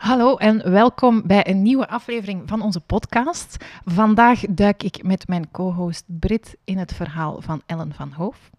[0.00, 3.64] Hallo en welkom bij een nieuwe aflevering van onze podcast.
[3.84, 8.50] Vandaag duik ik met mijn co-host Brit in het verhaal van Ellen van Hoof,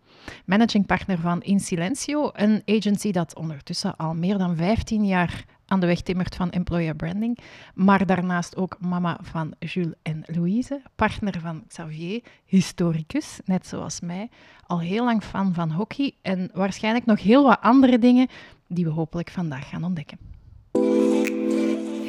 [0.45, 5.79] managing partner van In Silencio, een agency dat ondertussen al meer dan 15 jaar aan
[5.79, 7.37] de weg timmert van employer branding,
[7.73, 14.29] maar daarnaast ook mama van Jules en Louise, partner van Xavier, historicus, net zoals mij,
[14.65, 18.27] al heel lang fan van hockey en waarschijnlijk nog heel wat andere dingen
[18.67, 20.30] die we hopelijk vandaag gaan ontdekken.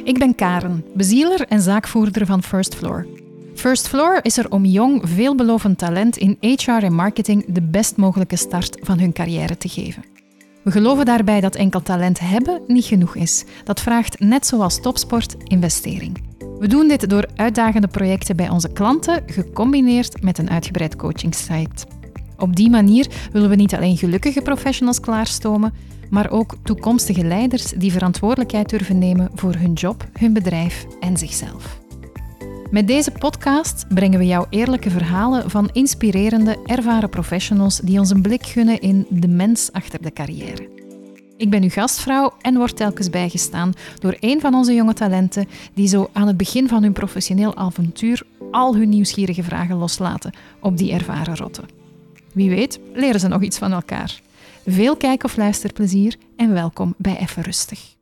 [0.04, 3.06] Ik ben Karen, bezieler en zaakvoerder van First Floor.
[3.54, 8.36] First Floor is er om jong, veelbelovend talent in HR en marketing de best mogelijke
[8.36, 10.04] start van hun carrière te geven.
[10.64, 13.44] We geloven daarbij dat enkel talent hebben niet genoeg is.
[13.64, 16.22] Dat vraagt, net zoals topsport, investering.
[16.58, 21.86] We doen dit door uitdagende projecten bij onze klanten, gecombineerd met een uitgebreid coachingsite.
[22.38, 25.72] Op die manier willen we niet alleen gelukkige professionals klaarstomen,
[26.12, 31.80] maar ook toekomstige leiders die verantwoordelijkheid durven nemen voor hun job, hun bedrijf en zichzelf.
[32.70, 38.22] Met deze podcast brengen we jou eerlijke verhalen van inspirerende, ervaren professionals die ons een
[38.22, 40.68] blik gunnen in de mens achter de carrière.
[41.36, 45.88] Ik ben uw gastvrouw en word telkens bijgestaan door een van onze jonge talenten die
[45.88, 50.92] zo aan het begin van hun professioneel avontuur al hun nieuwsgierige vragen loslaten op die
[50.92, 51.68] ervaren rotten.
[52.32, 54.20] Wie weet, leren ze nog iets van elkaar.
[54.66, 57.96] Veel kijk- of luisterplezier en welkom bij Even Rustig.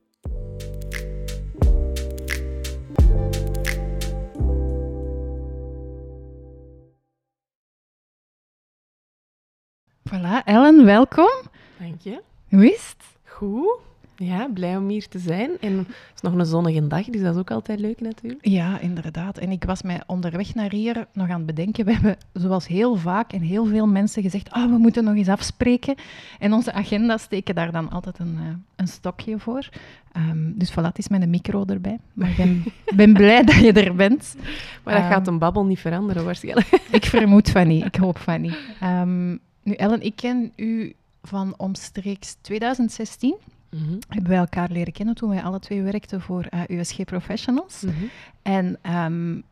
[10.09, 11.31] Voilà, Ellen, welkom.
[11.79, 12.23] Dank je.
[12.49, 13.07] Hoe is het?
[13.25, 13.90] Goed.
[14.23, 15.51] Ja, blij om hier te zijn.
[15.61, 18.47] En het is nog een zonnige dag, dus dat is ook altijd leuk natuurlijk.
[18.47, 19.39] Ja, inderdaad.
[19.39, 21.85] En ik was mij onderweg naar hier nog aan het bedenken.
[21.85, 25.29] We hebben zoals heel vaak en heel veel mensen gezegd, ah, we moeten nog eens
[25.29, 25.95] afspreken.
[26.39, 29.69] En onze agenda steken daar dan altijd een, uh, een stokje voor.
[30.17, 31.99] Um, dus voilà, het is met een micro erbij.
[32.13, 32.65] Maar ik ben,
[32.97, 34.37] ben blij dat je er bent.
[34.85, 36.69] Maar dat um, gaat een babbel niet veranderen waarschijnlijk.
[36.91, 37.85] Ik vermoed van niet.
[37.85, 38.59] Ik hoop van niet.
[38.83, 39.31] Um,
[39.63, 43.37] nu, Ellen, ik ken u van omstreeks 2016.
[43.71, 43.99] Mm -hmm.
[44.09, 47.83] Hebben wij elkaar leren kennen toen wij alle twee werkten voor uh, USG Professionals.
[47.83, 48.11] Mm -hmm.
[48.43, 49.45] En um,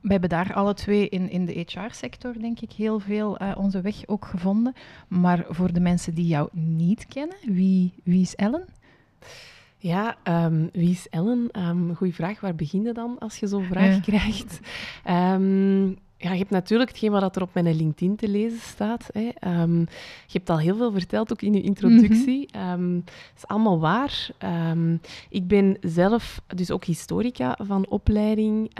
[0.00, 3.80] we hebben daar alle twee in, in de HR-sector, denk ik, heel veel uh, onze
[3.80, 4.74] weg ook gevonden.
[5.08, 8.64] Maar voor de mensen die jou niet kennen, wie, wie is Ellen?
[9.78, 11.48] Ja, um, wie is Ellen?
[11.58, 12.40] Um, goeie vraag.
[12.40, 14.02] Waar begin je dan als je zo'n vraag uh.
[14.02, 14.60] krijgt?
[15.10, 19.10] Um, ja, je hebt natuurlijk hetgeen wat er op mijn LinkedIn te lezen staat.
[19.12, 19.30] Hè.
[19.62, 19.78] Um,
[20.26, 22.40] je hebt al heel veel verteld, ook in je introductie.
[22.40, 22.96] Het mm -hmm.
[22.96, 23.04] um,
[23.36, 24.30] is allemaal waar.
[24.70, 28.70] Um, ik ben zelf dus ook historica van opleiding.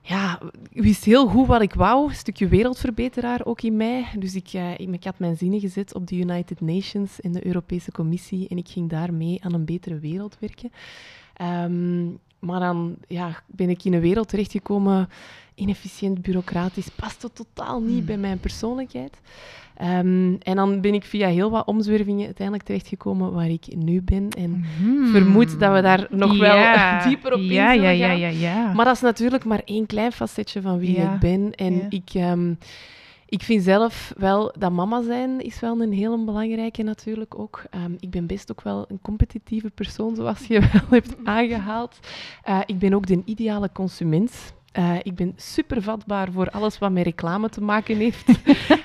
[0.00, 2.08] ja, ik wist heel goed wat ik wou.
[2.08, 4.06] Een stukje wereldverbeteraar ook in mij.
[4.18, 7.92] Dus ik, uh, ik had mijn zinnen gezet op de United Nations en de Europese
[7.92, 8.48] Commissie.
[8.48, 10.70] En ik ging daarmee aan een betere wereld werken.
[12.38, 15.08] maar dan ja, ben ik in een wereld terechtgekomen
[15.60, 18.06] inefficiënt, bureaucratisch, past het totaal niet hmm.
[18.06, 19.20] bij mijn persoonlijkheid.
[19.82, 24.28] Um, en dan ben ik via heel wat omzwervingen uiteindelijk terechtgekomen waar ik nu ben.
[24.28, 25.06] En hmm.
[25.06, 26.74] vermoed dat we daar nog wel
[27.08, 28.18] dieper op in zullen ja, gaan.
[28.18, 31.52] Ja, ja, Maar dat is natuurlijk maar één klein facetje van wie ik ben.
[31.54, 32.10] En ik...
[32.14, 32.58] Um,
[33.30, 37.62] ik vind zelf wel dat mama zijn is wel een hele belangrijke natuurlijk ook.
[37.74, 41.98] Um, ik ben best ook wel een competitieve persoon, zoals je wel hebt aangehaald.
[42.48, 44.54] Uh, ik ben ook de ideale consument.
[44.78, 48.28] Uh, ik ben super vatbaar voor alles wat met reclame te maken heeft.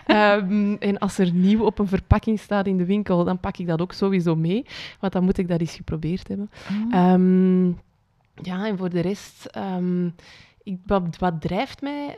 [0.07, 3.67] um, en als er nieuw op een verpakking staat in de winkel, dan pak ik
[3.67, 4.65] dat ook sowieso mee.
[4.99, 6.49] Want dan moet ik dat eens geprobeerd hebben.
[6.91, 7.11] Oh.
[7.11, 7.79] Um,
[8.41, 10.15] ja, en voor de rest, um,
[10.63, 12.17] ik, wat, wat, drijft mij?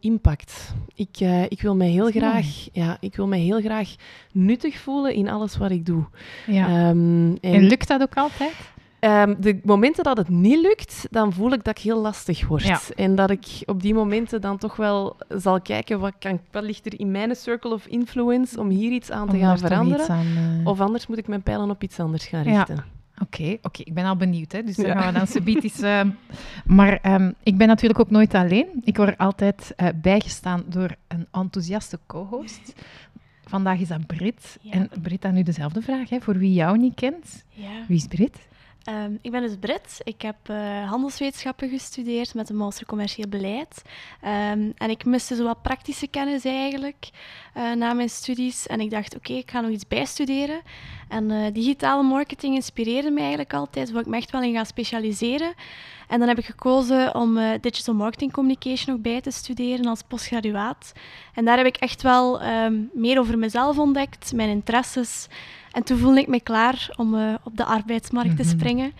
[0.00, 0.74] impact.
[0.94, 3.94] Ik, uh, ik, wil mij heel graag, ja, ik wil mij heel graag
[4.32, 6.04] nuttig voelen in alles wat ik doe.
[6.46, 6.68] Ja.
[6.68, 8.54] en, en lukt dat ook altijd?
[9.00, 12.62] Um, de momenten dat het niet lukt, dan voel ik dat ik heel lastig word.
[12.62, 12.80] Ja.
[12.96, 16.86] En dat ik op die momenten dan toch wel zal kijken wat, kan, wat ligt
[16.86, 20.08] er in mijn circle of influence om hier iets aan te om gaan veranderen.
[20.08, 20.66] Aan, uh...
[20.66, 22.74] Of anders moet ik mijn pijlen op iets anders gaan richten.
[22.74, 22.84] Ja.
[23.22, 24.52] Oké, okay, okay, ik ben al benieuwd.
[24.52, 24.62] Hè?
[24.62, 26.00] Dus dan gaan we dan subiet uh,
[26.64, 28.66] Maar um, ik ben natuurlijk ook nooit alleen.
[28.84, 32.74] Ik word altijd uh, bijgestaan door een enthousiaste co-host.
[33.44, 34.58] Vandaag is dat Brit.
[34.60, 34.72] Ja.
[34.72, 37.44] En Brit, dan nu dezelfde vraag, hè, voor wie jou niet kent.
[37.48, 37.84] Ja.
[37.88, 38.47] Wie is Brit?
[38.88, 40.00] Um, ik ben dus Brit.
[40.04, 43.82] Ik heb uh, handelswetenschappen gestudeerd met een master commercieel beleid.
[44.22, 47.10] Um, en ik miste zo wat praktische kennis eigenlijk
[47.56, 48.66] uh, na mijn studies.
[48.66, 50.60] En ik dacht, oké, ik ga nog iets bijstuderen.
[51.08, 54.64] En uh, digitale marketing inspireerde mij eigenlijk altijd, waar ik me echt wel in ga
[54.64, 55.54] specialiseren.
[56.08, 60.92] En dan heb ik gekozen om Digital Marketing Communication nog bij te studeren als postgraduaat.
[61.34, 65.28] En daar heb ik echt wel um, meer over mezelf ontdekt, mijn interesses.
[65.72, 68.50] En toen voelde ik me klaar om uh, op de arbeidsmarkt te Mhm.
[68.50, 68.92] springen.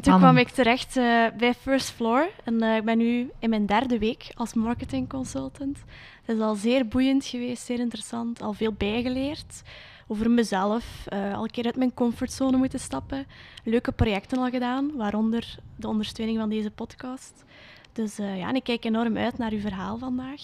[0.00, 3.66] Toen kwam ik terecht uh, bij First Floor en uh, ik ben nu in mijn
[3.66, 5.78] derde week als marketing consultant.
[6.24, 9.62] Het is al zeer boeiend geweest, zeer interessant, al veel bijgeleerd
[10.06, 11.04] over mezelf,
[11.34, 13.26] al een keer uit mijn comfortzone moeten stappen.
[13.64, 17.44] Leuke projecten al gedaan, waaronder de ondersteuning van deze podcast.
[17.92, 20.40] Dus uh, ja, en ik kijk enorm uit naar uw verhaal vandaag.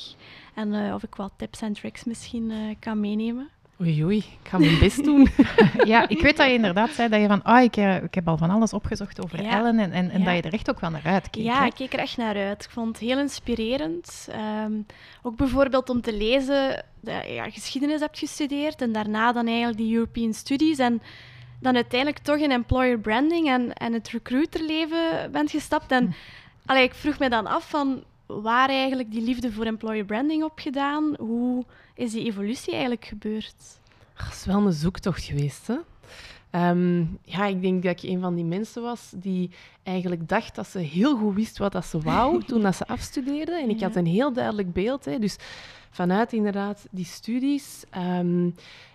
[0.55, 3.49] En uh, of ik wat tips en tricks misschien kan meenemen.
[3.81, 5.29] Oei, oei, ik ga mijn best doen.
[5.85, 8.37] ja, ik weet dat je inderdaad zei dat je van, ah, ik, ik heb al
[8.37, 9.51] van alles opgezocht over Ja.
[9.51, 10.25] Ellen en, en, en Ja.
[10.25, 11.45] dat je er echt ook wel naar uitkeek.
[11.45, 11.67] Ja, hè?
[11.67, 12.65] ik keek er echt naar uit.
[12.65, 14.29] Ik vond het heel inspirerend.
[14.31, 14.73] Ehm,
[15.23, 19.79] ook bijvoorbeeld om te lezen dat je ja, geschiedenis hebt gestudeerd en daarna dan eigenlijk
[19.79, 21.03] die European Studies en
[21.61, 25.91] dan uiteindelijk toch in employer branding en, en het recruiterleven bent gestapt.
[25.93, 26.15] En
[26.67, 31.15] allee, ik vroeg me dan af van waar eigenlijk die liefde voor employer branding opgedaan?
[31.19, 31.65] Hoe
[31.99, 33.55] is die evolutie eigenlijk gebeurd?
[34.15, 35.77] Het is wel een zoektocht geweest, hè?
[36.51, 39.51] Ehm, ja, ik denk dat ik een van die mensen was die
[39.83, 43.61] eigenlijk dacht dat ze heel goed wist wat dat ze wou toen dat ze afstudeerde.
[43.61, 45.05] En ik had een heel duidelijk beeld.
[45.05, 45.19] Hè.
[45.19, 45.37] Dus
[45.91, 48.51] vanuit inderdaad die studies ehm,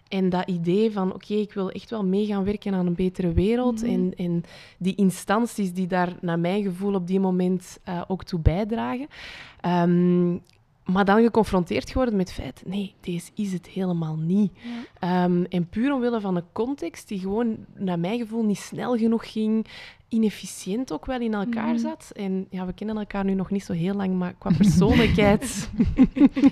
[0.08, 3.34] en dat idee van oké, ik wil echt wel mee gaan werken aan een betere
[3.34, 3.82] wereld.
[3.82, 3.92] Mhm.
[3.92, 4.44] en, en
[4.78, 9.08] die instanties die daar naar mijn gevoel op die moment eh, ook toe bijdragen.
[9.62, 10.38] Ehm,
[10.86, 14.52] maar dan geconfronteerd geworden met het feit, nee, deze is het helemaal niet.
[15.00, 15.24] Ja.
[15.24, 19.32] Ehm, en puur omwille van een context die gewoon, naar mijn gevoel, niet snel genoeg
[19.32, 19.66] ging,
[20.10, 21.78] inefficiënt ook wel in elkaar Mhm.
[21.78, 22.12] zat.
[22.16, 25.70] En ja, we kennen elkaar nu nog niet zo heel lang, maar qua persoonlijkheid...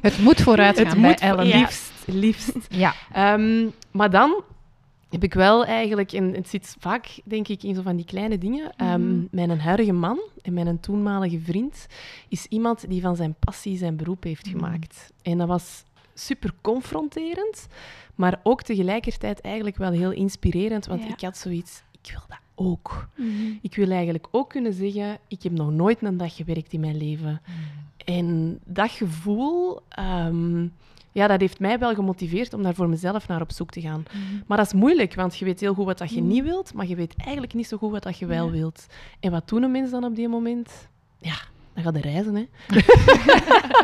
[0.02, 1.48] Het moet vooruit gaan het bij moet Ellen.
[1.48, 1.58] Ja.
[1.60, 2.54] liefst, liefst.
[2.70, 2.94] Ja.
[3.14, 4.44] Ehm, maar dan
[5.12, 8.38] heb ik wel eigenlijk, en het zit vaak, denk ik, in zo van die kleine
[8.38, 8.72] dingen.
[8.78, 9.26] Mhm.
[9.32, 11.88] Mijn huidige man en mijn toenmalige vriend
[12.28, 14.56] is iemand die van zijn passie zijn beroep heeft Mhm.
[14.56, 15.12] gemaakt.
[15.22, 17.68] En dat was super confronterend,
[18.16, 21.10] maar ook tegelijkertijd eigenlijk wel heel inspirerend, want Ja.
[21.10, 23.08] ik had zoiets, ik wil dat ook.
[23.16, 23.28] Mhm.
[23.62, 26.98] Ik wil eigenlijk ook kunnen zeggen, ik heb nog nooit een dag gewerkt in mijn
[26.98, 27.42] leven.
[28.06, 30.68] En dat gevoel, ehm,
[31.12, 34.04] ja, dat heeft mij wel gemotiveerd om daar voor mezelf naar op zoek te gaan.
[34.48, 36.28] Maar dat is moeilijk, want je weet heel goed wat dat je Mm.
[36.28, 38.86] niet wilt, maar je weet eigenlijk niet zo goed wat dat je wel wilt.
[39.20, 40.88] En wat doen een mens dan op die moment?
[41.18, 41.36] Ja,
[41.74, 42.46] dan ga je reizen, hè.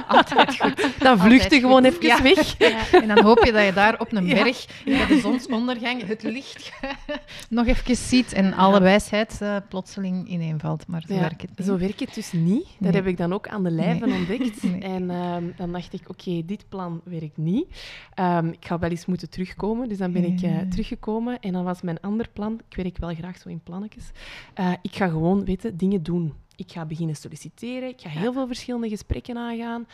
[0.07, 0.89] Altijd goed.
[0.99, 2.21] Dan vlucht je gewoon even Ja.
[2.21, 2.57] weg.
[2.57, 2.91] Ja.
[3.01, 4.43] En dan hoop je dat je daar op een Ja.
[4.43, 6.71] berg, bij de zonsondergang, het licht
[7.49, 10.87] nog even ziet en alle wijsheid eh, plotseling ineenvalt.
[10.87, 11.67] Maar zo Ja, werkt het niet.
[11.67, 12.63] Zo werkt het dus niet.
[12.63, 12.91] Dat Nee.
[12.91, 14.17] heb ik dan ook aan de lijve Nee.
[14.19, 14.63] ontdekt.
[14.67, 14.81] Nee.
[14.81, 17.67] En ehm, dan dacht ik, oké, dit plan werkt niet.
[18.13, 19.89] Ehm, ik ga wel eens moeten terugkomen.
[19.89, 21.39] Dus dan ben ik eh, teruggekomen.
[21.39, 24.11] En dan was mijn ander plan, ik werk wel graag zo in plannetjes,
[24.53, 26.33] eh, ik ga gewoon, weten, dingen doen.
[26.57, 27.89] Ik ga beginnen solliciteren.
[27.89, 29.87] Ik ga heel veel verschillende gesprekken aangaan.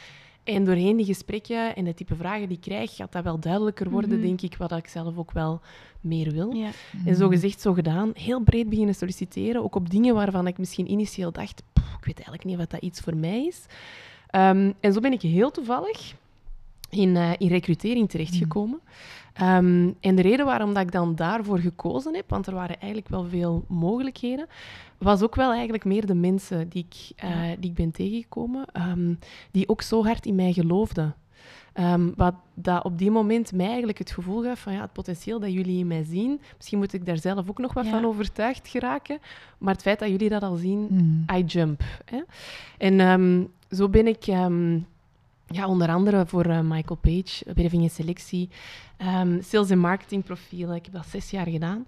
[0.44, 3.90] En doorheen die gesprekken en de type vragen die ik krijg, gaat dat wel duidelijker
[3.90, 4.22] worden, Mhm.
[4.22, 5.62] denk ik, wat ik zelf ook wel
[6.02, 6.52] meer wil.
[6.54, 6.70] Ja.
[7.06, 8.12] En zo gezegd, zo gedaan.
[8.14, 9.64] Heel breed beginnen solliciteren.
[9.64, 11.64] Ook op dingen waarvan ik misschien initieel dacht...
[11.74, 13.66] "Poeh, ik weet eigenlijk niet wat dat iets voor mij is.
[14.30, 16.16] Ehm, en zo ben ik heel toevallig
[16.96, 18.80] in, eh, in recrutering terechtgekomen.
[19.34, 23.10] Ehm, en de reden waarom dat ik dan daarvoor gekozen heb, want er waren eigenlijk
[23.12, 24.48] wel veel mogelijkheden,
[24.98, 27.30] was ook wel eigenlijk meer de mensen die ik, eh,
[27.60, 29.14] die ik ben tegengekomen, ehm,
[29.52, 31.16] die ook zo hard in mij geloofden.
[31.74, 35.40] Ehm, wat dat op die moment mij eigenlijk het gevoel gaf van ja, het potentieel
[35.40, 37.92] dat jullie in mij zien, misschien moet ik daar zelf ook nog wat Ja.
[37.92, 39.18] van overtuigd geraken,
[39.58, 41.26] maar het feit dat jullie dat al zien, Mm.
[41.36, 41.82] I jump.
[42.06, 42.22] Hè?
[42.78, 44.26] En zo ben ik
[45.54, 48.50] ja, onder andere voor eh, Michael Page, werving en selectie,
[48.98, 50.76] ehm, sales en marketing profielen.
[50.76, 51.86] Ik heb dat zes jaar gedaan.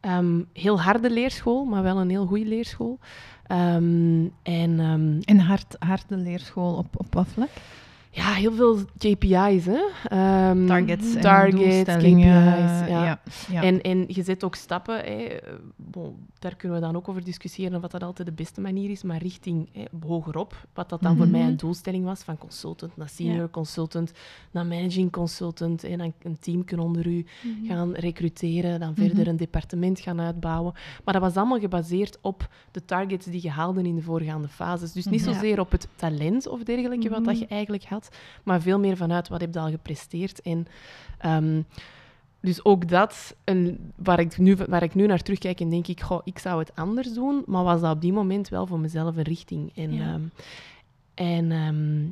[0.00, 2.98] Ehm, heel harde leerschool, maar wel een heel goede leerschool.
[3.46, 4.80] Ehm, en
[5.24, 7.48] En hard, harde leerschool op, op?
[8.10, 9.64] Ja, heel veel KPI's.
[9.66, 9.80] Hè?
[10.04, 11.94] Ehm, Targets en targets.
[11.94, 12.12] KPI's.
[12.22, 12.84] Ja.
[12.88, 13.20] ja.
[13.50, 13.62] ja.
[13.62, 14.96] En, en je zet ook stappen.
[14.98, 15.36] Hè.
[15.76, 19.02] Bon, daar kunnen we dan ook over discussiëren of dat altijd de beste manier is,
[19.02, 20.66] maar richting hè, hogerop.
[20.74, 21.36] Wat dat dan voor Mhm.
[21.36, 24.12] mij een doelstelling was, van consultant naar senior consultant,
[24.50, 25.84] naar managing consultant.
[25.84, 27.66] En dan een team onder u Mhm.
[27.66, 29.00] gaan recruteren, dan Mhm.
[29.06, 30.72] verder een departement gaan uitbouwen.
[31.04, 34.92] Maar dat was allemaal gebaseerd op de targets die je haalde in de voorgaande fases.
[34.92, 35.32] Dus niet Mhm.
[35.32, 37.42] zozeer op het talent of dergelijke wat dat Mhm.
[37.42, 37.97] je eigenlijk had,
[38.42, 40.42] maar veel meer vanuit wat heb je al gepresteerd.
[40.42, 40.66] En
[41.18, 41.62] ehm,
[42.40, 46.00] dus ook dat, een, waar, ik nu, waar ik nu naar terugkijk en denk ik,
[46.00, 49.16] goh, ik zou het anders doen, maar was dat op die moment wel voor mezelf
[49.16, 49.72] een richting.
[49.74, 50.12] En, Ja.
[50.12, 50.22] ehm,
[51.14, 52.06] en, ehm,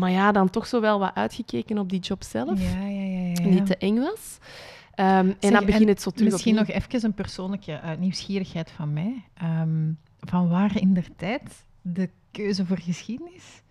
[0.00, 3.62] maar ja, dan toch zo wel wat uitgekeken op die job zelf, Ja, ja, die
[3.62, 4.38] te eng was.
[4.94, 8.92] En dan begint en het zo terug Misschien nog even een persoonlijke eh, nieuwsgierigheid van
[8.92, 9.22] mij.
[10.20, 13.62] Van waar in der tijd de keuze voor geschiedenis?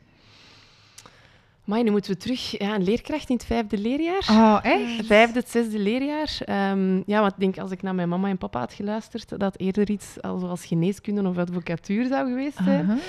[1.69, 2.57] Maar nu moeten we terug.
[2.59, 4.25] Ja, een leerkracht in het vijfde leerjaar.
[4.29, 5.05] Oh, echt?
[5.05, 6.37] Vijfde, het zesde leerjaar.
[6.45, 9.57] Ehm, ja, want ik denk als ik naar mijn mama en papa had geluisterd, dat
[9.59, 12.99] eerder iets als, zoals geneeskunde of advocatuur zou geweest zijn.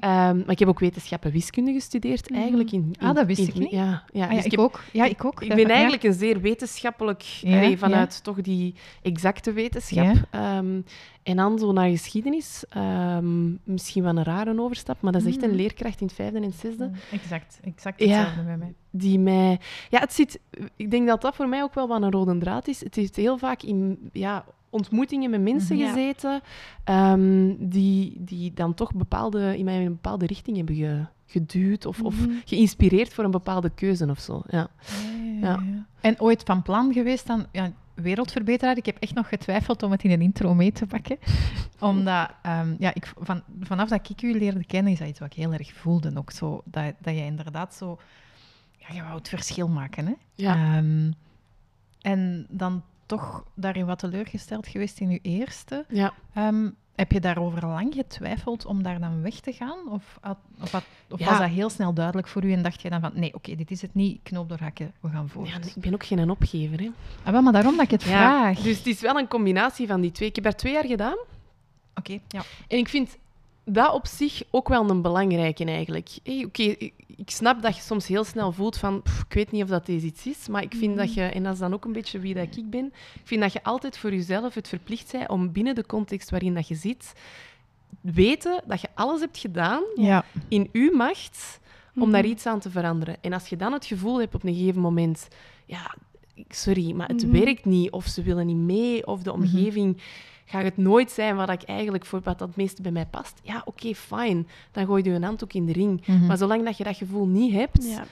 [0.00, 2.38] Ehm, maar ik heb ook wetenschappen wiskunde gestudeerd, Mhm.
[2.40, 2.72] eigenlijk.
[2.72, 3.70] In, in- Ah, dat wist in- ik niet.
[3.70, 4.80] Ja, ja, Ah, dus ja, ik ik heb- ook.
[4.92, 5.42] Ja, ik ook.
[5.42, 5.68] Ik ben ja.
[5.68, 10.14] eigenlijk een zeer wetenschappelijk, Ja, vanuit toch die exacte wetenschap.
[10.30, 10.80] Ehm,
[11.28, 12.64] en dan zo naar geschiedenis.
[12.68, 15.58] Ehm, misschien wel een rare overstap, maar dat is echt een Mhm.
[15.58, 16.90] leerkracht in het vijfde en het zesde.
[17.12, 18.06] Exact, exact Ja.
[18.06, 18.74] hetzelfde bij mij.
[18.90, 19.60] Die mij...
[19.90, 20.40] Ja, het zit...
[20.76, 22.80] Ik denk dat dat voor mij ook wel wat een rode draad is.
[22.84, 25.84] Het heeft heel vaak in ja, ontmoetingen met mensen Mhm.
[25.84, 25.92] Ja.
[25.92, 26.40] gezeten
[26.84, 31.86] ehm, die, die dan toch bepaalde, in mij in een bepaalde richting hebben ge- geduwd
[31.86, 32.30] of, of Mhm.
[32.44, 34.42] geïnspireerd voor een bepaalde keuze of zo.
[34.46, 34.68] Ja.
[35.40, 35.62] Ja.
[36.00, 38.76] En ooit van plan geweest dan, ja, wereldverbeteraar.
[38.76, 41.18] Ik heb echt nog getwijfeld om het in een intro mee te pakken.
[41.80, 45.30] Omdat, ehm, ja, ik, van, vanaf dat ik u leerde kennen, is dat iets wat
[45.30, 46.12] ik heel erg voelde.
[46.14, 47.98] Ook zo, dat, dat je inderdaad zo...
[48.76, 50.14] Ja, je wou het verschil maken, hè.
[50.34, 50.54] Ja.
[50.54, 51.10] Ehm,
[52.00, 55.84] en dan toch daarin wat teleurgesteld geweest in uw eerste.
[55.88, 56.12] ja.
[56.34, 59.78] Ehm, heb je daarover lang getwijfeld om daar dan weg te gaan?
[59.90, 60.18] Of,
[60.60, 61.26] of, had- of Ja.
[61.26, 63.70] was dat heel snel duidelijk voor u en dacht je dan van nee, oké, dit
[63.70, 65.48] is het niet, knoop doorhakken, we gaan voort.
[65.48, 66.80] ja, ik ben ook geen opgever.
[66.80, 66.90] Hè.
[67.24, 68.58] Ah, wel, maar daarom dat ik het Ja, vraag.
[68.60, 70.28] dus het is wel een combinatie van die twee.
[70.28, 71.16] Ik heb daar twee jaar gedaan.
[71.94, 72.42] Oké, ja.
[72.68, 73.16] En ik vind
[73.74, 76.08] dat op zich ook wel een belangrijke eigenlijk.
[76.22, 79.50] Hey, Oké, ik, ik snap dat je soms heel snel voelt van, "Pff, ik weet
[79.52, 81.74] niet of dat deze iets is, maar ik vind dat je, en dat is dan
[81.74, 82.84] ook een beetje wie dat ik ben,
[83.14, 86.54] ik vind dat je altijd voor jezelf het verplicht bent om binnen de context waarin
[86.54, 87.12] dat je zit,
[88.00, 90.24] weten dat je alles hebt gedaan Ja.
[90.48, 91.60] in uw macht
[91.94, 92.10] om Mhm.
[92.12, 93.16] daar iets aan te veranderen.
[93.20, 95.28] En als je dan het gevoel hebt op een gegeven moment,
[95.66, 95.94] ja,
[96.48, 97.32] sorry, maar het Mhm.
[97.44, 99.96] werkt niet, of ze willen niet mee, of de omgeving
[100.48, 103.40] gaat het nooit zijn wat ik eigenlijk voor wat dat het meeste bij mij past.
[103.42, 104.48] Ja, oké, fijn.
[104.72, 106.06] Dan gooi je een handdoek in de ring.
[106.06, 106.26] Mhm.
[106.26, 108.04] Maar zolang dat je dat gevoel niet hebt, ja,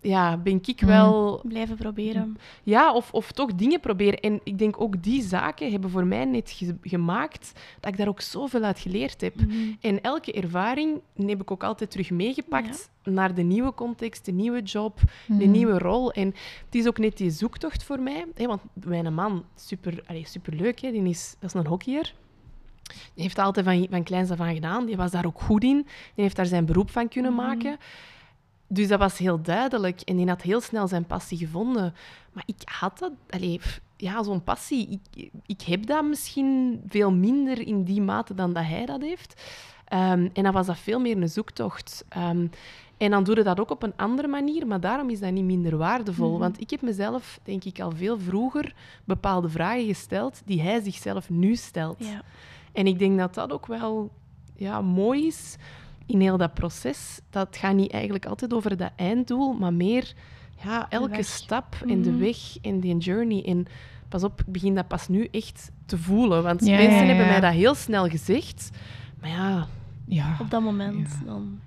[0.00, 0.86] Ja, ben ik Mhm.
[0.86, 1.40] wel...
[1.44, 2.36] blijven proberen.
[2.62, 4.20] Ja, of, of toch dingen proberen.
[4.20, 8.08] En ik denk ook die zaken hebben voor mij net ge- gemaakt dat ik daar
[8.08, 9.34] ook zoveel uit geleerd heb.
[9.34, 9.52] Mhm.
[9.80, 14.62] En elke ervaring heb ik ook altijd terug meegepakt naar de nieuwe context, de nieuwe
[14.62, 15.50] job, de Mhm.
[15.50, 16.12] nieuwe rol.
[16.12, 16.26] En
[16.64, 18.24] het is ook net die zoektocht voor mij.
[18.34, 22.14] Hè, want mijn man, super, allee, superleuk, hè, die is, dat is een hockeyer.
[23.14, 24.86] Die heeft altijd van, van kleins af aan gedaan.
[24.86, 25.76] Die was daar ook goed in.
[26.14, 27.42] Die heeft daar zijn beroep van kunnen Mhm.
[27.46, 27.76] maken.
[28.68, 30.00] Dus dat was heel duidelijk.
[30.00, 31.94] En die had heel snel zijn passie gevonden.
[32.32, 33.12] Maar ik had dat...
[33.30, 33.60] Allee,
[33.96, 35.00] ja, zo'n passie.
[35.14, 39.42] Ik, ik heb dat misschien veel minder in die mate dan dat hij dat heeft.
[39.84, 42.04] Ehm, en dan was dat veel meer een zoektocht.
[42.08, 42.46] Ehm,
[42.96, 45.44] en dan doe je dat ook op een andere manier, maar daarom is dat niet
[45.44, 46.30] minder waardevol.
[46.30, 46.38] Mhm.
[46.38, 51.30] Want ik heb mezelf, denk ik, al veel vroeger bepaalde vragen gesteld die hij zichzelf
[51.30, 51.98] nu stelt.
[51.98, 52.22] Ja.
[52.72, 54.10] En ik denk dat dat ook wel
[54.56, 55.56] ja, mooi is
[56.08, 57.20] in heel dat proces.
[57.30, 60.12] Dat gaat niet eigenlijk altijd over dat einddoel, maar meer
[60.64, 62.18] ja, elke stap en de Mhm.
[62.20, 63.44] weg en die journey.
[63.44, 63.66] En
[64.08, 66.42] pas op, ik begin dat pas nu echt te voelen.
[66.42, 68.70] Want Ja, mensen ja, hebben mij dat heel snel gezegd.
[69.20, 69.66] Maar ja,
[70.10, 71.26] Ja, Op dat moment Ja.
[71.26, 71.58] dan.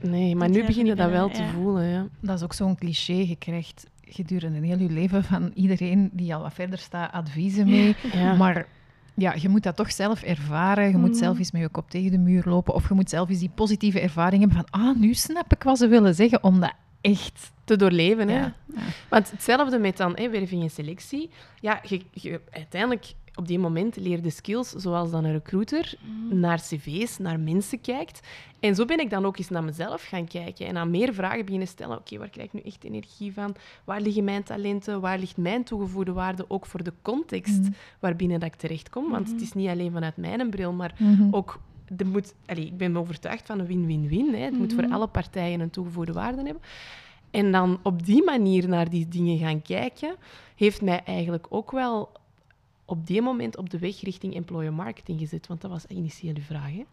[0.00, 1.84] nee, maar Dat nu begin je dat wel te voelen.
[1.88, 2.06] Ja.
[2.20, 3.34] dat is ook zo'n cliché.
[3.38, 7.94] Krijgt gedurende heel je leven van iedereen die al wat verder staat adviezen mee.
[8.12, 8.34] Ja.
[8.34, 8.66] Maar
[9.20, 10.88] ja, je moet dat toch zelf ervaren.
[10.90, 11.18] Je moet Mhm.
[11.18, 12.74] zelf eens met je kop tegen de muur lopen.
[12.74, 15.78] Of je moet zelf eens die positieve ervaring hebben van ah, nu snap ik wat
[15.78, 16.44] ze willen zeggen.
[16.44, 17.52] Om dat echt...
[17.64, 18.28] te doorleven.
[18.28, 18.38] Hè?
[18.38, 18.54] Ja.
[19.08, 21.30] Want hetzelfde met dan hè, werving en selectie.
[21.60, 25.94] Ja, je, je, uiteindelijk op die moment leer de skills zoals dan een recruiter
[26.30, 28.20] naar cv's, naar mensen kijkt.
[28.60, 31.44] En zo ben ik dan ook eens naar mezelf gaan kijken en aan meer vragen
[31.44, 31.98] beginnen stellen.
[31.98, 33.54] Oké, waar krijg ik nu echt energie van?
[33.84, 35.00] Waar liggen mijn talenten?
[35.00, 37.70] Waar ligt mijn toegevoegde waarde ook voor de context Mhm.
[38.00, 39.10] waarbinnen dat ik terechtkom?
[39.10, 39.44] Want het Mhm.
[39.44, 41.28] is niet alleen vanuit mijn bril, maar Mhm.
[41.34, 41.60] ook...
[41.96, 44.34] Er moet, allee, ik ben overtuigd van een win-win-win.
[44.34, 44.40] hè.
[44.40, 44.92] Het moet voor Mhm.
[44.92, 46.62] alle partijen een toegevoegde waarde hebben.
[47.30, 50.14] En dan op die manier naar die dingen gaan kijken,
[50.56, 52.08] heeft mij eigenlijk ook wel
[52.90, 55.46] op die moment op de weg richting employer marketing gezet.
[55.46, 56.70] Want dat was initieel de vraag.
[56.72, 56.84] Hè?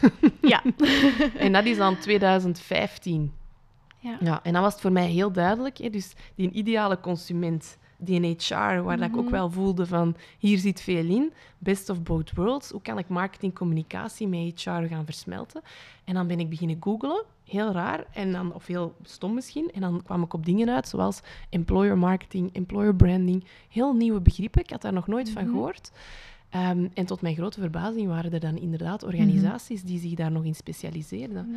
[0.52, 0.62] Ja.
[1.44, 3.32] En dat is dan 2015.
[3.98, 4.16] ja.
[4.20, 5.78] Ja, en dan was het voor mij heel duidelijk.
[5.78, 5.90] Hè?
[5.90, 9.30] Dus die ideale consument, die in HR, waar ik ook Mhm.
[9.32, 12.70] wel voelde van hier zit veel in, best of both worlds.
[12.70, 15.62] Hoe kan ik marketing communicatie met HR gaan versmelten?
[16.04, 19.70] En dan ben ik beginnen googlen, heel raar, en dan, of heel stom misschien.
[19.74, 23.44] En dan kwam ik op dingen uit, zoals employer marketing, employer branding.
[23.68, 25.52] Heel nieuwe begrippen, ik had daar nog nooit van Mhm.
[25.52, 25.92] gehoord.
[26.50, 30.44] Ehm, en tot mijn grote verbazing waren er dan inderdaad organisaties die zich daar nog
[30.44, 31.54] in specialiseerden.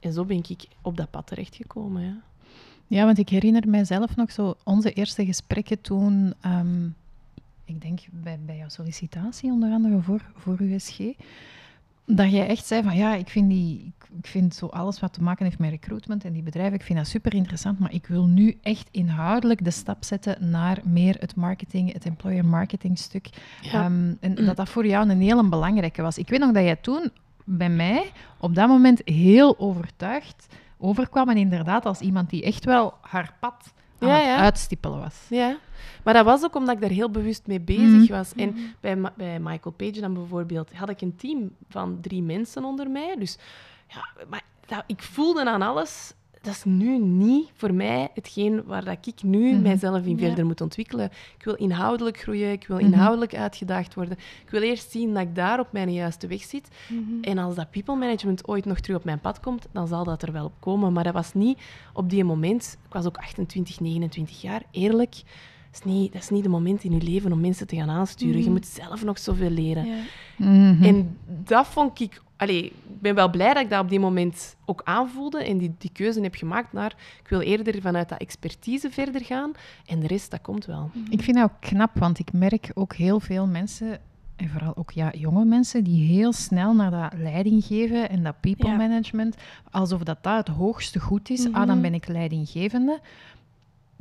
[0.00, 2.02] En zo ben ik op dat pad terechtgekomen.
[2.02, 2.20] Ja.
[2.86, 6.84] Ja, want ik herinner mijzelf nog zo onze eerste gesprekken toen, ehm,
[7.64, 10.98] ik denk bij, bij jouw sollicitatie onder andere voor, voor USG,
[12.06, 15.22] dat jij echt zei van ja, ik vind die, ik, vind zo alles wat te
[15.22, 18.26] maken heeft met recruitment en die bedrijven, ik vind dat super interessant, maar ik wil
[18.26, 23.28] nu echt inhoudelijk de stap zetten naar meer het marketing, het employer marketing stuk.
[23.62, 26.18] Ehm, en dat dat voor jou een hele belangrijke was.
[26.18, 27.10] Ik weet nog dat jij toen
[27.44, 30.46] bij mij op dat moment heel overtuigd
[30.78, 35.26] overkwam en inderdaad als iemand die echt wel haar pad aan Ja, het uitstippelen was.
[35.28, 35.56] Ja,
[36.04, 38.12] maar dat was ook omdat ik daar heel bewust mee bezig Mhm.
[38.12, 38.32] was.
[38.34, 42.64] En bij, Ma- bij Michael Page dan bijvoorbeeld had ik een team van drie mensen
[42.64, 43.14] onder mij.
[43.18, 43.38] Dus
[43.94, 46.14] ja, maar dat, ik voelde aan alles.
[46.42, 49.62] Dat is nu niet voor mij hetgeen waar dat ik nu Mhm.
[49.62, 50.26] mijzelf in Ja.
[50.26, 51.10] verder moet ontwikkelen.
[51.38, 52.86] Ik wil inhoudelijk groeien, ik wil Mhm.
[52.86, 54.16] inhoudelijk uitgedaagd worden.
[54.44, 56.68] Ik wil eerst zien dat ik daar op mijn juiste weg zit.
[56.88, 57.00] Mhm.
[57.22, 60.22] En als dat people management ooit nog terug op mijn pad komt, dan zal dat
[60.22, 60.92] er wel op komen.
[60.92, 61.58] Maar dat was niet
[61.92, 62.78] op die moment.
[62.86, 64.62] Ik was ook 28, 29 jaar.
[64.70, 65.22] Eerlijk, dat
[65.72, 68.36] is niet, dat is niet de moment in je leven om mensen te gaan aansturen.
[68.36, 68.52] Je Mhm.
[68.52, 69.86] moet zelf nog zoveel leren.
[69.86, 69.94] Ja.
[70.86, 72.22] En dat vond ik...
[72.42, 75.74] Allee, ik ben wel blij dat ik dat op die moment ook aanvoelde en die,
[75.78, 76.94] die keuze heb gemaakt naar...
[77.22, 79.52] Ik wil eerder vanuit dat expertise verder gaan
[79.86, 80.90] en de rest, dat komt wel.
[81.10, 83.98] Ik vind dat ook knap, want ik merk ook heel veel mensen,
[84.36, 88.40] en vooral ook ja, jonge mensen, die heel snel naar dat leiding geven en dat
[88.40, 88.76] people Ja.
[88.76, 89.36] management,
[89.70, 91.46] alsof dat, dat het hoogste goed is.
[91.46, 91.66] Ah, Mhm.
[91.66, 93.00] dan ben ik leidinggevende.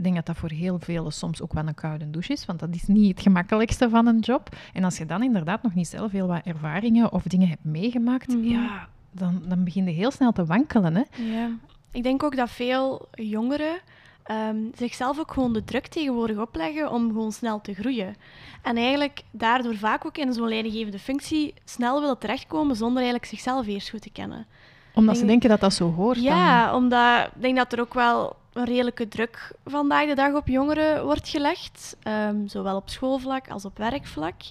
[0.02, 2.60] Ik denk dat dat voor heel velen soms ook wel een koude douche is, want
[2.60, 4.50] dat is niet het gemakkelijkste van een job.
[4.74, 8.28] En als je dan inderdaad nog niet zelf heel wat ervaringen of dingen hebt meegemaakt,
[8.28, 8.44] Mhm.
[8.48, 10.96] ja, dan, dan begin je heel snel te wankelen.
[10.96, 11.04] Hè?
[11.24, 11.50] Ja.
[11.92, 13.80] Ik denk ook dat veel jongeren
[14.24, 18.16] ehm, zichzelf ook gewoon de druk tegenwoordig opleggen om gewoon snel te groeien.
[18.62, 23.68] En eigenlijk daardoor vaak ook in zo'n leidinggevende functie snel willen terechtkomen zonder eigenlijk zichzelf
[23.68, 24.46] eerst goed te kennen.
[24.94, 26.16] Omdat ze Denk- denken dat dat zo hoort.
[26.16, 26.24] dan.
[26.26, 30.48] Ja, omdat ik denk dat er ook wel een redelijke druk vandaag de dag op
[30.48, 31.96] jongeren wordt gelegd.
[32.04, 34.42] ehm, zowel op schoolvlak als op werkvlak.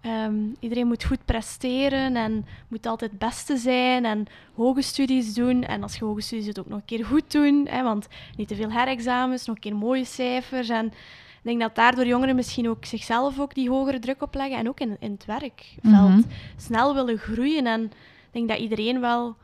[0.00, 5.62] Ehm, iedereen moet goed presteren en moet altijd het beste zijn en hoge studies doen.
[5.64, 7.66] En als je hoge studies doet, ook nog een keer goed doen.
[7.70, 10.68] Hè, want niet te veel herexamens, nog een keer mooie cijfers.
[10.68, 14.58] En ik denk dat daardoor jongeren misschien ook zichzelf ook die hogere druk opleggen.
[14.58, 16.20] En ook in, in het werkveld Mhm.
[16.56, 17.66] snel willen groeien.
[17.66, 17.90] En ik
[18.30, 19.36] denk dat iedereen wel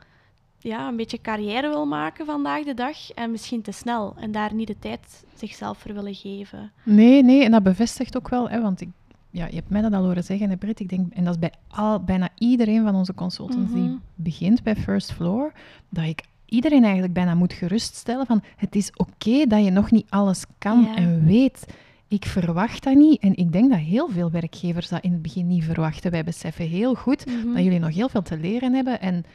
[0.61, 3.11] ja, een beetje carrière wil maken vandaag de dag.
[3.11, 4.13] En misschien te snel.
[4.19, 6.71] En daar niet de tijd zichzelf voor willen geven.
[6.83, 8.89] Nee, nee, en dat bevestigt ook wel, hè, want ik,
[9.29, 10.79] ja, je hebt mij dat al horen zeggen, hè, Britt.
[10.79, 13.95] Ik denk, en dat is bij al, bijna iedereen van onze consultants die Mhm.
[14.15, 15.51] begint bij First Floor,
[15.89, 20.05] dat ik iedereen eigenlijk bijna moet geruststellen van het is oké dat je nog niet
[20.09, 20.95] alles kan Ja.
[20.95, 21.65] en weet.
[22.07, 23.21] Ik verwacht dat niet.
[23.21, 26.11] En ik denk dat heel veel werkgevers dat in het begin niet verwachten.
[26.11, 27.53] Wij beseffen heel goed Mhm.
[27.53, 29.01] dat jullie nog heel veel te leren hebben.
[29.01, 29.25] En, en,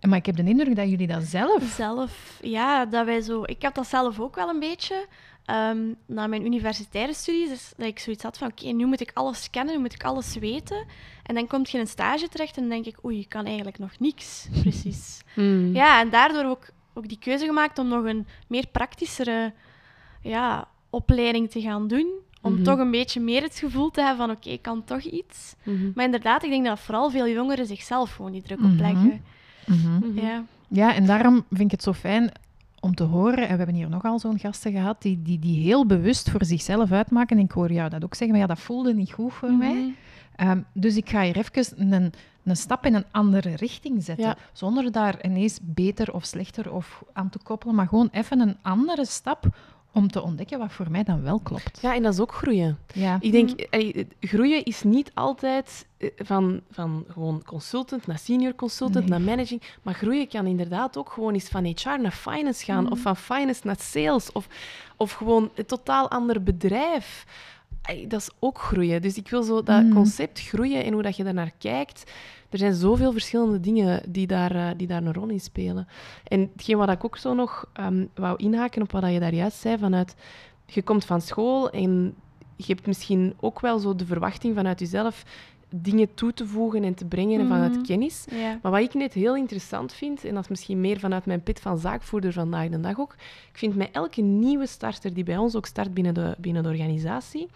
[0.00, 1.62] maar ik heb de indruk dat jullie dat zelf...
[1.62, 3.42] Zelf, ja, dat wij zo...
[3.44, 5.06] Ik heb dat zelf ook wel een beetje.
[5.44, 9.10] ehm, na mijn universitaire studies, is dat ik zoiets had van, oké, nu moet ik
[9.14, 10.84] alles kennen, nu moet ik alles weten.
[11.22, 13.44] En dan kom je in een stage terecht en dan denk ik, oei, ik kan
[13.44, 15.20] eigenlijk nog niks, precies.
[15.36, 15.74] Mm.
[15.74, 19.52] Ja, en daardoor ook, ook die keuze gemaakt om nog een meer praktischere
[20.22, 22.06] ja, opleiding te gaan doen.
[22.42, 22.62] Om Mhm.
[22.62, 25.54] toch een beetje meer het gevoel te hebben van, oké, ik kan toch iets.
[25.62, 25.90] Mhm.
[25.94, 28.72] Maar inderdaad, ik denk dat vooral veel jongeren zichzelf gewoon die druk Mhm.
[28.72, 29.24] opleggen.
[29.66, 30.08] Mhm.
[30.08, 30.18] Mhm.
[30.26, 30.44] Ja.
[30.68, 32.32] Ja, en daarom vind ik het zo fijn
[32.80, 35.86] om te horen, en we hebben hier nogal zo'n gasten gehad, die, die, die heel
[35.86, 37.38] bewust voor zichzelf uitmaken.
[37.38, 39.74] En ik hoor jou dat ook zeggen, maar ja, dat voelde niet goed voor mij.
[39.74, 39.90] Mhm.
[40.36, 42.12] Ehm, dus ik ga hier even een,
[42.44, 44.26] een stap in een andere richting zetten.
[44.26, 44.36] Ja.
[44.52, 49.04] Zonder daar ineens beter of slechter of aan te koppelen, maar gewoon even een andere
[49.04, 49.46] stap
[49.94, 51.78] om te ontdekken wat voor mij dan wel klopt.
[51.80, 52.78] Ja, en dat is ook groeien.
[52.94, 53.16] Ja.
[53.20, 53.66] Ik denk,
[54.20, 59.18] groeien is niet altijd eh, van, van gewoon consultant naar senior consultant Nee.
[59.18, 59.62] naar managing.
[59.82, 62.82] Maar groeien kan inderdaad ook gewoon eens van HR naar finance gaan.
[62.82, 62.92] Mhm.
[62.92, 64.32] Of van finance naar sales.
[64.32, 64.46] Of,
[64.96, 67.26] of gewoon een totaal ander bedrijf.
[68.08, 69.02] Dat is ook groeien.
[69.02, 69.92] Dus ik wil zo dat Mhm.
[69.94, 72.10] concept groeien en hoe dat je daarnaar kijkt.
[72.54, 75.88] Er zijn zoveel verschillende dingen die daar, eh, die daar een rol in spelen.
[76.24, 79.56] En hetgeen wat ik ook zo nog ehm, wou inhaken op wat je daar juist
[79.58, 80.14] zei, vanuit
[80.66, 82.14] je komt van school en
[82.56, 85.24] je hebt misschien ook wel zo de verwachting vanuit jezelf
[85.68, 87.82] dingen toe te voegen en te brengen en vanuit Mhm.
[87.82, 88.24] kennis.
[88.30, 88.58] Ja.
[88.62, 91.60] Maar wat ik net heel interessant vind, en dat is misschien meer vanuit mijn pit
[91.60, 93.14] van zaakvoerder vandaag de dag ook,
[93.52, 96.68] ik vind met elke nieuwe starter die bij ons ook start binnen de, binnen de
[96.68, 97.48] organisatie,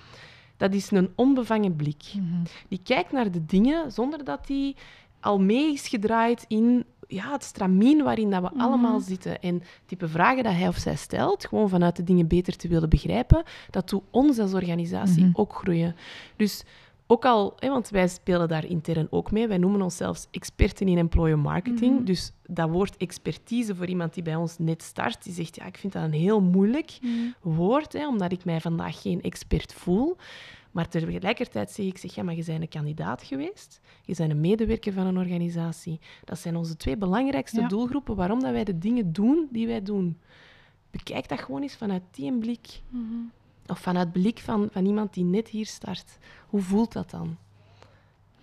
[0.59, 2.03] dat is een onbevangen blik.
[2.15, 2.43] Mhm.
[2.69, 4.77] Die kijkt naar de dingen zonder dat die
[5.21, 8.61] al mee is gedraaid in ja, het stramien waarin dat we Mhm.
[8.65, 9.41] allemaal zitten.
[9.43, 12.69] En het type vragen dat hij of zij stelt, gewoon vanuit de dingen beter te
[12.69, 15.41] willen begrijpen, dat doet ons als organisatie Mhm.
[15.41, 15.97] ook groeien.
[16.37, 16.65] Dus
[17.11, 20.99] ook al, hè, want wij spelen daar intern ook mee, wij noemen onszelf experten in
[20.99, 21.95] employer marketing.
[21.95, 22.05] Mhm.
[22.05, 25.77] Dus dat woord expertise voor iemand die bij ons net start, die zegt, ja, ik
[25.79, 27.13] vind dat een heel moeilijk Mhm.
[27.43, 30.17] woord, hè, omdat ik mij vandaag geen expert voel.
[30.71, 33.81] Maar tegelijkertijd zeg ik, zeg, ja, maar je bent een kandidaat geweest.
[34.03, 36.01] Je bent een medewerker van een organisatie.
[36.25, 40.19] Dat zijn onze twee belangrijkste doelgroepen waarom dat wij de dingen doen die wij doen.
[40.91, 42.81] Bekijk dat gewoon eens vanuit die blik.
[42.89, 43.05] Mhm.
[43.69, 46.19] Of vanuit blik van, van iemand die net hier start.
[46.47, 47.37] Hoe voelt dat dan?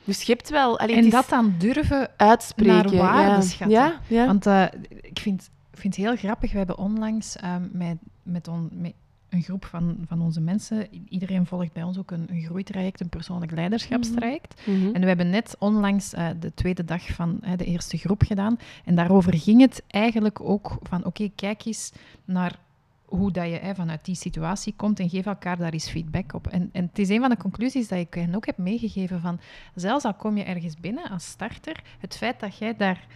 [0.04, 0.80] Dus je hebt wel...
[0.80, 2.74] Allee, en dat dan durven uitspreken.
[2.74, 3.78] Naar waarde schatten.
[3.78, 4.26] Ja, ja.
[4.26, 4.66] Want uh,
[5.02, 6.52] ik vind, vind het heel grappig.
[6.52, 8.94] We hebben onlangs uh, met, met, on, met
[9.30, 10.88] een groep van, van onze mensen.
[11.10, 14.62] Iedereen volgt bij ons ook een, een groeitraject, een persoonlijk leiderschapstraject.
[14.66, 14.78] Mhm.
[14.78, 14.96] Mhm.
[14.96, 18.58] En we hebben net onlangs uh, de tweede dag van de eerste groep gedaan.
[18.86, 21.92] En daarover ging het eigenlijk ook van, oké, kijk eens
[22.26, 22.60] naar
[23.06, 26.48] hoe dat je hè, vanuit die situatie komt en geef elkaar daar eens feedback op.
[26.48, 29.40] En, en het is een van de conclusies dat ik hen ook heb meegegeven van,
[29.76, 33.08] zelfs al kom je ergens binnen als starter, het feit dat jij daar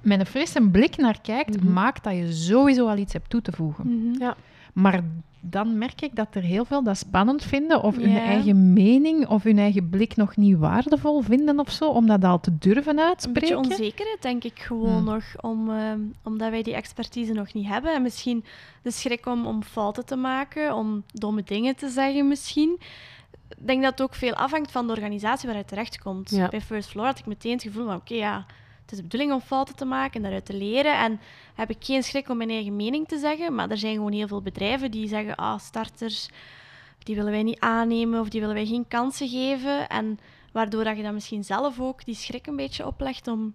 [0.00, 1.72] met een frisse blik naar kijkt, mhm.
[1.72, 4.16] maakt dat je sowieso al iets hebt toe te voegen.
[4.18, 4.36] ja.
[4.72, 5.02] Maar
[5.50, 9.42] dan merk ik dat er heel veel dat spannend vinden of hun eigen mening of
[9.42, 13.56] hun eigen blik nog niet waardevol vinden of zo, om dat al te durven uitspreken.
[13.56, 15.04] Een beetje onzekerheid, denk ik gewoon hmm.
[15.04, 17.94] nog, om, ehm, omdat wij die expertise nog niet hebben.
[17.94, 18.44] En misschien
[18.82, 22.78] de schrik om, om fouten te maken, om domme dingen te zeggen misschien.
[23.48, 26.30] Ik denk dat het ook veel afhangt van de organisatie waar je terechtkomt.
[26.30, 26.48] Ja.
[26.48, 28.46] Bij First Floor had ik meteen het gevoel van, oké, ja
[28.86, 30.98] het is de bedoeling om fouten te maken en daaruit te leren.
[30.98, 31.20] En
[31.54, 33.54] heb ik geen schrik om mijn eigen mening te zeggen.
[33.54, 36.28] Maar er zijn gewoon heel veel bedrijven die zeggen: ah, starters,
[36.98, 39.88] die willen wij niet aannemen of die willen wij geen kansen geven.
[39.88, 40.18] En
[40.52, 43.54] waardoor dat je dan misschien zelf ook die schrik een beetje oplegt om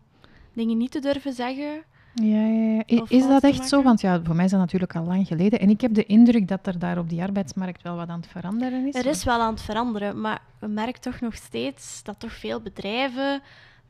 [0.54, 1.84] dingen niet te durven zeggen.
[2.14, 3.04] Ja, ja, ja.
[3.08, 3.84] Is dat echt zo?
[3.84, 5.60] Want ja, voor mij is dat natuurlijk al lang geleden.
[5.60, 8.30] En ik heb de indruk dat er daar op die arbeidsmarkt wel wat aan het
[8.30, 8.96] veranderen is.
[8.96, 12.62] Er is wel aan het veranderen, maar we merken toch nog steeds dat toch veel
[12.62, 13.42] bedrijven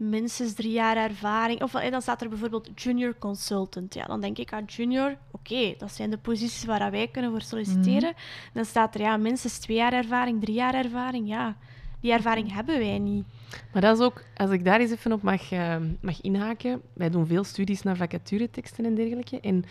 [0.09, 1.61] minstens drie jaar ervaring.
[1.61, 3.93] Of dan staat er bijvoorbeeld junior consultant.
[3.93, 7.41] Ja, dan denk ik aan junior, oké, dat zijn de posities waar wij kunnen voor
[7.41, 8.09] solliciteren.
[8.09, 8.53] Mhm.
[8.53, 11.27] Dan staat er ja, minstens twee jaar ervaring, drie jaar ervaring.
[11.27, 11.55] Ja,
[11.99, 13.25] die ervaring hebben wij niet.
[13.73, 16.81] Maar dat is ook, als ik daar eens even op mag, uh, mag inhaken.
[16.93, 19.39] Wij doen veel studies naar vacatureteksten en dergelijke.
[19.39, 19.65] En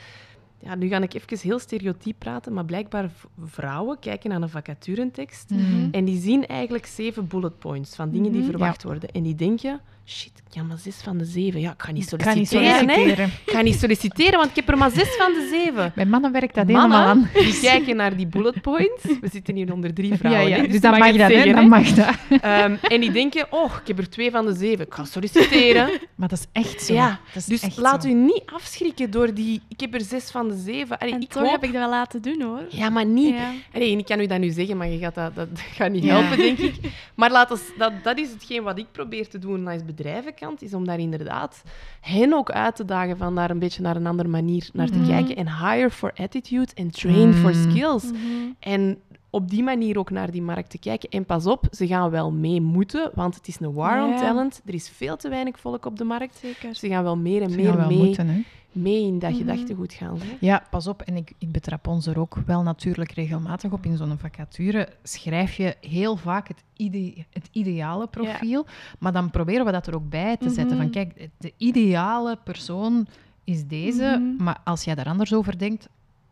[0.58, 3.10] ja, nu ga ik even heel stereotyp praten, maar blijkbaar
[3.44, 8.32] vrouwen kijken naar een vacaturentekst mm en die zien eigenlijk zeven bullet points van dingen
[8.32, 8.50] die mhm.
[8.50, 9.10] verwacht worden.
[9.10, 11.60] En die denken, shit, ik heb maar zes van de zeven.
[11.60, 12.64] Ja, ik ga niet solliciteren.
[12.64, 13.26] Ga niet solliciteren.
[13.46, 15.92] Ik ga niet solliciteren, want ik heb er maar zes van de zeven.
[15.94, 17.30] Bij mannen werkt dat mannen, helemaal aan.
[17.32, 19.02] die kijken naar die bullet points.
[19.20, 20.48] We zitten hier onder drie vrouwen.
[20.48, 20.62] Ja, ja.
[20.62, 22.14] Dus, dus dat mag, dat, zeggen, mag dat.
[22.30, 24.86] Um, en die denken, oh, ik heb er twee van de zeven.
[24.86, 25.90] Ik ga solliciteren.
[26.14, 26.94] Maar dat is echt zo.
[26.94, 30.98] Ja, dus laat u niet afschrikken door die, ik heb er zes van de zeven.
[30.98, 32.62] Allee, en ik toch heb ik dat wel laten doen, hoor.
[32.68, 33.34] Ja, maar niet...
[33.34, 33.52] Ja.
[33.72, 36.36] Allee, ik kan u dat nu zeggen, maar je gaat dat, dat gaat niet helpen,
[36.36, 36.74] denk ik.
[37.14, 40.74] Maar laat ons, dat, dat is hetgeen wat ik probeer te doen als bedrijvenkant, is
[40.74, 41.62] om daar inderdaad
[42.00, 44.98] hen ook uit te dagen van daar een beetje naar een andere manier naar te
[44.98, 45.08] mhm.
[45.08, 45.36] kijken.
[45.36, 47.70] En hire for attitude en train for mhm.
[47.70, 48.04] skills.
[48.04, 48.18] Mhm.
[48.58, 48.98] En
[49.30, 51.08] op die manier ook naar die markt te kijken.
[51.08, 54.62] En pas op, ze gaan wel mee moeten, want het is een war on talent.
[54.66, 56.36] Er is veel te weinig volk op de markt.
[56.36, 56.74] Zeker.
[56.74, 57.98] Ze gaan wel meer en meer mee.
[57.98, 60.18] Moeten, mee in dat gedachtegoed gaan.
[60.20, 60.36] Hè?
[60.40, 61.02] Ja, pas op.
[61.02, 63.84] En ik, ik betrap ons er ook wel natuurlijk regelmatig op.
[63.84, 68.66] In zo'n vacature schrijf je heel vaak het, ide het ideale profiel.
[68.98, 70.76] Maar dan proberen we dat er ook bij te zetten.
[70.76, 70.94] Van mhm.
[70.94, 73.06] kijk, de ideale persoon
[73.44, 74.16] is deze.
[74.20, 74.44] Mhm.
[74.44, 75.88] Maar als jij daar anders over denkt,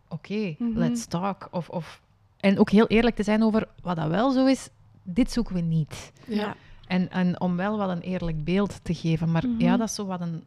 [0.09, 0.79] oké, mhm.
[0.79, 1.49] let's talk.
[1.51, 2.01] Of, of,
[2.41, 4.69] en ook heel eerlijk te zijn over wat dat wel zo is,
[5.03, 6.13] dit zoeken we niet.
[6.27, 6.57] Ja.
[6.87, 9.33] En, en om wel wel een eerlijk beeld te geven.
[9.33, 10.43] Maar ja, dat is zo wat een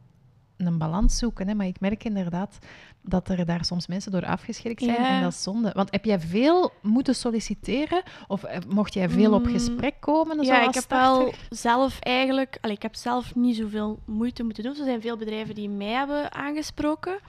[0.65, 1.47] een balans zoeken.
[1.47, 1.53] Hè?
[1.53, 2.57] Maar ik merk inderdaad
[3.01, 4.95] dat er daar soms mensen door afgeschrikt zijn.
[4.95, 5.71] En dat is zonde.
[5.73, 8.03] Want heb jij veel moeten solliciteren?
[8.27, 9.51] Of eh, mocht jij veel op mm.
[9.51, 10.43] gesprek komen?
[10.43, 12.57] Ja, ik heb wel zelf eigenlijk...
[12.61, 14.77] Allee, ik heb zelf niet zoveel moeite moeten doen.
[14.77, 17.19] Er zijn veel bedrijven die mij hebben aangesproken.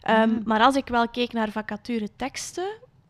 [0.00, 0.40] Ehm, mm.
[0.44, 2.66] Maar als ik wel keek naar vacature teksten,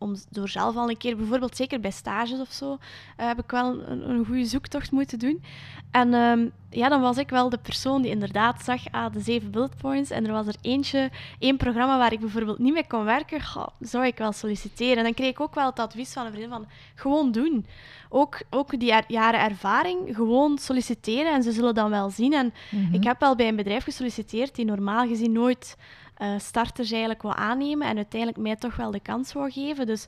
[0.07, 3.51] om, door zelf al een keer, bijvoorbeeld zeker bij stages of zo, uh, heb ik
[3.51, 5.43] wel een, een goede zoektocht moeten doen.
[5.91, 9.51] En um, ja, dan was ik wel de persoon die inderdaad zag, ah, de zeven
[9.51, 10.11] bullet points.
[10.11, 13.67] En er was er eentje, één programma waar ik bijvoorbeeld niet mee kon werken, goh,
[13.81, 14.97] zou ik wel solliciteren.
[14.97, 17.67] En dan kreeg ik ook wel het advies van een vriend van, gewoon doen.
[18.09, 22.33] Ook, ook die jaren ervaring, gewoon solliciteren en ze zullen dan wel zien.
[22.33, 22.95] En mhm.
[22.95, 25.77] ik heb wel bij een bedrijf gesolliciteerd die normaal gezien nooit
[26.19, 29.87] uh, starters eigenlijk wil aannemen en uiteindelijk mij toch wel de kans wil geven.
[29.87, 30.07] Dus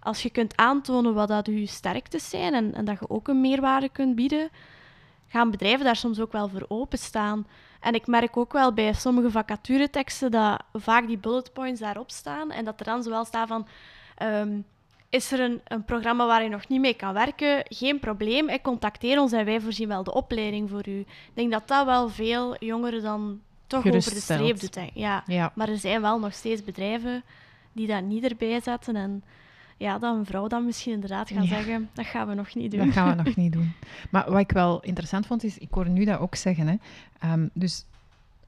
[0.00, 3.40] als je kunt aantonen wat dat je sterktes zijn en, en dat je ook een
[3.40, 4.48] meerwaarde kunt bieden,
[5.28, 7.46] gaan bedrijven daar soms ook wel voor openstaan.
[7.80, 12.50] En ik merk ook wel bij sommige vacatureteksten dat vaak die bullet points daarop staan
[12.50, 13.66] en dat er dan zowel staat van...
[14.16, 14.58] Ehm,
[15.08, 17.64] is er een, een, programma waar je nog niet mee kan werken?
[17.68, 20.98] Geen probleem, ik contacteer ons en wij voorzien wel de opleiding voor u.
[21.00, 24.78] Ik denk dat dat wel veel jongeren dan toch over de streep doet.
[24.94, 25.22] Ja.
[25.26, 25.52] ja.
[25.54, 27.22] Maar er zijn wel nog steeds bedrijven
[27.72, 28.96] die dat niet erbij zetten.
[28.96, 29.24] En
[29.76, 31.54] ja, dat een vrouw dan misschien inderdaad gaat Ja.
[31.54, 32.84] zeggen, dat gaan we nog niet doen.
[32.84, 33.72] Dat gaan we nog niet doen.
[34.10, 36.66] Maar wat ik wel interessant vond, is, ik hoor nu dat ook zeggen.
[36.66, 36.74] Hè.
[37.18, 37.84] Ehm, dus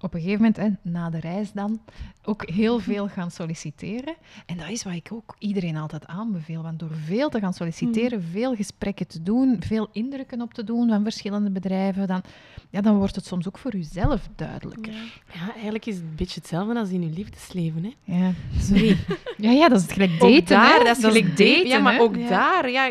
[0.00, 1.80] op een gegeven moment, hè, na de reis dan,
[2.24, 4.14] ook heel veel gaan solliciteren.
[4.46, 6.62] En dat is wat ik ook iedereen altijd aanbeveel.
[6.62, 10.88] Want door veel te gaan solliciteren, veel gesprekken te doen, veel indrukken op te doen
[10.88, 12.22] van verschillende bedrijven, dan,
[12.70, 14.92] ja, dan wordt het soms ook voor uzelf duidelijker.
[14.92, 14.98] Ja.
[15.34, 17.84] Ja, eigenlijk is het een beetje hetzelfde als in je liefdesleven.
[17.84, 18.14] Hè.
[18.16, 18.96] Ja, Sorry.
[19.36, 20.28] ja, ja dat is het gelijk daten.
[20.36, 20.84] ook daar, hè.
[20.84, 21.66] dat is gelijk daten.
[21.66, 22.00] Ja, maar hè.
[22.00, 22.28] ook Ja.
[22.28, 22.90] daar, ja,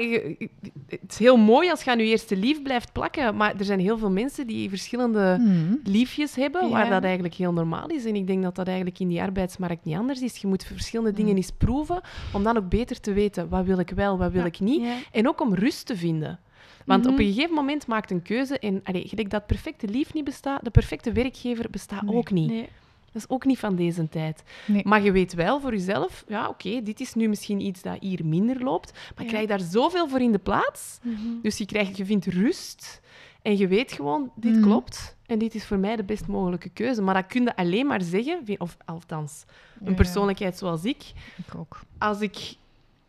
[0.89, 3.79] het is heel mooi als je aan je eerste lief blijft plakken, maar er zijn
[3.79, 5.75] heel veel mensen die verschillende Mhm.
[5.83, 6.94] liefjes hebben, waar.
[6.95, 8.05] Dat eigenlijk heel normaal is.
[8.05, 10.37] En ik denk dat dat eigenlijk in die arbeidsmarkt niet anders is.
[10.37, 11.37] Je moet verschillende dingen Mm.
[11.37, 12.01] eens proeven,
[12.33, 14.47] om dan ook beter te weten wat wil ik wel, wat wil Ja.
[14.47, 14.81] ik niet.
[14.81, 14.95] Ja.
[15.11, 16.39] En ook om rust te vinden.
[16.85, 17.13] Want Mhm.
[17.13, 20.63] op een gegeven moment maakt een keuze en allee, gelijk dat perfecte lief niet bestaat,
[20.63, 22.15] de perfecte werkbegever bestaat Nee.
[22.15, 22.49] ook niet.
[22.49, 22.67] Nee.
[23.11, 24.43] Dat is ook niet van deze tijd.
[24.67, 24.81] Nee.
[24.85, 28.25] Maar je weet wel voor jezelf, ja, oké, dit is nu misschien iets dat hier
[28.25, 29.29] minder loopt, maar Ja.
[29.31, 30.99] krijg daar zoveel voor in de plaats.
[31.01, 31.17] Mhm.
[31.41, 33.01] Dus je, krijgt, je vindt rust
[33.45, 34.61] en je weet gewoon, dit Mhm.
[34.63, 37.01] klopt en dit is voor mij de best mogelijke keuze.
[37.01, 39.45] Maar dat kun je alleen maar zeggen, of althans,
[39.81, 41.13] een Ja, persoonlijkheid zoals ik,
[41.47, 41.79] Ik ook.
[41.97, 42.55] als ik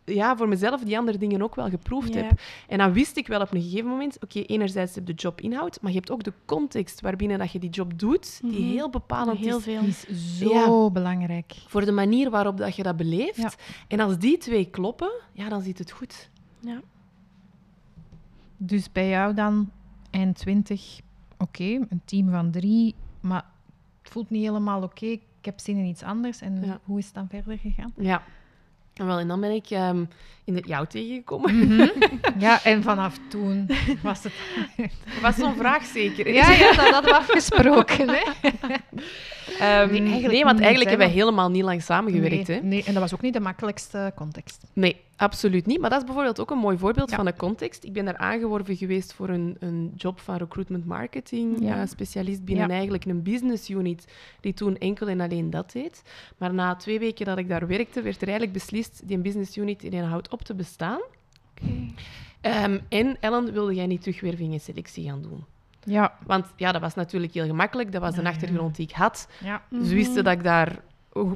[0.04, 2.22] ja, voor mezelf die andere dingen ook wel geproefd Ja.
[2.22, 2.40] heb.
[2.68, 5.78] En dan wist ik wel op een gegeven moment, oké, enerzijds heb je de jobinhoud,
[5.80, 8.70] maar je hebt ook de context waarbinnen dat je die job doet, die Mhm.
[8.70, 9.80] heel bepalend Heel is veel.
[9.80, 11.54] Die is zo belangrijk.
[11.66, 13.36] voor de manier waarop dat je dat beleeft.
[13.36, 13.50] Ja.
[13.88, 16.30] En als die twee kloppen, ja, dan zit het goed.
[16.60, 16.80] Ja.
[18.56, 19.70] Dus bij jou dan
[20.10, 20.98] eind 20,
[21.38, 23.44] oké, een team van drie, maar
[24.02, 25.06] het voelt niet helemaal oké.
[25.06, 25.20] Ik
[25.52, 26.40] heb zin in iets anders.
[26.40, 26.78] En Ja.
[26.84, 27.92] hoe is het dan verder gegaan?
[27.96, 28.22] Ja.
[28.94, 30.04] En, wel, en dan ben ik ehm,
[30.44, 31.90] in de, jou tegengekomen.
[32.38, 33.70] Ja, en vanaf toen
[34.02, 34.32] was het.
[35.22, 36.24] Was zo'n vraag zeker.
[36.24, 36.30] hè?
[36.30, 38.08] Ja, ja, dat hadden we afgesproken.
[38.08, 38.22] Hè?
[39.60, 42.48] Ehm, Nee, want eigenlijk hebben we want- helemaal niet lang samengewerkt.
[42.48, 42.66] nee, hè?
[42.66, 44.64] nee, en dat was ook niet de makkelijkste context.
[44.72, 45.80] Nee, absoluut niet.
[45.80, 47.16] Maar dat is bijvoorbeeld ook een mooi voorbeeld Ja.
[47.16, 47.84] van een context.
[47.84, 51.80] Ik ben daar aangeworven geweest voor een, een job van recruitment marketing Ja.
[51.80, 52.72] eh, specialist binnen Ja.
[52.74, 54.04] eigenlijk een business unit
[54.40, 56.02] die toen enkel en alleen dat deed.
[56.38, 59.84] Maar na twee weken dat ik daar werkte, werd er eigenlijk beslist die business unit
[59.84, 61.00] in houdt op te bestaan.
[61.50, 61.86] Oké.
[62.40, 65.44] Ehm, en Ellen, wilde jij niet terugwerving en selectie gaan doen?
[65.86, 67.92] Ja, Want ja, dat was natuurlijk heel gemakkelijk.
[67.92, 69.28] Dat was Ja, een achtergrond die ik had.
[69.44, 69.62] ja.
[69.70, 69.88] Ze Mhm.
[69.94, 70.78] wisten dat ik daar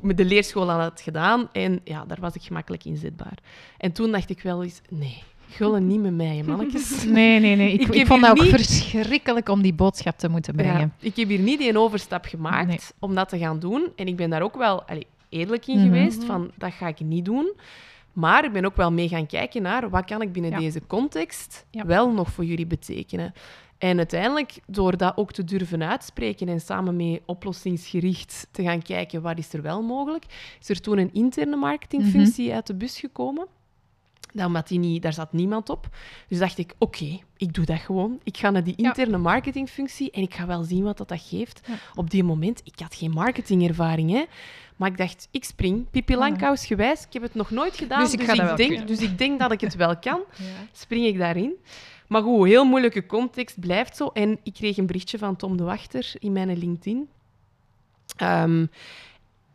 [0.03, 1.49] met de leerschool aan had gedaan.
[1.53, 3.35] En ja, daar was ik gemakkelijk inzetbaar.
[3.79, 7.05] En toen dacht ik wel eens, nee, gullen niet met mij, mannetjes.
[7.05, 7.73] Nee, nee, nee.
[7.73, 10.81] Ik, Ik vond dat ook niet- verschrikkelijk om die boodschap te moeten brengen.
[10.81, 12.79] Ja, ik heb hier niet die overstap gemaakt Nee.
[12.99, 13.87] om dat te gaan doen.
[13.97, 15.85] En ik ben daar ook wel allee, eerlijk in Mhm.
[15.87, 17.53] geweest, van dat ga ik niet doen.
[18.13, 20.59] Maar ik ben ook wel mee gaan kijken naar wat kan ik binnen Ja.
[20.59, 21.87] deze context Ja.
[21.87, 23.33] wel nog voor jullie betekenen.
[23.81, 29.23] En uiteindelijk, door dat ook te durven uitspreken en samen mee oplossingsgericht te gaan kijken
[29.23, 30.25] wat is er wel mogelijk,
[30.61, 32.55] is er toen een interne marketingfunctie Mhm.
[32.55, 33.47] uit de bus gekomen.
[34.35, 35.89] Dan die niet, daar zat niemand op.
[36.29, 38.21] Dus dacht ik, oké, ik doe dat gewoon.
[38.23, 38.87] Ik ga naar die Ja.
[38.87, 41.61] interne marketingfunctie en ik ga wel zien wat dat, dat geeft.
[41.67, 41.75] Ja.
[41.95, 44.25] Op die moment, ik had geen marketingervaring, hè.
[44.77, 45.91] Maar ik dacht, ik spring.
[45.91, 47.03] Pippi Langkous gewijs.
[47.07, 48.87] Ik heb het nog nooit gedaan, Dus dus ik wel denk, kunnen.
[48.87, 50.21] dus ik denk dat ik het wel kan.
[50.37, 50.45] Ja.
[50.73, 51.53] Spring ik daarin.
[52.11, 54.07] Maar goed, heel moeilijke context, blijft zo.
[54.07, 57.09] En ik kreeg een berichtje van Tom de Wachter in mijn LinkedIn.
[58.17, 58.67] Ehm,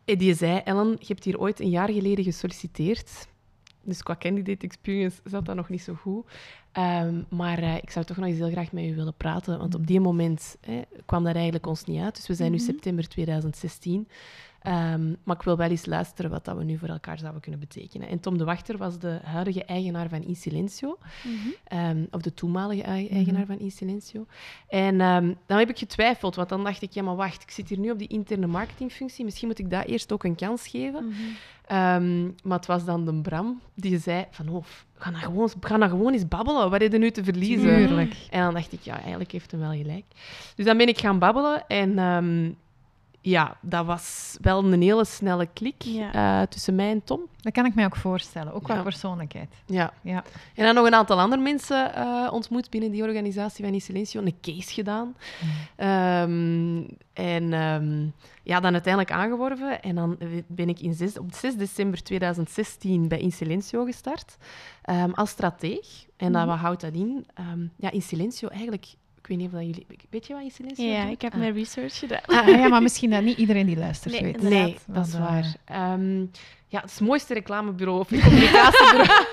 [0.04, 3.28] en die zei, Ellen, je hebt hier ooit een jaar geleden gesolliciteerd.
[3.82, 6.26] Dus qua candidate experience zat dat nog niet zo goed.
[6.72, 9.58] Ehm, maar eh, ik zou toch nog eens heel graag met u willen praten.
[9.58, 12.16] Want op die moment hè, kwam dat eigenlijk ons niet uit.
[12.16, 12.66] Dus we zijn nu Mhm.
[12.66, 14.08] september 2016.
[14.66, 17.60] Ehm, maar ik wil wel eens luisteren wat dat we nu voor elkaar zouden kunnen
[17.60, 18.08] betekenen.
[18.08, 20.98] En Tom de Wachter was de huidige eigenaar van Insilencio.
[21.24, 21.32] Mhm.
[21.64, 23.14] Ehm, of de toenmalige Mhm.
[23.14, 24.26] eigenaar van Insilencio.
[24.68, 27.68] En ehm, dan heb ik getwijfeld, want dan dacht ik, ja, maar wacht, ik zit
[27.68, 29.24] hier nu op die interne marketingfunctie.
[29.24, 31.04] Misschien moet ik dat eerst ook een kans geven.
[31.06, 32.30] Mhm.
[32.42, 35.90] Maar het was dan de Bram die zei van, oh, ga nou gewoon, ga nou
[35.90, 36.70] gewoon eens babbelen.
[36.70, 37.70] Wat heb je nu te verliezen?
[38.30, 40.04] En dan dacht ik, ja, eigenlijk heeft hem wel gelijk.
[40.54, 41.98] Dus dan ben ik gaan babbelen en
[43.28, 46.12] ja, dat was wel een hele snelle klik Ja.
[46.42, 47.20] eh, tussen mij en Tom.
[47.40, 48.82] Dat kan ik mij ook voorstellen, ook qua Ja.
[48.82, 49.54] persoonlijkheid.
[49.66, 49.92] Ja.
[50.02, 50.24] Ja.
[50.54, 54.36] En dan nog een aantal andere mensen eh, ontmoet binnen die organisatie van Silencio, een
[54.40, 55.14] case gedaan.
[55.76, 58.06] Ehm, en ehm,
[58.42, 59.82] ja, dan uiteindelijk aangeworven.
[59.82, 64.36] En dan ben ik in zes, op 6 december 2016 bij Insilencio gestart
[64.82, 65.86] ehm, als strateeg.
[66.16, 66.50] En dan, Mhm.
[66.50, 67.26] wat houdt dat in?
[67.34, 68.86] Ehm, ja, Insilencio eigenlijk...
[69.26, 69.86] Ik weet niet of dat jullie...
[70.10, 71.12] Weet je wat Insilencio Ja, doet?
[71.12, 71.38] ik heb Ah.
[71.38, 72.20] mijn research gedaan.
[72.38, 74.34] Ah, ja, maar misschien dat niet iedereen die luistert Nee, weet.
[74.36, 74.60] inderdaad.
[74.60, 75.54] Nee, dat is Want, eh, waar.
[75.64, 76.18] Ehm,
[76.68, 79.08] ja, het is het mooiste reclamebureau of communicatiebureau.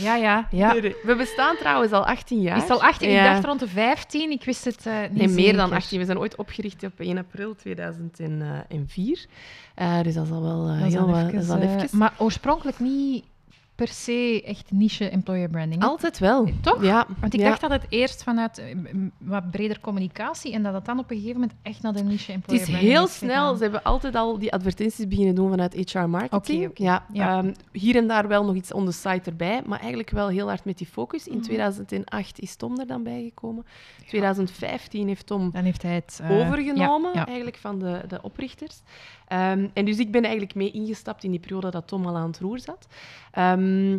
[0.00, 0.72] Ja, ja, ja.
[0.72, 0.96] Nee, nee.
[1.02, 2.56] We bestaan trouwens al 18 jaar.
[2.56, 3.10] Is het al 18?
[3.10, 3.24] Ja.
[3.26, 4.30] Ik dacht rond de 15.
[4.30, 5.76] Ik wist het eh, niet Nee, meer dan zeker.
[5.82, 5.98] 18.
[5.98, 9.26] We zijn ooit opgericht op 1 april 2004.
[9.74, 11.10] Eh, dus dat is al wel, Dat is heel al
[11.76, 13.24] wat- maar oorspronkelijk niet
[13.78, 15.82] per se echt niche employer branding?
[15.82, 16.48] Altijd wel.
[16.60, 16.82] Toch?
[16.82, 17.06] Ja.
[17.20, 17.48] Want ik ja.
[17.48, 18.76] dacht dat het eerst vanuit eh,
[19.18, 22.32] wat breder communicatie en dat het dan op een gegeven moment echt naar de niche
[22.32, 23.54] employer Het is branding heel is snel.
[23.56, 26.70] Ze hebben altijd al die advertenties beginnen doen vanuit HR marketing.
[26.74, 27.38] Ja, Ja.
[27.38, 30.46] ehm, hier en daar wel nog iets on the site erbij, maar eigenlijk wel heel
[30.46, 31.26] hard met die focus.
[31.26, 33.64] In 2008 is Tom er dan bijgekomen.
[34.06, 38.82] 2015 heeft Tom Dan heeft hij het eh, overgenomen, eigenlijk van de, de oprichters.
[39.28, 42.26] Ehm, en dus ik ben eigenlijk mee ingestapt in die periode dat Tom al aan
[42.26, 42.86] het roer zat.
[43.32, 43.98] Ehm,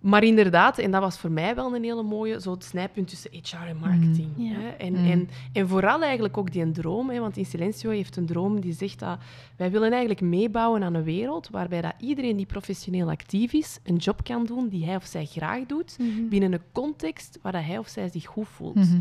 [0.00, 3.30] maar inderdaad, en dat was voor mij wel een hele mooie, zo het snijpunt tussen
[3.32, 4.28] HR en marketing.
[4.36, 4.52] Mm.
[4.52, 4.68] Hè?
[4.68, 5.10] En, Mm.
[5.10, 7.18] en, en vooral eigenlijk ook die een droom, hè?
[7.20, 9.18] want in Silencio heeft een droom die zegt dat
[9.56, 13.96] wij willen eigenlijk meebouwen aan een wereld waarbij dat iedereen die professioneel actief is, een
[13.96, 16.28] job kan doen die hij of zij graag doet, Mhm.
[16.28, 18.74] binnen een context waar dat hij of zij zich goed voelt.
[18.74, 18.98] Mhm.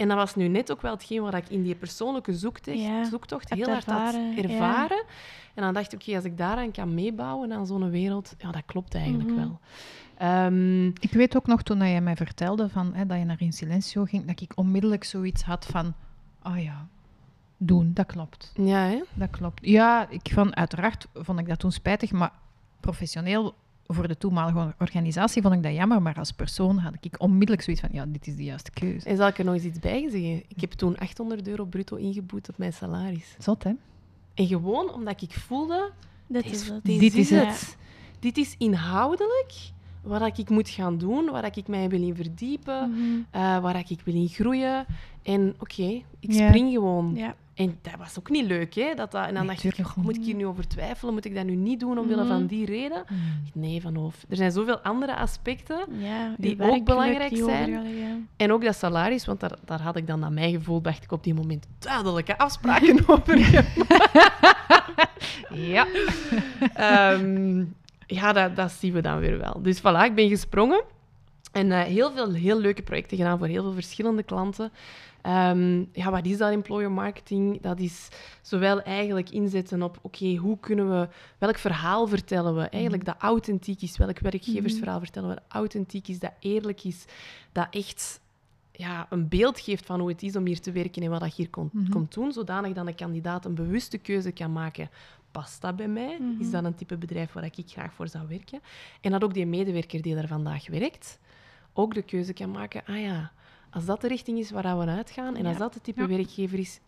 [0.00, 3.04] En dat was nu net ook wel hetgeen wat ik in die persoonlijke zoektocht, Ja,
[3.04, 4.42] zoektocht heel hard had ervaren, ja.
[4.42, 5.04] ervaren.
[5.54, 8.62] En dan dacht ik, oké, als ik daaraan kan meebouwen aan zo'n wereld, ja, dat
[8.66, 9.38] klopt eigenlijk Mhm.
[9.38, 9.60] wel.
[10.16, 13.40] Ehm, Ik weet ook nog toen dat jij mij vertelde van, hè, dat je naar
[13.40, 15.94] In Silencio ging, dat ik onmiddellijk zoiets had van,
[16.42, 16.86] ah ja,
[17.56, 18.52] doen, dat klopt.
[18.54, 19.02] ja, hè?
[19.14, 19.66] Dat klopt.
[19.66, 22.32] Ja, ik van, uiteraard vond ik dat toen spijtig, maar
[22.80, 23.54] professioneel
[23.94, 27.82] voor de toenmalige organisatie vond ik dat jammer, maar als persoon had ik onmiddellijk zoiets
[27.82, 29.08] van, ja, dit is de juiste keuze.
[29.08, 30.42] En zal ik er nog eens iets bij zeggen?
[30.48, 33.34] Ik heb toen 800 euro bruto ingeboet op mijn salaris.
[33.38, 33.72] Zot, hè?
[34.34, 35.90] En gewoon omdat ik voelde,
[36.26, 36.84] Dit dit is het.
[36.84, 37.46] Dit is het.
[37.46, 37.76] het.
[38.18, 39.52] Dit is inhoudelijk
[40.02, 43.00] wat ik moet gaan doen, waar ik mij wil in verdiepen, Mhm.
[43.30, 44.86] eh, waar ik wil in groeien.
[45.22, 47.18] En oké, ik spring gewoon.
[47.54, 48.94] En dat was ook niet leuk, hè?
[48.94, 51.14] Dat dat, en dan Nee, dacht ik, tuurlijk "Oh, moet ik hier nu over twijfelen?
[51.14, 52.32] Moet ik dat nu niet doen omwille Mhm.
[52.32, 53.04] van die reden?
[53.54, 54.24] Nee, van hoofd.
[54.28, 55.78] Er zijn zoveel andere aspecten.
[55.98, 58.28] Ja, Die ook belangrijk die zijn.
[58.36, 61.12] En ook dat salaris, want daar, daar had ik dan naar mijn gevoel, dacht ik
[61.12, 63.38] op die moment, duidelijke afspraken over
[65.54, 65.86] Ja.
[66.74, 67.64] Ehm,
[68.10, 69.62] ja, dat, dat zien we dan weer wel.
[69.62, 70.82] Dus voilà, ik ben gesprongen.
[71.52, 74.72] En eh, heel veel heel leuke projecten gedaan voor heel veel verschillende klanten.
[75.22, 77.60] Ehm, ja, wat is dat employer marketing?
[77.60, 78.08] Dat is
[78.42, 82.62] zowel eigenlijk inzetten op, oké, hoe kunnen we, welk verhaal vertellen we?
[82.62, 87.04] Eigenlijk dat authentiek is, welk werkgeversverhaal vertellen we, dat authentiek is, dat eerlijk is,
[87.52, 88.20] dat echt
[88.72, 91.36] ja, een beeld geeft van hoe het is om hier te werken en wat dat
[91.36, 91.90] je hier komt, Mhm.
[91.90, 94.90] komt doen, zodanig dat een kandidaat een bewuste keuze kan maken.
[95.30, 96.16] Past dat bij mij?
[96.20, 96.40] Mhm.
[96.40, 98.60] Is dat een type bedrijf waar ik graag voor zou werken?
[99.00, 101.18] En dat ook die medewerker die daar vandaag werkt,
[101.72, 103.30] ook de keuze kan maken, ah ja,
[103.70, 106.06] als dat de richting is waar we uitgaan en als dat de type Ja.
[106.08, 106.80] werkgever is,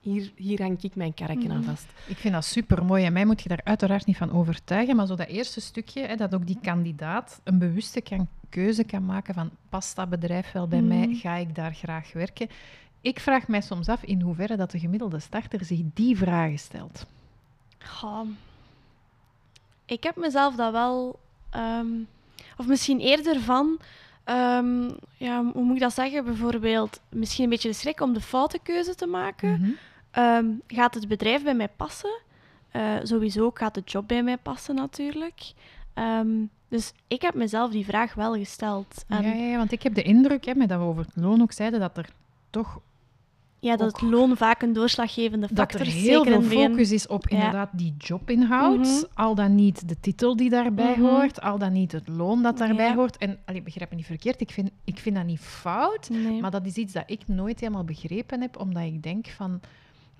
[0.00, 1.68] hier, hier hang ik mijn karretje aan Mhm.
[1.68, 1.86] vast.
[2.06, 5.06] Ik vind dat super mooi en mij moet je daar uiteraard niet van overtuigen, maar
[5.06, 9.34] zo dat eerste stukje, hè, dat ook die kandidaat een bewuste kan, keuze kan maken
[9.34, 11.14] van past dat bedrijf wel bij mij, Mhm.
[11.16, 12.48] ga ik daar graag werken?
[13.00, 17.06] Ik vraag mij soms af in hoeverre dat de gemiddelde starter zich die vragen stelt.
[17.88, 18.28] Goh.
[19.84, 21.18] Ik heb mezelf dat wel...
[21.50, 21.86] ehm,
[22.56, 23.78] of misschien eerder van...
[24.24, 26.24] ehm, ja, hoe moet ik dat zeggen?
[26.24, 29.60] Bijvoorbeeld misschien een beetje de schrik om de foute keuze te maken.
[29.60, 29.70] Mhm.
[30.10, 32.18] Ehm, gaat het bedrijf bij mij passen?
[32.70, 35.52] Eh, sowieso gaat de job bij mij passen natuurlijk.
[36.68, 39.04] Dus ik heb mezelf die vraag wel gesteld.
[39.08, 41.16] En Ja, ja, ja, want ik heb de indruk, hè, met dat we over het
[41.16, 42.08] loon ook zeiden, dat er
[42.50, 42.80] toch
[43.58, 45.92] ja, dat ook- het loon vaak een doorslaggevende dat factor er is.
[45.94, 47.36] heel zeker in veel focus is op Ja.
[47.36, 48.78] inderdaad die jobinhoud.
[48.78, 49.04] Mhm.
[49.14, 51.00] Al dan niet de titel die daarbij Mhm.
[51.00, 52.94] hoort, al dan niet het loon dat daarbij Ja.
[52.94, 53.16] hoort.
[53.16, 56.08] En allee, begrijp me niet verkeerd, ik vind, ik vind dat niet fout.
[56.10, 56.40] Nee.
[56.40, 59.60] Maar dat is iets dat ik nooit helemaal begrepen heb, omdat ik denk van...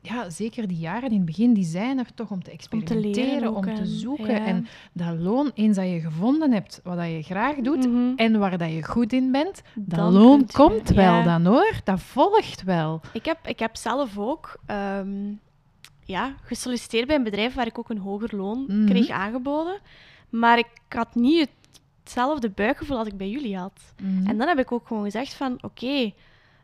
[0.02, 2.50] Ja, zeker die jaren in het begin, die zijn er toch om te om te
[2.50, 4.30] experimenteren, leren om te en- zoeken.
[4.30, 4.44] ja.
[4.46, 8.12] En dat loon, eens dat je gevonden hebt wat dat je graag doet Mhm.
[8.16, 11.22] en waar dat je goed in bent, dat Dan loon je- komt wel ja.
[11.22, 11.80] dan hoor.
[11.84, 13.00] Dat volgt wel.
[13.12, 15.32] Ik heb, ik heb zelf ook ehm,
[16.04, 18.86] ja, gesolliciteerd bij een bedrijf waar ik ook een hoger loon Mhm.
[18.86, 19.78] kreeg aangeboden.
[20.30, 23.92] Maar ik had niet het- hetzelfde buikgevoel als ik bij jullie had.
[24.02, 24.26] Mhm.
[24.26, 26.12] En dan heb ik ook gewoon gezegd van, oké,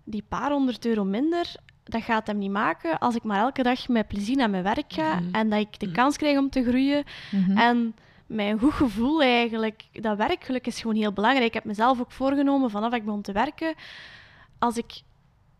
[0.05, 3.88] die paar honderd euro minder, dat gaat hem niet maken als ik maar elke dag
[3.88, 5.35] met plezier naar mijn werk ga Mhm.
[5.35, 7.05] en dat ik de kans krijg om te groeien.
[7.31, 7.57] Mhm.
[7.59, 7.95] En
[8.27, 11.47] mijn goed gevoel eigenlijk, dat werkgeluk is gewoon heel belangrijk.
[11.47, 13.75] Ik heb mezelf ook voorgenomen vanaf ik begon te werken,
[14.59, 15.01] als ik...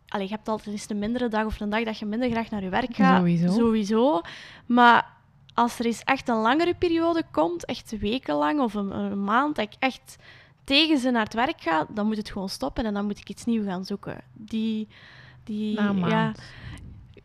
[0.08, 2.50] Allee, je hebt altijd eens een mindere dag of een dag dat je minder graag
[2.50, 3.16] naar je werk gaat.
[3.18, 3.52] Sowieso.
[3.52, 4.20] Sowieso.
[4.66, 5.06] Maar
[5.54, 9.64] als er eens echt een langere periode komt, echt wekenlang of een, een maand, dat
[9.64, 10.16] ik echt
[10.64, 13.29] tegen ze naar het werk ga, dan moet het gewoon stoppen en dan moet ik
[13.29, 14.20] iets nieuws gaan zoeken.
[14.33, 14.88] Die...
[15.44, 16.42] die Na een ja, maand.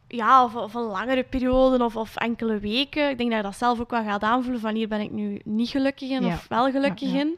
[0.08, 3.10] ja, of, of een langere periode of, of enkele weken.
[3.10, 5.42] Ik denk dat je dat zelf ook wel gaat aanvoelen van hier ben ik nu
[5.44, 6.34] niet gelukkig in Ja.
[6.34, 7.36] of wel gelukkig Ja, in.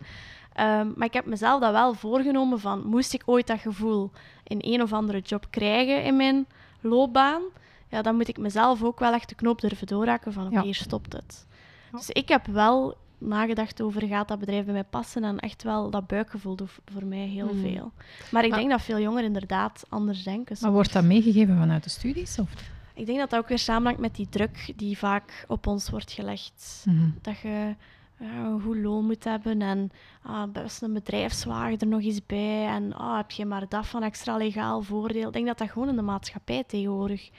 [0.53, 4.11] Ehm, maar ik heb mezelf dat wel voorgenomen van moest ik ooit dat gevoel
[4.43, 6.45] in een of andere job krijgen in mijn
[6.81, 7.41] loopbaan,
[7.89, 10.75] ja, dan moet ik mezelf ook wel echt de knoop durven doorhakken van oké, hier
[10.75, 11.47] stopt het.
[11.91, 15.23] Dus ik heb wel nagedacht over, gaat dat bedrijf bij mij passen?
[15.23, 17.61] En echt wel, dat buikgevoel doet voor mij heel Mm.
[17.61, 17.91] veel.
[18.31, 20.57] Maar ik Maar- denk dat veel jongeren inderdaad anders denken.
[20.61, 22.39] Maar wordt dat meegegeven vanuit de studies?
[22.39, 22.49] Of?
[22.93, 26.11] Ik denk dat dat ook weer samenhangt met die druk die vaak op ons wordt
[26.11, 26.83] gelegd.
[26.85, 27.09] Mhm.
[27.21, 27.75] Dat je
[28.19, 29.91] ja, een goed loon moet hebben en
[30.23, 32.67] ah, best een bedrijfswagen er nog eens bij.
[32.67, 35.27] En ah, heb je maar dat van extra legaal voordeel.
[35.27, 37.29] Ik denk dat dat gewoon in de maatschappij tegenwoordig...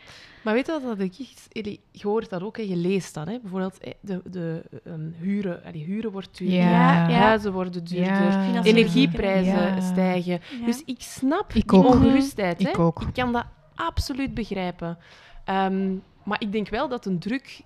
[0.45, 3.27] Maar weet je wat dat ik Je hoort dat ook en je leest dat.
[3.27, 3.39] Hè?
[3.41, 7.09] Bijvoorbeeld eh, de, de ehm, huren, allee, huren wordt duurder, Ja.
[7.09, 7.19] Ja.
[7.19, 8.63] huizen worden duurder, Ja.
[8.63, 9.81] Energieprijzen Ja.
[9.81, 10.41] stijgen.
[10.61, 10.67] Ja.
[10.67, 12.61] Dus ik snap Ik die ongerustheid.
[12.61, 12.83] Ik hè?
[13.07, 14.99] Ik kan dat absoluut begrijpen.
[15.45, 17.61] Ehm, maar ik denk wel dat een druk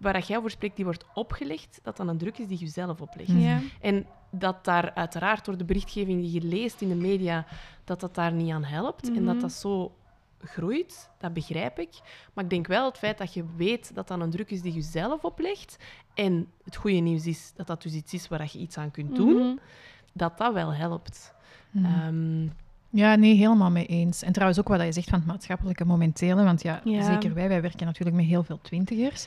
[0.00, 3.00] waar jij over spreekt, die wordt opgelegd, dat dat een druk is die je zelf
[3.00, 3.30] oplegt.
[3.32, 3.58] Ja.
[3.80, 7.46] En dat daar uiteraard door de berichtgeving die je leest in de media,
[7.84, 9.08] dat dat daar niet aan helpt.
[9.08, 9.40] En dat Mhm.
[9.40, 9.94] dat zo
[10.42, 12.00] groeit, dat begrijp ik.
[12.34, 14.74] Maar ik denk wel het feit dat je weet dat dat een druk is die
[14.74, 15.76] je zelf oplegt.
[16.14, 19.16] En het goede nieuws is dat dat dus iets is waar je iets aan kunt
[19.16, 19.56] doen, Mhm.
[20.12, 21.34] dat dat wel helpt.
[21.70, 21.84] Mhm.
[21.84, 22.48] Ehm,
[22.92, 24.22] Ja, nee, helemaal mee eens.
[24.22, 27.02] En trouwens ook wat je zegt van het maatschappelijke momentele, want ja, Ja.
[27.02, 29.26] zeker wij, wij werken natuurlijk met heel veel twintigers.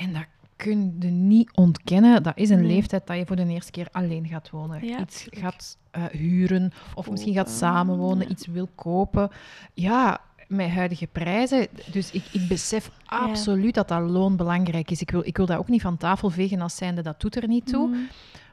[0.00, 0.24] En dat
[0.56, 2.22] kun je niet ontkennen.
[2.22, 2.66] Dat is een Nee.
[2.72, 4.86] leeftijd dat je voor de eerste keer alleen gaat wonen.
[4.86, 8.28] Ja, iets gaat eh, huren, of misschien gaat samenwonen, Ja.
[8.28, 9.30] iets wil kopen.
[9.74, 11.66] Ja, met huidige prijzen.
[11.92, 13.16] Dus ik, ik besef Ja.
[13.18, 15.00] absoluut dat dat loon belangrijk is.
[15.00, 17.48] Ik wil, ik wil dat ook niet van tafel vegen als zijnde, dat doet er
[17.48, 17.88] niet toe.
[17.88, 17.98] Mhm.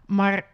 [0.06, 0.46] Maar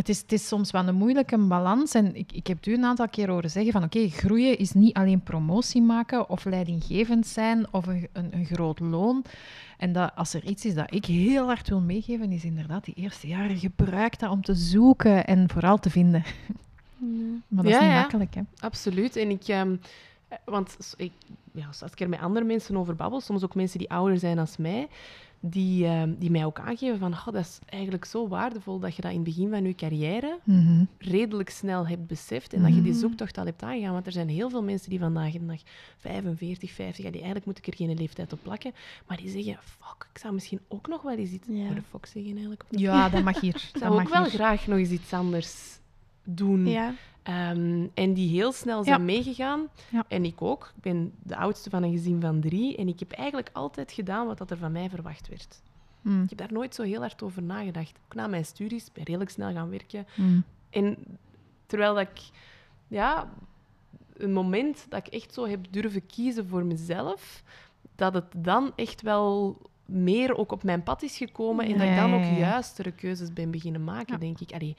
[0.00, 1.94] het is, het is soms wel een moeilijke balans.
[1.94, 4.94] En ik, ik heb u een aantal keer horen zeggen van oké, groeien is niet
[4.94, 9.24] alleen promotie maken of leidinggevend zijn of een, een, een groot loon.
[9.78, 12.94] En dat als er iets is dat ik heel hard wil meegeven, is inderdaad die
[12.94, 16.22] eerste jaren gebruik dat om te zoeken en vooral te vinden.
[16.96, 17.42] Nee.
[17.48, 18.00] Maar dat Ja, is niet ja.
[18.00, 18.42] makkelijk, hè?
[18.58, 19.16] Absoluut.
[19.16, 19.76] En ik, ehm,
[20.28, 21.12] eh, want ik,
[21.52, 24.36] ja, als ik er met andere mensen over babbel, soms ook mensen die ouder zijn
[24.36, 24.88] dan mij,
[25.42, 29.02] die, ehm, die mij ook aangeven van, oh, dat is eigenlijk zo waardevol dat je
[29.02, 30.84] dat in het begin van je carrière Mhm.
[30.98, 33.00] redelijk snel hebt beseft en dat je die Mhm.
[33.00, 33.92] zoektocht al hebt aangegaan.
[33.92, 35.60] Want er zijn heel veel mensen die vandaag de dag
[35.98, 38.72] 45, 50, ja, die eigenlijk moet ik er geen leeftijd op plakken,
[39.06, 41.46] maar die zeggen, fuck, ik zou misschien ook nog wel eens iets...
[41.50, 41.66] Ja.
[41.66, 42.64] Voor de fuck zeggen eigenlijk.
[42.70, 43.54] Of Ja, dat mag hier.
[43.66, 44.32] Ik Dat zou ook mag wel hier.
[44.32, 45.78] graag nog eens iets anders
[46.24, 46.66] doen.
[46.66, 46.94] Ja.
[47.22, 49.04] Ehm, en die heel snel zijn Ja.
[49.04, 49.68] meegegaan.
[49.90, 50.04] Ja.
[50.08, 50.72] En ik ook.
[50.76, 52.76] Ik ben de oudste van een gezin van drie.
[52.76, 55.62] En ik heb eigenlijk altijd gedaan wat dat er van mij verwacht werd.
[56.02, 57.98] Mm, Ik heb daar nooit zo heel hard over nagedacht.
[58.04, 60.06] Ook na mijn studies ben ik redelijk snel gaan werken.
[60.16, 60.44] mm.
[60.70, 60.96] En
[61.66, 62.20] terwijl dat ik,
[62.88, 63.30] ja,
[64.16, 67.42] een moment dat ik echt zo heb durven kiezen voor mezelf,
[67.96, 71.96] dat het dan echt wel meer ook op mijn pad is gekomen en dat ik
[71.96, 74.18] dan ook juistere keuzes ben beginnen maken, Ja.
[74.18, 74.52] denk ik.
[74.52, 74.76] Allee,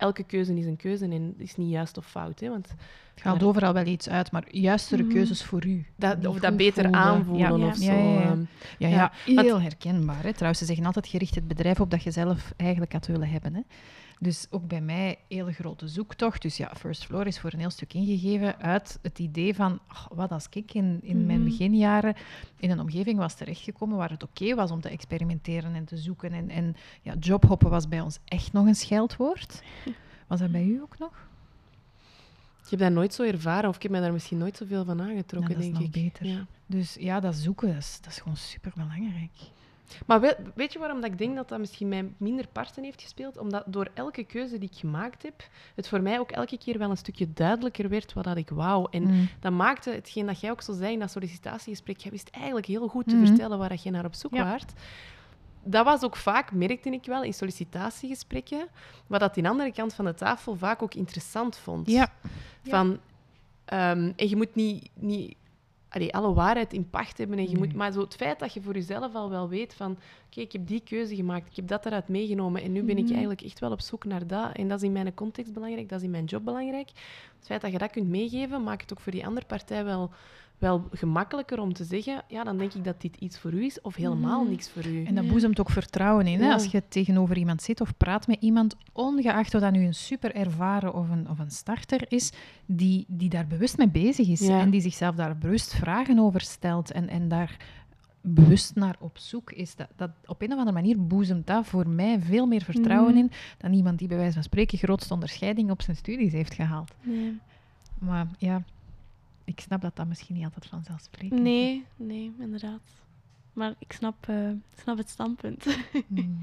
[0.00, 2.40] elke keuze is een keuze en is niet juist of fout.
[2.40, 2.68] Hè, want
[3.14, 5.12] Het gaat overal wel iets uit, maar juistere Mhm.
[5.12, 5.86] keuzes voor u.
[5.96, 7.00] dat, of dat beter voelen.
[7.00, 7.66] aanvoelen Ja.
[7.66, 7.92] of Ja, zo.
[7.92, 8.30] ja, ja.
[8.30, 8.42] ehm.
[8.78, 10.22] Ja, heel herkenbaar.
[10.22, 10.32] Hè.
[10.32, 13.28] Trouwens, ze zeggen altijd, je richt het bedrijf op dat je zelf eigenlijk had willen
[13.30, 13.54] hebben.
[13.54, 13.60] Hè.
[14.22, 16.42] Dus ook bij mij hele grote zoektocht.
[16.42, 19.78] Dus ja, First Floor is voor een heel stuk ingegeven uit het idee van,
[20.10, 21.48] wat als ik in, in mijn Mhm.
[21.50, 22.14] beginjaren
[22.56, 26.32] in een omgeving was terechtgekomen waar het oké was om te experimenteren en te zoeken.
[26.32, 29.62] En, en ja, jobhoppen was bij ons echt nog een scheldwoord.
[30.28, 31.28] Was dat bij u ook nog?
[32.64, 35.02] Ik heb dat nooit zo ervaren of ik heb mij daar misschien nooit zoveel van
[35.02, 35.90] aangetrokken, dat is denk nog ik.
[35.92, 36.26] beter.
[36.26, 36.46] Ja.
[36.66, 39.30] Dus ja, dat zoeken, dat is, dat is gewoon super belangrijk.
[40.06, 43.02] Maar weet, weet je waarom dat ik denk dat dat misschien mij minder parten heeft
[43.02, 43.38] gespeeld?
[43.38, 46.90] Omdat door elke keuze die ik gemaakt heb, het voor mij ook elke keer wel
[46.90, 48.86] een stukje duidelijker werd wat dat ik wou.
[48.90, 49.28] En Mm.
[49.40, 51.98] dat maakte hetgeen dat jij ook zo zei in dat sollicitatiegesprek.
[51.98, 53.26] Jij wist eigenlijk heel goed te Mhm.
[53.26, 54.44] vertellen waar dat je naar op zoek Ja.
[54.44, 54.72] waart.
[55.64, 58.68] Dat was ook vaak, merkte ik wel, in sollicitatiegesprekken,
[59.06, 61.90] wat dat die andere kant van de tafel vaak ook interessant vond.
[61.90, 62.12] Ja.
[62.64, 62.98] Van,
[63.64, 65.36] ehm, en je moet niet, niet
[65.90, 67.38] allee, alle waarheid in pacht hebben.
[67.38, 67.76] En je moet, Nee.
[67.76, 69.98] maar zo het feit dat je voor jezelf al wel weet van...
[70.26, 73.02] Oké, ik heb die keuze gemaakt, ik heb dat eruit meegenomen en nu ben ik
[73.02, 73.10] Mhm.
[73.12, 74.52] eigenlijk echt wel op zoek naar dat.
[74.56, 76.88] En dat is in mijn context belangrijk, dat is in mijn job belangrijk.
[77.38, 80.10] Het feit dat je dat kunt meegeven, maakt het ook voor die andere partij wel,
[80.60, 82.22] wel gemakkelijker om te zeggen...
[82.28, 84.50] Ja, dan denk ik dat dit iets voor u is of helemaal Mhm.
[84.50, 85.04] niks voor u.
[85.04, 86.40] En dat boezemt ook vertrouwen in.
[86.40, 86.46] Hè?
[86.46, 86.52] Ja.
[86.52, 90.34] Als je tegenover iemand zit of praat met iemand, ongeacht of dat nu een super
[90.34, 92.32] ervaren of een, of een starter is,
[92.66, 94.60] die, die daar bewust mee bezig is Ja.
[94.60, 97.56] en die zichzelf daar bewust vragen over stelt en, en daar
[98.22, 99.76] bewust naar op zoek is.
[99.76, 103.18] Dat, dat, op een of andere manier boezemt dat voor mij veel meer vertrouwen Mhm.
[103.18, 106.94] in dan iemand die bij wijze van spreken grootste onderscheiding op zijn studies heeft gehaald.
[107.02, 107.38] Nee.
[107.98, 108.62] Maar ja,
[109.50, 111.40] ik snap dat dat misschien niet altijd vanzelfsprekend is.
[111.40, 112.80] nee, nee, inderdaad.
[113.52, 115.66] Maar ik snap, eh, ik snap het standpunt.
[116.06, 116.40] Hmm.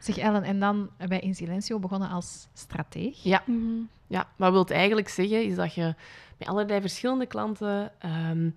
[0.00, 3.22] Zeg Ellen, en dan bij In Silencio begonnen als strateeg.
[3.22, 3.42] Ja.
[3.46, 3.82] Mhm.
[4.06, 5.94] Ja, wat wil het eigenlijk zeggen is dat je
[6.38, 8.50] met allerlei verschillende klanten ehm,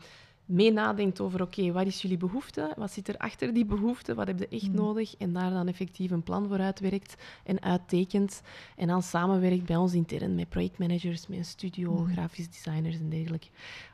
[0.54, 2.74] mee nadenkt over, oké, wat is jullie behoefte?
[2.76, 4.14] Wat zit er achter die behoefte?
[4.16, 4.76] Wat heb je echt Mm.
[4.76, 5.16] nodig?
[5.18, 8.42] En daar dan effectief een plan voor uitwerkt en uittekent.
[8.76, 12.08] En dan samenwerkt bij ons intern met projectmanagers, met een studio, Mm.
[12.14, 13.48] grafisch designers en dergelijke.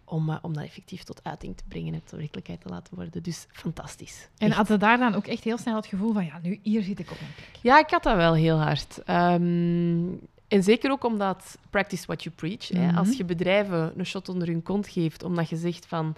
[0.06, 3.24] Om, eh, om dat effectief tot uiting te brengen en tot werkelijkheid te laten worden.
[3.24, 4.30] Dus fantastisch.
[4.38, 4.58] En Echt.
[4.58, 7.00] had je daar dan ook echt heel snel het gevoel van, ja, nu hier zit
[7.00, 7.60] ik op mijn plek.
[7.62, 9.04] Ja, ik had dat wel heel hard.
[9.04, 10.08] Ehm,
[10.50, 12.68] en zeker ook omdat practice what you preach.
[12.68, 12.88] hè.
[12.88, 12.98] Mhm.
[12.98, 16.16] Als je bedrijven een shot onder hun kont geeft, omdat je zegt van...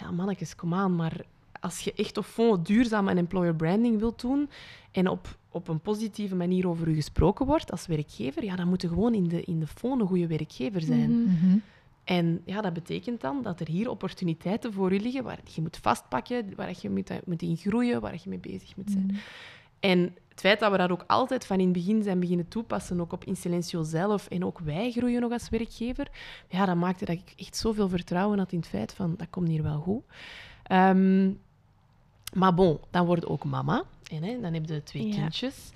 [0.00, 1.24] Ja, mannetjes, kom aan, maar
[1.60, 4.50] als je echt op fond duurzaam en employer branding wilt doen
[4.92, 8.82] en op, op een positieve manier over je gesproken wordt als werkgever, ja, dan moet
[8.82, 11.22] je gewoon in de, in de fond een goede werkgever zijn.
[11.22, 11.56] Mhm.
[12.04, 15.78] En ja, dat betekent dan dat er hier opportuniteiten voor je liggen waar je moet
[15.82, 19.16] vastpakken, waar je moet, moet in groeien, waar je mee bezig moet zijn.
[19.80, 23.00] En het feit dat we dat ook altijd van in het begin zijn beginnen toepassen,
[23.00, 26.08] ook op Insilentio zelf, en ook wij groeien nog als werkgever,
[26.48, 29.48] ja, dat maakte dat ik echt zoveel vertrouwen had in het feit van, dat komt
[29.48, 30.02] hier wel goed.
[30.62, 31.30] Ehm,
[32.34, 35.14] maar bon, dan word je ook mama, en hè, dan heb je twee Ja.
[35.14, 35.70] kindjes.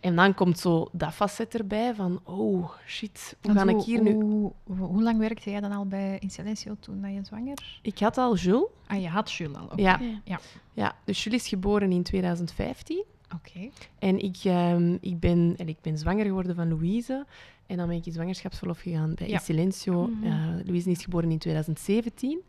[0.00, 4.12] En dan komt zo dat facet erbij van, oh, shit, hoe ga ik hier nu...
[4.12, 7.78] Hoe, hoe, hoe lang werkte jij dan al bij Insilencio toen dat je zwanger?
[7.82, 8.64] Ik had al Jules.
[8.86, 9.64] Ah, je had Jules al.
[9.64, 9.80] oké.
[9.82, 10.00] Ja.
[10.24, 10.40] Ja.
[10.72, 13.04] Ja, dus Jules is geboren in 2015.
[13.34, 13.68] Oké.
[13.98, 17.26] En ik, ehm, ik, ben, en ik ben zwanger geworden van Louise.
[17.66, 19.32] En dan ben ik in zwangerschapsverlof gegaan bij Ja.
[19.34, 20.06] In Silencio.
[20.06, 20.24] Mhm.
[20.26, 22.40] Eh, Louise is geboren in 2017,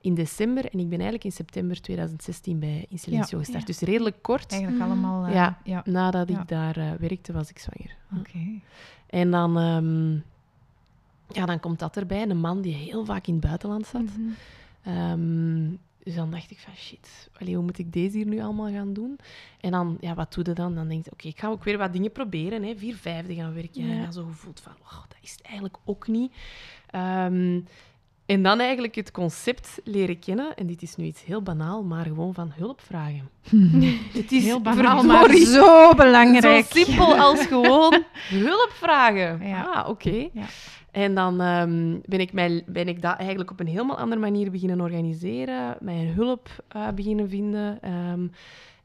[0.00, 0.64] in december.
[0.64, 3.44] En ik ben eigenlijk in september 2016 bij In Silencio Ja.
[3.44, 3.66] gestart.
[3.68, 3.72] Ja.
[3.74, 4.90] Dus redelijk kort Eigenlijk Mhm.
[4.92, 5.26] allemaal...
[5.26, 5.58] eh, Ja.
[5.64, 5.82] ja.
[5.84, 6.40] nadat Ja.
[6.40, 7.96] ik daar eh, werkte, was ik zwanger.
[8.18, 8.60] Oké.
[9.06, 10.12] En dan, ehm,
[11.38, 12.28] ja, dan komt dat erbij.
[12.28, 14.02] Een man die heel vaak in het buitenland zat.
[14.02, 14.30] Mhm.
[14.82, 15.64] Ehm,
[16.04, 18.92] dus dan dacht ik van shit, allee, hoe moet ik deze hier nu allemaal gaan
[18.92, 19.18] doen?
[19.60, 20.74] En dan, ja, wat doe je dan?
[20.74, 22.62] Dan denk je, oké, ik ga ook weer wat dingen proberen.
[22.62, 22.76] Hè.
[22.76, 23.82] Vier vijfde gaan werken.
[23.82, 24.02] En Ja.
[24.02, 26.32] dan zo gevoeld van, oh, dat is het eigenlijk ook niet.
[26.90, 27.60] Ehm,
[28.26, 30.54] en dan eigenlijk het concept leren kennen.
[30.56, 33.30] En dit is nu iets heel banaal, maar gewoon van hulp vragen.
[34.12, 36.66] Het is Heel banaal, maar zo belangrijk.
[36.66, 38.04] zo simpel als gewoon
[38.46, 39.46] hulp vragen.
[39.48, 39.62] Ja.
[39.64, 40.28] Ah, oké.
[40.32, 40.46] Ja.
[40.90, 44.50] En dan ehm, ben, ik mij, ben ik dat eigenlijk op een helemaal andere manier
[44.50, 47.82] beginnen organiseren, mijn hulp eh, beginnen vinden.
[47.82, 48.26] ehm,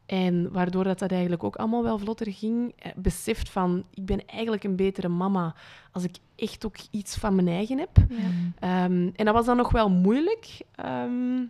[0.06, 2.74] en waardoor dat, dat eigenlijk ook allemaal wel vlotter ging.
[2.78, 5.56] Eh, beseft van, ik ben eigenlijk een betere mama
[5.92, 7.98] als ik echt ook iets van mijn eigen heb.
[8.10, 8.18] Ja.
[8.60, 10.62] Ehm, en dat was dan nog wel moeilijk.
[10.76, 11.44] ehm,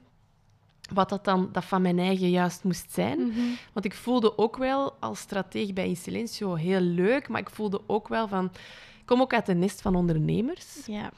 [0.94, 3.20] wat dat dan dat van mijn eigen juist moest zijn.
[3.20, 3.40] Mhm.
[3.74, 7.82] Want ik voelde ook wel als strateeg bij In Silencio heel leuk, maar ik voelde
[7.88, 8.52] ook wel van...
[9.06, 10.86] Ik kom ook uit een nest van ondernemers.
[10.86, 11.12] Ja.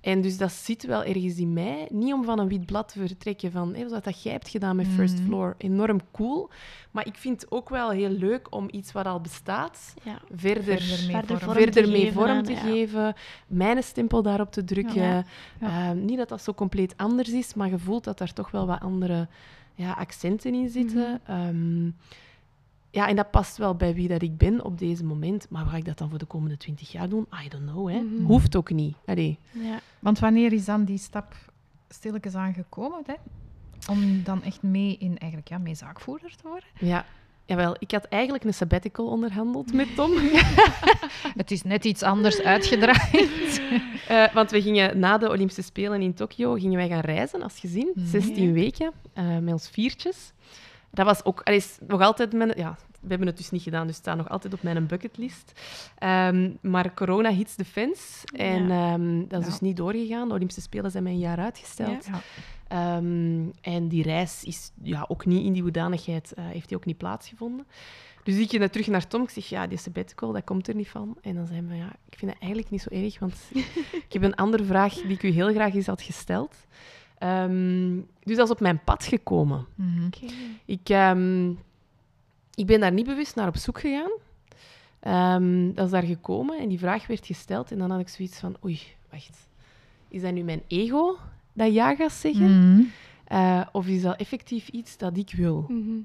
[0.00, 1.88] En dus dat zit wel ergens in mij.
[1.90, 4.76] Niet om van een wit blad te vertrekken van hey, wat dat jij hebt gedaan
[4.76, 5.24] met First Mhm.
[5.26, 5.54] Floor.
[5.58, 6.50] Enorm cool.
[6.90, 10.18] Maar ik vind het ook wel heel leuk om iets wat al bestaat Ja.
[10.34, 11.52] verder, Verder mee Verder vorm.
[11.56, 12.58] verder te mee geven vorm aan, te ja.
[12.58, 13.14] geven.
[13.46, 15.02] Mijn stempel daarop te drukken.
[15.02, 15.24] Ja.
[15.60, 18.66] Ehm, niet dat dat zo compleet anders is, maar je voelt dat daar toch wel
[18.66, 19.28] wat andere
[19.74, 21.20] ja, accenten in zitten.
[21.26, 21.90] Ehm,
[22.92, 25.46] ja, en dat past wel bij wie dat ik ben op deze moment.
[25.50, 27.26] Maar ga ik dat dan voor de komende twintig jaar doen?
[27.44, 28.00] I don't know, hè.
[28.00, 28.24] Mhm.
[28.24, 28.96] Hoeft ook niet.
[29.06, 29.38] Allee.
[29.50, 29.80] Ja.
[29.98, 31.34] Want wanneer is dan die stap
[31.88, 33.14] stilletjes aangekomen, hè?
[33.90, 36.68] Om dan echt mee in, eigenlijk, ja, mee zaakvoerder te worden?
[36.78, 37.04] Ja.
[37.44, 40.12] Jawel, ik had eigenlijk een sabbatical onderhandeld met Tom.
[41.42, 43.60] Het is net iets anders uitgedraaid.
[44.08, 47.58] Eh, want we gingen na de Olympische Spelen in Tokio gingen wij gaan reizen als
[47.58, 47.90] gezin.
[47.94, 48.06] Mhm.
[48.06, 50.32] 16 weken eh, met ons viertjes.
[50.94, 52.52] Dat was ook allee, nog altijd mijn.
[52.56, 55.52] Ja, we hebben het dus niet gedaan, dus het staat nog altijd op mijn bucketlist.
[55.98, 58.22] Ehm, maar corona hits de fans.
[58.36, 59.50] En ehm, dat is Ja.
[59.50, 60.28] dus niet doorgegaan.
[60.28, 62.06] De Olympische Spelen zijn met een jaar uitgesteld.
[62.06, 62.20] Ja.
[62.68, 66.84] Ehm, en die reis is ja, ook niet in die hoedanigheid, eh, heeft die ook
[66.84, 67.66] niet plaatsgevonden.
[68.24, 69.22] Dus ik ging terug naar Tom.
[69.22, 71.16] Ik zeg, ja, die sabbatical, dat komt er niet van.
[71.22, 73.34] En dan zei hij, ja, ik vind dat eigenlijk niet zo erg, want
[74.06, 76.54] ik heb een andere vraag die ik u heel graag eens had gesteld.
[77.22, 79.66] Ehm, dus dat is op mijn pad gekomen.
[79.74, 80.06] Mhm.
[80.06, 80.32] Oké.
[80.64, 81.50] Ik, ehm,
[82.54, 84.10] ik ben daar niet bewust naar op zoek gegaan.
[85.00, 87.72] Ehm, dat is daar gekomen en die vraag werd gesteld.
[87.72, 89.48] En dan had ik zoiets van, oei, wacht.
[90.08, 91.16] Is dat nu mijn ego
[91.52, 92.70] dat ja gaat zeggen?
[92.70, 92.82] Mhm.
[93.24, 95.64] Eh, of is dat effectief iets dat ik wil?
[95.68, 95.98] Mhm.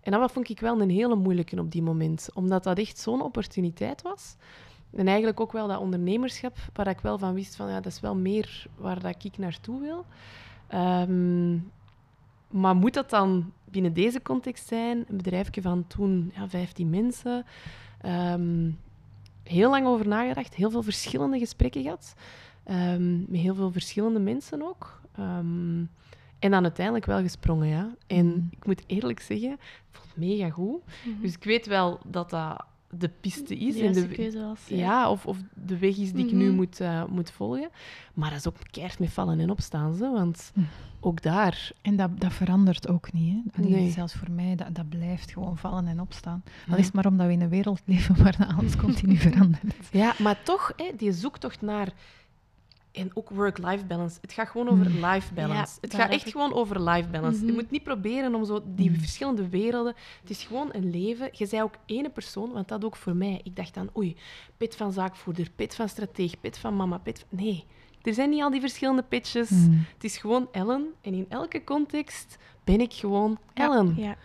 [0.00, 2.28] En dat vond ik wel een hele moeilijke op die moment.
[2.34, 4.36] Omdat dat echt zo'n opportuniteit was.
[4.96, 8.00] En eigenlijk ook wel dat ondernemerschap, waar ik wel van wist van, ja, dat is
[8.00, 10.04] wel meer waar dat ik naartoe wil.
[10.74, 11.52] Ehm,
[12.48, 15.04] maar moet dat dan binnen deze context zijn?
[15.08, 17.44] Een bedrijfje van toen ja, 15 mensen.
[18.00, 18.70] Ehm,
[19.42, 22.14] heel lang over nagedacht, heel veel verschillende gesprekken gehad.
[22.64, 25.00] Ehm, met heel veel verschillende mensen ook.
[26.38, 27.94] En dan uiteindelijk wel gesprongen, ja.
[28.06, 28.46] En Mhm.
[28.50, 29.58] ik moet eerlijk zeggen, ik
[29.90, 30.82] vond het mega goed.
[31.06, 31.20] Mhm.
[31.20, 32.64] Dus ik weet wel dat dat
[32.98, 33.74] de piste is.
[33.74, 34.60] De en de, keuze was.
[34.68, 34.76] Ja.
[34.76, 36.54] ja, of, of de weg is die ik nu Mhm.
[36.54, 37.68] moet, eh, moet volgen.
[38.14, 39.94] Maar dat is ook keihard met vallen en opstaan.
[39.94, 40.60] Zo, want Hm.
[41.00, 41.72] ook daar...
[41.82, 43.34] En dat, dat verandert ook niet.
[43.34, 43.62] Hè?
[43.62, 43.90] Allee, Nee.
[43.90, 46.42] Zelfs voor mij, dat, dat blijft gewoon vallen en opstaan.
[46.46, 46.76] Al Ja.
[46.76, 49.74] is het maar omdat we in een wereld leven waar dat alles continu verandert.
[49.90, 51.92] Ja, maar toch, hè, die zoektocht naar...
[52.94, 54.18] En ook work-life balance.
[54.20, 55.04] Het gaat gewoon over Mm.
[55.04, 55.72] life balance.
[55.74, 57.38] Ja, het gaat echt ik- gewoon over life balance.
[57.40, 57.54] Je Mhm.
[57.54, 58.96] moet niet proberen om zo die Mm.
[58.96, 59.94] verschillende werelden...
[60.20, 61.28] Het is gewoon een leven.
[61.32, 63.40] Je zei ook ene persoon, want dat ook voor mij.
[63.44, 64.16] Ik dacht dan, oei,
[64.56, 67.38] pit van zaakvoerder, pit van strateeg, pit van mama, pit van...
[67.44, 67.64] Nee,
[68.02, 69.50] er zijn niet al die verschillende pitches.
[69.50, 69.84] Mm.
[69.94, 70.86] Het is gewoon Ellen.
[71.00, 73.94] En in elke context ben ik gewoon Ellen.
[73.96, 74.16] Ja.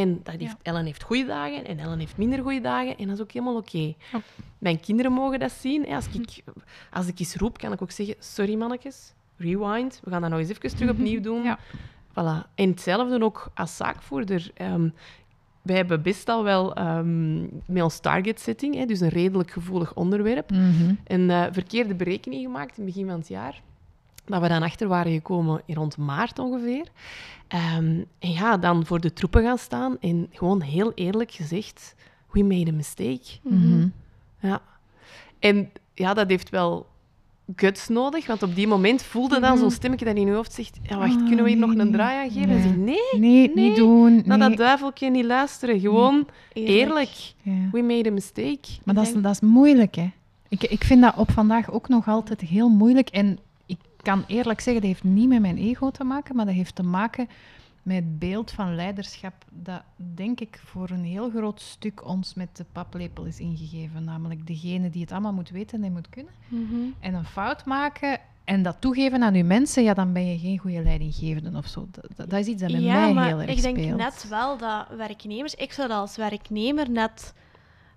[0.00, 0.56] En dat heeft, Ja.
[0.62, 2.96] Ellen heeft goede dagen en Ellen heeft minder goede dagen.
[2.96, 3.78] En dat is ook helemaal oké.
[4.12, 4.20] Ja.
[4.58, 5.86] Mijn kinderen mogen dat zien.
[5.88, 6.42] Als ik,
[6.90, 8.14] als ik iets roep, kan ik ook zeggen...
[8.18, 9.12] Sorry, mannetjes.
[9.36, 10.00] Rewind.
[10.04, 11.42] We gaan dat nog eens even terug opnieuw doen.
[11.42, 11.58] Ja.
[12.10, 12.54] Voilà.
[12.54, 14.50] En hetzelfde ook als zaakvoerder.
[14.54, 14.88] Ehm,
[15.62, 19.94] wij hebben best al wel ehm, met ons target setting, hè, dus een redelijk gevoelig
[19.94, 20.94] onderwerp, Mhm.
[21.06, 23.62] een eh, verkeerde berekening gemaakt in het begin van het jaar.
[24.28, 26.86] Dat we dan achter waren gekomen rond maart ongeveer.
[27.48, 31.94] Ehm, en ja, dan voor de troepen gaan staan en gewoon heel eerlijk gezegd,
[32.32, 33.26] we made a mistake.
[33.42, 33.88] Mhm.
[34.40, 34.60] Ja.
[35.38, 36.86] En ja, dat heeft wel
[37.56, 39.58] guts nodig, want op die moment voelde dan Mhm.
[39.58, 41.78] zo'n stemmetje dat in je hoofd zegt, ja, wacht, Ah, kunnen we hier nee, nog
[41.78, 42.48] een draai aan geven?
[42.48, 42.56] Nee.
[42.56, 44.22] En zeg, nee, Nee, Nee, niet doen.
[44.24, 44.48] naar nee.
[44.48, 45.80] dat duiveltje niet luisteren.
[45.80, 47.10] Gewoon eerlijk.
[47.42, 47.52] Ja.
[47.72, 48.68] We made a mistake.
[48.84, 50.10] Maar dat is, dat is moeilijk, hè.
[50.48, 53.08] Ik, ik vind dat op vandaag ook nog altijd heel moeilijk.
[53.08, 53.38] En
[54.08, 56.82] kan eerlijk zeggen, dat heeft niet met mijn ego te maken, maar dat heeft te
[56.82, 57.28] maken
[57.82, 62.56] met het beeld van leiderschap dat, denk ik, voor een heel groot stuk ons met
[62.56, 64.04] de paplepel is ingegeven.
[64.04, 66.32] Namelijk degene die het allemaal moet weten en moet kunnen.
[66.48, 66.74] Mhm.
[67.00, 70.58] En een fout maken en dat toegeven aan uw mensen, ja, dan ben je geen
[70.58, 71.88] goede leidinggevende of zo.
[72.16, 73.96] Dat, is iets dat ja, mij maar heel erg ik denk speelt.
[73.96, 77.34] net wel dat werknemers, ik zou dat als werknemer net,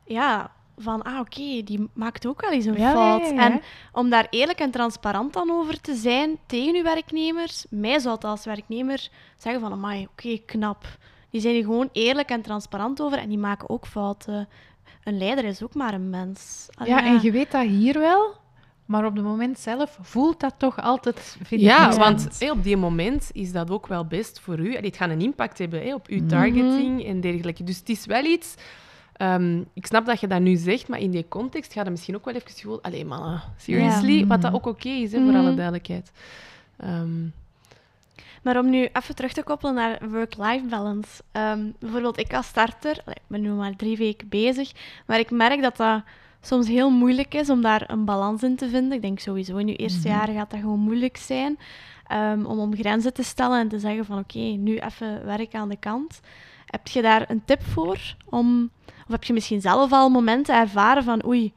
[0.06, 3.22] ja, van ah oké, die maakt ook wel eens een Ja, fout.
[3.30, 3.52] ja, ja.
[3.52, 3.62] En
[3.92, 8.24] om daar eerlijk en transparant dan over te zijn tegen uw werknemers, mij zou het
[8.24, 10.84] als werknemer zeggen van amai, oké, knap.
[11.30, 14.48] Die zijn er gewoon eerlijk en transparant over en die maken ook fouten.
[15.04, 16.68] Een leider is ook maar een mens.
[16.76, 18.34] Allee, Ja, en je weet dat hier wel,
[18.86, 22.78] maar op het moment zelf voelt dat toch altijd, vind Ja, want hé, op die
[22.78, 24.68] moment is dat ook wel best voor u.
[24.70, 26.28] Allee, Het gaat een impact hebben hé, op uw Mhm.
[26.28, 27.64] targeting en dergelijke.
[27.64, 28.56] Dus het is wel iets...
[29.22, 32.16] ehm, ik snap dat je dat nu zegt, maar in die context gaat het misschien
[32.16, 32.82] ook wel even gewoon...
[32.82, 34.18] Allee, mannen, seriously?
[34.20, 34.26] Ja.
[34.26, 35.56] Wat dat ook oké is, hè, voor alle Mhm.
[35.56, 36.12] duidelijkheid.
[36.78, 37.26] Ehm,
[38.44, 41.22] Maar om nu even terug te koppelen naar work-life balance.
[41.32, 44.72] Ehm, bijvoorbeeld, ik als starter, allee, ik ben nu maar drie weken bezig,
[45.06, 46.02] maar ik merk dat dat
[46.42, 48.92] soms heel moeilijk is om daar een balans in te vinden.
[48.92, 50.18] Ik denk sowieso in je eerste Mhm.
[50.18, 51.58] jaren gaat dat gewoon moeilijk zijn.
[52.46, 55.78] om om grenzen te stellen en te zeggen van oké, nu even werk aan de
[55.80, 56.20] kant.
[56.66, 58.16] Heb je daar een tip voor?
[58.30, 58.70] Om,
[59.06, 61.54] of heb je misschien zelf al momenten ervaren van oei,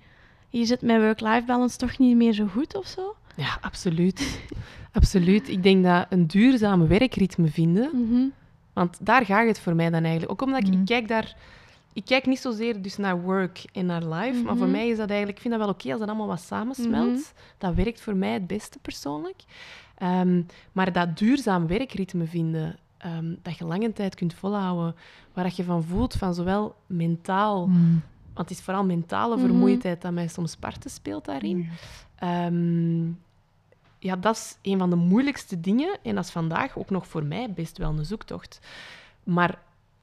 [0.51, 3.15] hier zit mijn work-life balance toch niet meer zo goed of zo?
[3.37, 4.41] ja, absoluut.
[4.93, 5.49] absoluut.
[5.49, 7.91] Ik denk dat een duurzaam werkritme vinden...
[7.93, 8.25] Mhm.
[8.73, 10.33] Want daar gaat het voor mij dan eigenlijk.
[10.33, 10.81] Ook omdat ik, Mhm.
[10.81, 11.37] ik kijk daar...
[11.93, 14.77] Ik kijk niet zozeer dus naar work en naar life, maar voor Mhm.
[14.77, 15.37] mij is dat eigenlijk...
[15.37, 17.11] Ik vind dat wel oké als dat allemaal wat samensmelt.
[17.13, 17.21] Mhm.
[17.59, 19.43] Dat werkt voor mij het beste persoonlijk.
[19.99, 20.43] Ehm,
[20.73, 24.95] maar dat duurzaam werkritme vinden, ehm, dat je lange tijd kunt volhouden,
[25.33, 27.67] waar dat je van voelt, van zowel mentaal...
[27.67, 28.03] Mm.
[28.35, 29.45] Want het is vooral mentale Mhm.
[29.47, 31.69] vermoeidheid dat mij soms parten speelt daarin.
[32.19, 33.05] Ehm,
[33.99, 35.99] ja, dat is een van de moeilijkste dingen.
[36.03, 38.61] En dat is vandaag ook nog voor mij best wel een zoektocht.
[39.25, 39.59] Maar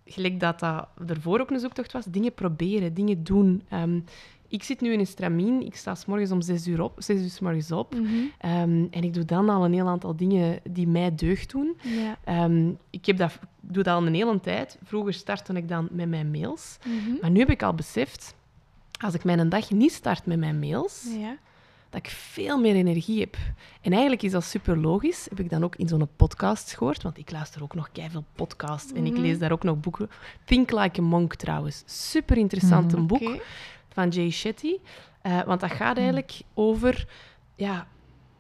[0.06, 3.62] gelijk dat dat ervoor ook een zoektocht was, dingen proberen, dingen doen.
[3.70, 4.00] Ehm,
[4.52, 5.66] ik zit nu in een stramien.
[5.66, 7.94] Ik sta s morgens om zes uur op, zes uur 's morgens op.
[7.96, 8.06] Mhm.
[8.38, 11.78] Ehm, en ik doe dan al een heel aantal dingen die mij deugd doen.
[11.82, 12.18] Ja.
[12.24, 13.40] Ehm, ik, heb dat, ik
[13.74, 14.78] doe dat al een hele tijd.
[14.84, 16.78] Vroeger startte ik dan met mijn mails.
[16.86, 17.16] Mhm.
[17.22, 18.36] Maar nu heb ik al beseft,
[19.00, 21.38] als ik mijn dag niet start met mijn mails, Ja.
[21.90, 23.36] dat ik veel meer energie heb.
[23.82, 25.26] En eigenlijk is dat super logisch.
[25.30, 28.92] Heb ik dan ook in zo'n podcast gehoord, want ik luister ook nog veel podcasts
[28.94, 29.22] en ik Mhm.
[29.22, 30.10] lees daar ook nog boeken.
[30.46, 31.84] Think Like a Monk trouwens.
[31.86, 33.42] Super interessant een boek.
[33.94, 34.76] Van Jay Shetty.
[35.22, 37.08] Eh, want dat gaat eigenlijk over
[37.56, 37.88] ja,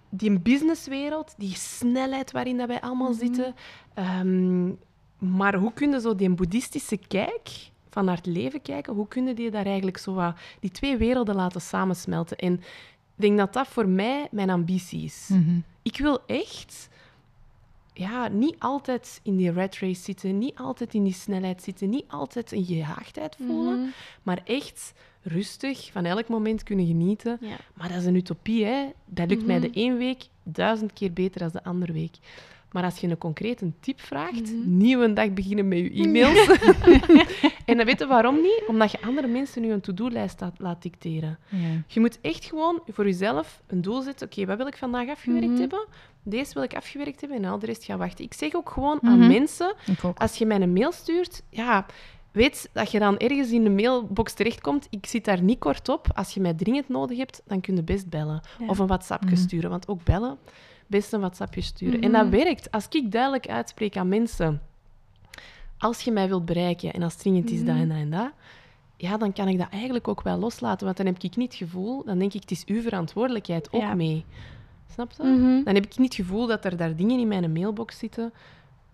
[0.10, 3.20] die businesswereld, die snelheid waarin dat wij allemaal Mhm.
[3.20, 3.56] zitten.
[3.94, 4.68] Ehm,
[5.18, 7.50] maar hoe kun je zo die boeddhistische kijk
[7.90, 10.98] van naar het leven kijken, hoe kun je die daar eigenlijk zo wat, die twee
[10.98, 12.38] werelden laten samensmelten?
[12.38, 15.28] En ik denk dat dat voor mij mijn ambitie is.
[15.32, 15.60] Mhm.
[15.82, 16.90] Ik wil echt
[17.94, 22.06] ja, niet altijd in die rat race zitten, niet altijd in die snelheid zitten, niet
[22.08, 23.90] altijd een gejaagdheid voelen, Mhm.
[24.24, 24.94] maar echt
[25.24, 27.38] rustig van elk moment kunnen genieten.
[27.42, 27.56] Ja.
[27.74, 28.86] Maar dat is een utopie, hè.
[29.06, 29.72] Dat lukt mij Mhm.
[29.72, 32.16] de één week duizend keer beter dan de andere week.
[32.72, 34.78] Maar als je een concreet een tip vraagt, Mhm.
[34.78, 36.48] nieuwe dag beginnen met je e-mails.
[37.66, 38.64] en dan weten waarom niet?
[38.68, 41.40] Omdat je andere mensen nu een to-do-lijst laat, dicteren.
[41.50, 41.58] Ja.
[41.88, 44.28] Je moet echt gewoon voor jezelf een doel zetten.
[44.28, 45.60] Oké, wat wil ik vandaag afgewerkt Mhm.
[45.60, 45.86] hebben?
[46.24, 48.26] Deze wil ik afgewerkt hebben en al de rest gaan wachten.
[48.26, 49.12] Ik zeg ook gewoon Mhm.
[49.12, 49.76] aan mensen,
[50.16, 51.86] als je mij een mail stuurt, ja,
[52.32, 54.88] weet dat je dan ergens in de mailbox terechtkomt.
[54.90, 56.08] Ik zit daar niet kort op.
[56.14, 58.42] Als je mij dringend nodig hebt, dan kun je best bellen.
[58.60, 58.66] Ja.
[58.68, 59.40] Of een WhatsAppje Mhm.
[59.42, 59.70] sturen.
[59.70, 60.38] Want ook bellen,
[60.88, 62.02] best een WhatsAppje sturen.
[62.02, 62.36] En dat Mhm.
[62.36, 62.72] werkt.
[62.72, 64.62] Als ik duidelijk uitspreek aan mensen,
[65.78, 67.82] als je mij wilt bereiken en als het dringend is dat Mhm.
[67.84, 68.32] en dat en dat,
[68.98, 70.86] ja, dan kan ik dat eigenlijk ook wel loslaten.
[70.86, 73.82] Want dan heb ik niet het gevoel, dan denk ik, het is uw verantwoordelijkheid ook
[73.82, 73.94] Ja.
[73.94, 74.26] mee.
[74.94, 75.62] Snap je?
[75.66, 78.34] Dan heb ik niet het gevoel dat er daar dingen in mijn mailbox zitten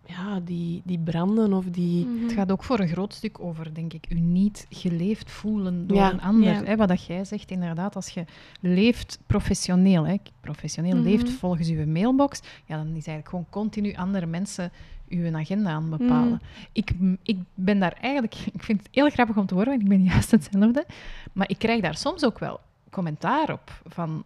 [0.07, 2.05] ja, die, die branden of die...
[2.05, 2.23] Mhm.
[2.23, 5.97] Het gaat ook voor een groot stuk over, denk ik, u niet geleefd voelen door
[5.97, 6.11] Ja.
[6.13, 6.53] een ander.
[6.53, 6.63] Ja.
[6.63, 8.25] Hè, wat dat jij zegt, inderdaad, als je
[8.61, 11.03] leeft professioneel, hè, professioneel Mhm.
[11.03, 14.71] leeft volgens uw mailbox, ja, dan is eigenlijk gewoon continu andere mensen
[15.09, 16.41] uw agenda aan het bepalen.
[16.41, 16.65] Mhm.
[16.71, 16.91] Ik,
[17.23, 20.03] ik ben daar eigenlijk, ik vind het heel grappig om te horen, want ik ben
[20.13, 20.85] juist hetzelfde,
[21.33, 24.23] maar ik krijg daar soms ook wel commentaar op van,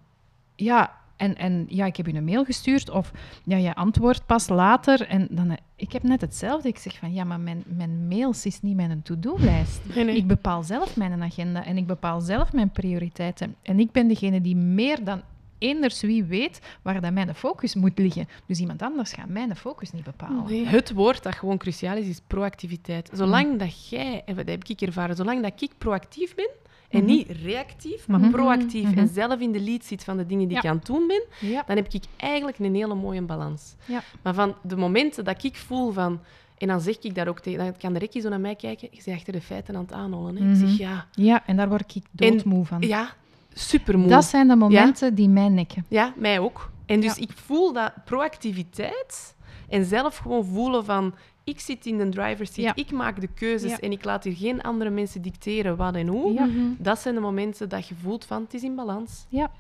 [0.56, 3.12] ja, en, en ja, ik heb u een mail gestuurd of
[3.44, 5.08] ja, je antwoordt pas later.
[5.08, 6.68] En dan, eh, ik heb net hetzelfde.
[6.68, 9.82] Ik zeg van ja, maar mijn, mijn mails is niet mijn to-do-lijst.
[9.96, 10.16] Nee, nee.
[10.16, 13.56] Ik bepaal zelf mijn agenda en ik bepaal zelf mijn prioriteiten.
[13.62, 15.22] En ik ben degene die meer dan
[15.58, 18.28] eenders wie weet waar dat mijn focus moet liggen.
[18.46, 20.46] Dus iemand anders gaat mijn focus niet bepalen.
[20.46, 20.66] Nee.
[20.66, 23.10] Het woord dat gewoon cruciaal is, is proactiviteit.
[23.14, 26.50] Zolang dat jij, en dat heb ik ervaren, zolang dat ik proactief ben,
[26.92, 27.06] en Mhm.
[27.12, 28.30] niet reactief, maar Mhm.
[28.32, 28.98] proactief Mhm.
[29.00, 30.64] en zelf in de lead zit van de dingen die Ja.
[30.64, 31.64] ik aan het doen ben, Ja.
[31.68, 33.76] dan heb ik eigenlijk een hele mooie balans.
[33.86, 34.02] Ja.
[34.22, 36.20] Maar van de momenten dat ik voel van...
[36.58, 37.60] En dan zeg ik daar ook tegen...
[37.64, 38.88] Dan kan de rekkie zo naar mij kijken.
[38.92, 40.36] Je bent achter de feiten aan het aanholen.
[40.36, 40.52] Hè.
[40.52, 42.82] Ik zeg, ja, ja, en daar word ik doodmoe van.
[42.82, 43.10] ja,
[43.54, 44.08] supermoe.
[44.10, 45.86] Dat zijn de momenten die mij nekken.
[45.88, 46.72] Ja, mij ook.
[46.86, 49.36] En dus ik voel dat proactiviteit
[49.70, 51.14] en zelf gewoon voelen van...
[51.44, 52.84] Ik zit in de driver's seat, Ja.
[52.84, 53.80] ik maak de keuzes Ja.
[53.80, 56.34] en ik laat hier geen andere mensen dicteren wat en hoe.
[56.34, 56.46] Ja.
[56.46, 56.60] Mhm.
[56.78, 59.26] Dat zijn de momenten dat je voelt van het is in balans.
[59.30, 59.52] Ja,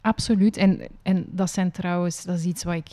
[0.00, 0.56] absoluut.
[0.56, 2.88] En, en dat zijn trouwens, dat is iets wat ik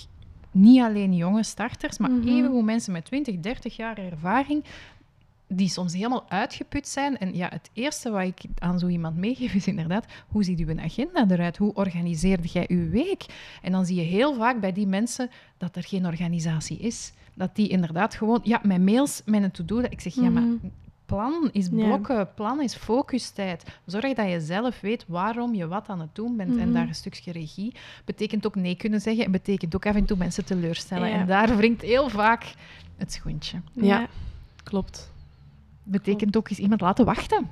[0.51, 2.27] niet alleen jonge starters, maar Mhm.
[2.27, 4.63] evengoed mensen met 20, 30 jaar ervaring,
[5.47, 7.17] die soms helemaal uitgeput zijn.
[7.17, 10.79] En ja, het eerste wat ik aan zo iemand meegeef is inderdaad, hoe ziet uw
[10.79, 11.57] agenda eruit?
[11.57, 13.25] Hoe organiseerde jij uw week?
[13.61, 17.13] En dan zie je heel vaak bij die mensen dat er geen organisatie is.
[17.41, 20.55] Dat die inderdaad gewoon, ja, mijn mails, mijn to-do, ik zeg, ja, maar Mhm.
[21.05, 21.71] plan is Ja.
[21.71, 23.63] blokken, plan is focustijd.
[23.85, 26.71] Zorg dat je zelf weet waarom je wat aan het doen bent en Mhm.
[26.73, 27.73] daar een stukje regie.
[28.05, 31.07] Betekent ook nee kunnen zeggen en betekent ook af en toe mensen teleurstellen.
[31.09, 31.13] Ja.
[31.19, 32.53] En daar wringt heel vaak
[32.97, 33.61] het schoentje.
[33.73, 34.07] Ja.
[34.63, 35.11] Klopt.
[35.83, 37.49] Betekent ook eens iemand laten wachten.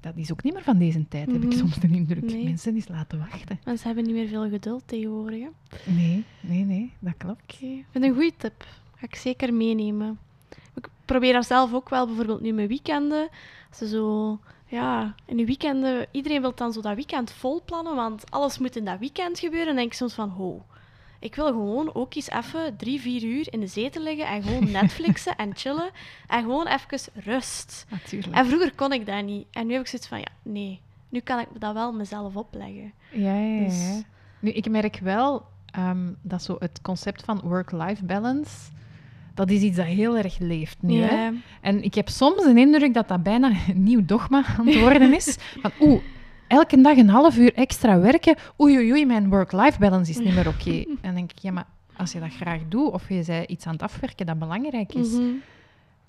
[0.00, 1.56] Dat is ook niet meer van deze tijd, heb ik Mhm.
[1.58, 2.24] soms de indruk.
[2.24, 2.44] Nee.
[2.44, 3.58] Mensen eens laten wachten.
[3.64, 5.40] Mensen hebben niet meer veel geduld tegenwoordig.
[5.40, 5.92] Hè?
[5.92, 7.52] Nee, nee, nee, dat klopt.
[7.52, 8.66] Ik vind het een goede tip.
[8.96, 10.18] Ga ik zeker meenemen.
[10.74, 13.28] Ik probeer dat zelf ook wel, bijvoorbeeld nu mijn weekenden.
[13.74, 18.30] Ze zo, ja, in de weekenden, iedereen wil dan zo dat weekend vol plannen, want
[18.30, 19.68] alles moet in dat weekend gebeuren.
[19.68, 20.64] En dan denk ik soms van, ho,
[21.18, 24.70] ik wil gewoon ook eens even drie, vier uur in de zetel liggen en gewoon
[24.70, 25.90] Netflixen en chillen.
[26.26, 27.86] En gewoon even rust.
[27.90, 28.34] Natuurlijk.
[28.34, 29.46] En vroeger kon ik dat niet.
[29.50, 32.92] En nu heb ik zoiets van, ja, nee, nu kan ik dat wel mezelf opleggen.
[33.10, 33.64] Ja, ja, ja.
[33.64, 34.02] Dus-
[34.40, 38.70] Nu, ik merk wel ehm, dat zo het concept van work-life balance,
[39.36, 41.00] dat is iets dat heel erg leeft nu.
[41.00, 41.30] Hè?
[41.60, 45.14] En ik heb soms een indruk dat dat bijna een nieuw dogma aan het worden
[45.14, 45.36] is.
[45.62, 46.00] Van, oeh,
[46.48, 50.34] elke dag een half uur extra werken, oei, oei, oei, mijn work-life balance is niet
[50.34, 50.70] meer oké.
[50.88, 51.66] En dan denk ik, ja, maar
[51.96, 55.10] als je dat graag doet, of je zei iets aan het afwerken dat belangrijk is,
[55.12, 55.22] Mhm.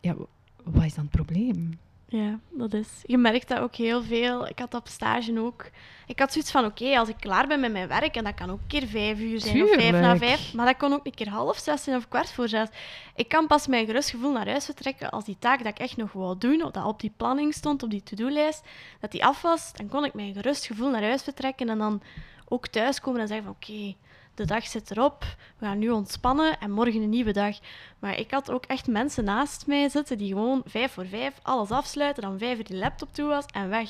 [0.01, 0.15] ja,
[0.63, 1.79] wat is dan het probleem?
[2.09, 2.87] Ja, dat is.
[3.03, 4.47] Je merkt dat ook heel veel.
[4.47, 5.69] Ik had op stage ook.
[6.05, 8.49] Ik had zoiets van: oké, als ik klaar ben met mijn werk, en dat kan
[8.49, 11.13] ook een keer vijf uur zijn of vijf na vijf, maar dat kon ook een
[11.13, 12.67] keer half zes zijn of kwart voor zes.
[13.15, 15.97] Ik kan pas mijn gerust gevoel naar huis vertrekken als die taak dat ik echt
[15.97, 18.63] nog wou doen, of dat op die planning stond, op die to-do-lijst,
[18.99, 19.73] dat die af was.
[19.73, 22.01] Dan kon ik mijn gerust gevoel naar huis vertrekken en dan
[22.47, 23.95] ook thuiskomen en zeggen van oké,
[24.37, 25.25] de dag zit erop,
[25.57, 27.57] we gaan nu ontspannen en morgen een nieuwe dag.
[27.99, 31.69] Maar ik had ook echt mensen naast mij zitten die gewoon vijf voor vijf alles
[31.71, 33.89] afsluiten, dan vijf uur die laptop toe was en weg.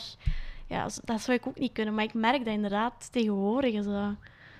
[0.67, 4.13] Ja, dat zou ik ook niet kunnen, maar ik merk dat inderdaad tegenwoordig is dat...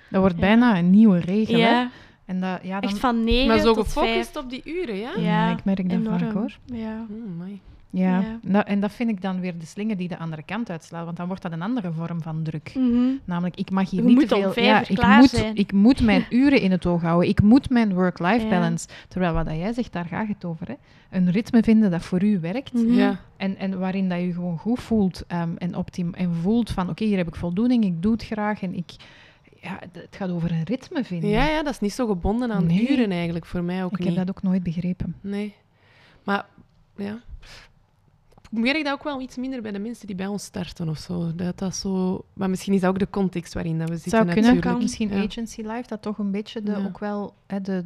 [0.09, 0.41] Dat wordt Ja.
[0.41, 1.53] bijna een nieuwe regel.
[1.59, 1.69] Hè?
[1.69, 1.89] Ja,
[2.25, 4.43] En dat, ja, dan, echt van negen Maar zo tot gefocust vijf.
[4.43, 5.11] op die uren, ja?
[5.15, 6.19] Ja, Ja, ik merk dat enorm.
[6.19, 6.57] vaak, hoor.
[6.65, 7.05] Ja.
[7.27, 7.61] Amai.
[7.89, 8.39] Ja, Ja.
[8.41, 11.17] Nou, en dat vind ik dan weer de slinger die de andere kant uitslaat, want
[11.17, 12.71] dan wordt dat een andere vorm van druk.
[12.75, 12.97] Mhm.
[13.25, 14.63] Namelijk, ik mag hier Je niet moet te veel...
[14.63, 15.55] ja, ik klaar moet, zijn.
[15.55, 17.29] ik moet mijn uren in het oog houden.
[17.29, 18.49] Ik moet mijn work-life Ja.
[18.49, 18.87] balance.
[19.07, 20.67] Terwijl wat dat jij zegt, daar gaat het over.
[20.67, 20.73] Hè?
[21.09, 22.73] Een ritme vinden dat voor u werkt.
[22.73, 22.93] Mhm.
[22.93, 23.19] Ja.
[23.37, 27.03] En, en waarin dat je gewoon goed voelt ehm, en, optim en voelt van oké,
[27.05, 28.91] hier heb ik voldoening, ik doe het graag en ik,
[29.61, 31.29] ja, het gaat over een ritme vinden.
[31.29, 32.89] Ja, ja, dat is niet zo gebonden aan Nee.
[32.91, 34.07] uren eigenlijk, voor mij ook ik niet.
[34.07, 35.15] heb dat ook nooit begrepen.
[35.21, 35.53] Nee.
[36.23, 36.45] Maar,
[36.95, 37.19] ja...
[38.51, 40.97] Ik merk dat ook wel iets minder bij de mensen die bij ons starten of
[40.97, 41.35] zo.
[41.35, 42.25] Dat dat zo...
[42.33, 44.71] Maar misschien is dat ook de context waarin dat we zitten zou kunnen, natuurlijk.
[44.71, 44.81] kan.
[44.81, 45.23] misschien Ja.
[45.23, 46.85] agency life, dat toch een beetje de, Ja.
[46.85, 47.85] ook wel hè, de,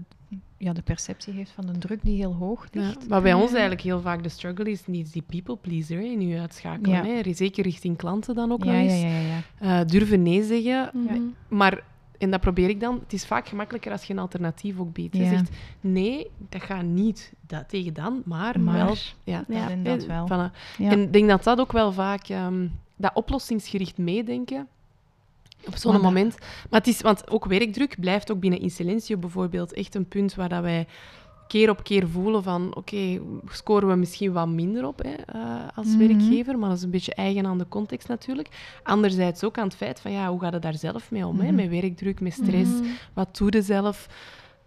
[0.58, 3.08] ja, de perceptie heeft van de druk die heel hoog Ja, ligt.
[3.10, 3.52] maar bij ons Ja.
[3.52, 7.06] eigenlijk heel vaak de struggle is niet die people pleaser hè, in je uitschakelen.
[7.08, 7.22] Ja.
[7.24, 7.34] Hè.
[7.34, 9.02] Zeker richting klanten dan ook Ja, nog ja, eens.
[9.02, 9.80] ja, ja, ja.
[9.80, 10.90] Eh, durven nee zeggen.
[10.94, 11.20] Mhm.
[11.48, 11.84] Maar,
[12.22, 15.16] en dat probeer ik dan, het is vaak gemakkelijker als je een alternatief ook biedt.
[15.18, 15.30] Je Ja.
[15.30, 15.50] zegt,
[15.82, 18.96] nee, dat gaat niet dat, tegen dan, maar, Maar, wel...
[19.24, 19.62] Ja, Ja.
[19.62, 20.28] Dat en dat Eh, wel.
[20.28, 20.52] voilà.
[20.78, 20.90] Ja.
[20.92, 24.68] En ik denk dat dat ook wel vaak, ehm, dat oplossingsgericht meedenken,
[25.68, 26.38] op zo'n moment.
[26.70, 30.50] Maar het is, want ook werkdruk blijft ook binnen Insilencio bijvoorbeeld echt een punt waar
[30.50, 30.88] dat wij
[31.52, 35.88] keer op keer voelen van, oké, scoren we misschien wat minder op hè, eh, als
[35.88, 35.98] Mhm.
[35.98, 38.80] werkgever, maar dat is een beetje eigen aan de context natuurlijk.
[38.84, 41.40] Anderzijds ook aan het feit van, ja, hoe gaat het daar zelf mee om?
[41.40, 41.46] Hè?
[41.52, 41.56] Mhm.
[41.56, 42.72] Met werkdruk, met stress.
[42.72, 42.84] Mhm.
[43.14, 44.08] Wat doe je zelf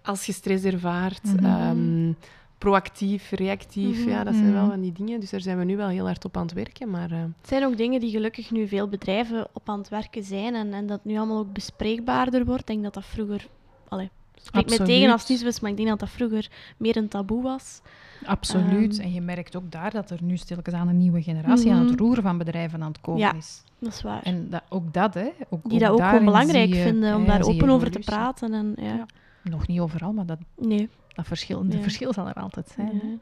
[0.02, 1.20] als je stress ervaart?
[1.42, 2.12] Ehm,
[2.58, 5.20] proactief, reactief, ja, dat zijn wel van die dingen.
[5.20, 6.90] Dus daar zijn we nu wel heel hard op aan het werken.
[6.90, 10.24] Maar eh, Het zijn ook dingen die gelukkig nu veel bedrijven op aan het werken
[10.24, 12.60] zijn en, en dat nu allemaal ook bespreekbaarder wordt.
[12.60, 13.46] Ik denk dat dat vroeger...
[13.88, 14.10] Allee,
[14.42, 16.96] spreek me tegen als het niet zo is, maar ik denk dat dat vroeger meer
[16.96, 17.80] een taboe was.
[18.26, 18.92] Absoluut.
[18.98, 19.02] Ehm.
[19.06, 21.90] en je merkt ook daar dat er nu stilletjes aan een nieuwe generatie aan het
[21.90, 21.98] Mhm.
[21.98, 23.34] roeren van bedrijven aan het komen Ja.
[23.34, 23.62] is.
[23.78, 24.22] Dat is waar.
[24.22, 25.28] En dat, ook dat, hè.
[25.50, 28.52] Ook, die dat ook gewoon belangrijk je- vinden, om ja, daar open over te praten.
[28.54, 28.84] En, ja.
[28.94, 29.06] Ja.
[29.42, 30.88] Nog niet overal, maar dat, Nee.
[31.14, 31.82] dat verschil, de Ja.
[31.82, 33.00] verschil zal er altijd zijn.
[33.02, 33.16] hè.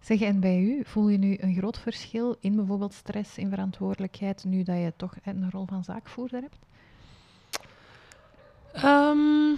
[0.00, 4.44] Zeg, en bij u, voel je nu een groot verschil in bijvoorbeeld stress, in verantwoordelijkheid,
[4.44, 6.58] nu dat je toch een rol van zaakvoerder hebt?
[8.72, 9.54] ehm,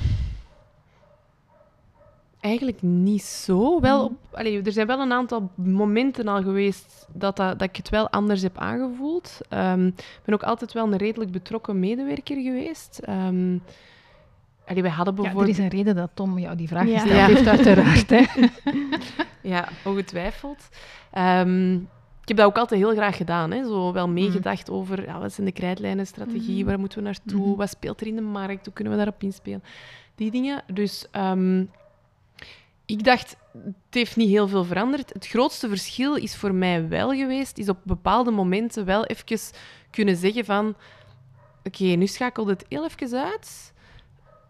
[2.41, 3.80] eigenlijk niet zo.
[3.80, 4.12] Wel Mhm.
[4.12, 7.89] op, allee, er zijn wel een aantal momenten al geweest dat, dat, dat ik het
[7.89, 9.41] wel anders heb aangevoeld.
[9.49, 12.99] Ehm, Ik ben ook altijd wel een redelijk betrokken medewerker geweest.
[12.99, 13.57] Ehm
[14.66, 15.59] allee, wij hadden Ja, er bijvoorbeeld...
[15.59, 17.26] is een reden dat Tom jou die vraag gesteld Ja.
[17.26, 18.11] heeft, uiteraard.
[18.11, 18.24] Hè.
[19.43, 20.68] Ja, ongetwijfeld.
[21.11, 21.74] Ehm,
[22.22, 23.51] ik heb dat ook altijd heel graag gedaan.
[23.51, 23.64] Hè.
[23.64, 26.66] Zo wel meegedacht over ja, wat zijn de krijtlijnen, strategie, Mhm.
[26.66, 29.62] waar moeten we naartoe, wat speelt er in de markt, hoe kunnen we daarop inspelen.
[30.14, 30.62] Die dingen.
[30.72, 31.07] Dus
[32.89, 35.12] ik dacht, het heeft niet heel veel veranderd.
[35.12, 39.39] Het grootste verschil is voor mij wel geweest, is op bepaalde momenten wel even
[39.91, 40.74] kunnen zeggen van
[41.64, 43.72] oké, nu schakelt het heel even uit.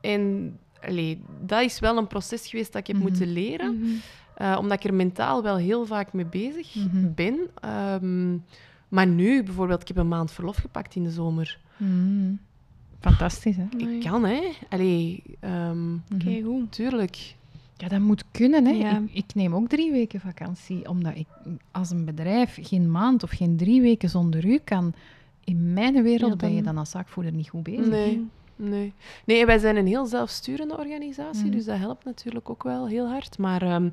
[0.01, 3.05] En allee, dat is wel een proces geweest dat ik heb Mhm.
[3.07, 3.79] moeten leren.
[3.81, 3.91] Mhm.
[4.35, 7.13] Eh, omdat ik er mentaal wel heel vaak mee bezig Mhm.
[7.15, 7.39] ben.
[7.61, 8.37] Ehm,
[8.89, 11.59] maar nu, bijvoorbeeld, ik heb een maand verlof gepakt in de zomer.
[11.77, 12.41] Mm.
[13.01, 13.67] Fantastisch, hè?
[13.77, 14.41] Ik kan, hè.
[14.69, 16.19] Allee, ehm Mhm.
[16.25, 16.73] Kijk, goed.
[16.73, 17.35] tuurlijk.
[17.81, 18.65] Ja, dat moet kunnen.
[18.67, 18.73] Hè.
[18.73, 18.97] Ja.
[18.99, 21.27] Ik, ik neem ook drie weken vakantie, omdat ik
[21.71, 24.93] als een bedrijf geen maand of geen drie weken zonder u kan.
[25.45, 27.87] In mijn wereld Ja, ben je dan- als zaakvoerder niet goed bezig.
[27.87, 28.27] Nee.
[28.57, 28.93] Nee.
[29.25, 31.51] nee, wij zijn een heel zelfsturende organisatie, Mhm.
[31.57, 33.39] dus dat helpt natuurlijk ook wel heel hard.
[33.39, 33.89] Maar ehm,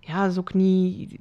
[0.00, 1.14] ja, dat is ook niet...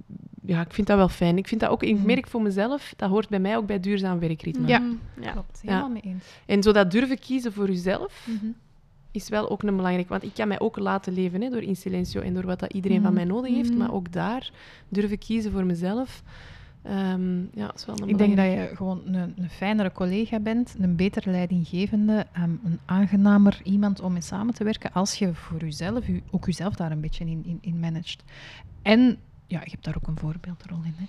[0.46, 1.38] Ja, ik vind dat wel fijn.
[1.38, 1.84] Ik vind dat ook...
[1.84, 2.06] Ik Mhm.
[2.06, 4.68] merk voor mezelf, dat hoort bij mij ook bij duurzaam werkritme.
[4.68, 4.82] Ja.
[5.22, 5.32] Ja.
[5.32, 5.70] Klopt, Ja.
[5.70, 6.24] helemaal mee eens.
[6.46, 8.46] En zo dat durven kiezen voor jezelf, Mhm.
[9.12, 10.10] Is wel ook een belangrijk.
[10.10, 12.74] Want ik kan mij ook laten leven hè, door in silencio en door wat dat
[12.74, 13.20] iedereen van Mhm.
[13.20, 13.70] mij nodig heeft.
[13.70, 13.78] Mhm.
[13.78, 14.52] Maar ook daar
[14.90, 16.24] durven kiezen voor mezelf.
[16.82, 20.76] Ehm, ja, is wel een Ik denk dat je gewoon een, een fijnere collega bent,
[20.80, 25.60] een beter leidinggevende, ehm, een aangenamer iemand om mee samen te werken als je voor
[25.60, 28.24] jezelf, u, ook jezelf daar een beetje in, in, in managt.
[28.82, 30.94] En ja, je hebt daar ook een voorbeeldrol in.
[30.98, 31.06] Hè.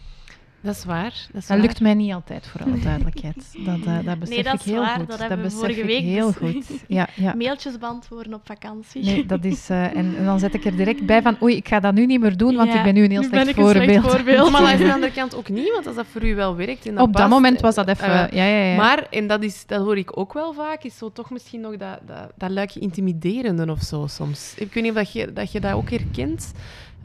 [0.61, 1.03] Dat is waar.
[1.05, 1.59] Dat, is Dat waar.
[1.59, 3.37] lukt mij niet altijd, voor alle duidelijkheid.
[3.65, 5.09] Dat, eh, dat besef dat ik is heel waar, goed.
[5.09, 6.67] dat hebben we besef vorige ik week heel dus- goed.
[6.89, 7.35] Ja, ja.
[7.39, 9.05] Mailtjes beantwoorden op vakantie.
[9.05, 9.71] Nee, dat is...
[9.71, 12.07] eh, en, en dan zet ik er direct bij van, oei, ik ga dat nu
[12.07, 13.71] niet meer doen, want Ja, ik ben nu een heel nu ben slecht ik een
[13.71, 14.13] slecht voorbeeld.
[14.15, 14.51] voorbeeld.
[14.53, 16.95] Maar aan de andere kant ook niet, want als dat voor u wel werkt en
[16.95, 18.07] dat Op dat moment was dat even...
[18.31, 18.77] eh, ja, ja, ja.
[18.77, 21.77] Maar, en dat, is, dat hoor ik ook wel vaak, is zo toch misschien nog
[21.77, 24.55] dat, dat, dat luikje intimiderende of zo soms.
[24.57, 26.53] Ik weet niet of dat je dat, je dat ook herkent.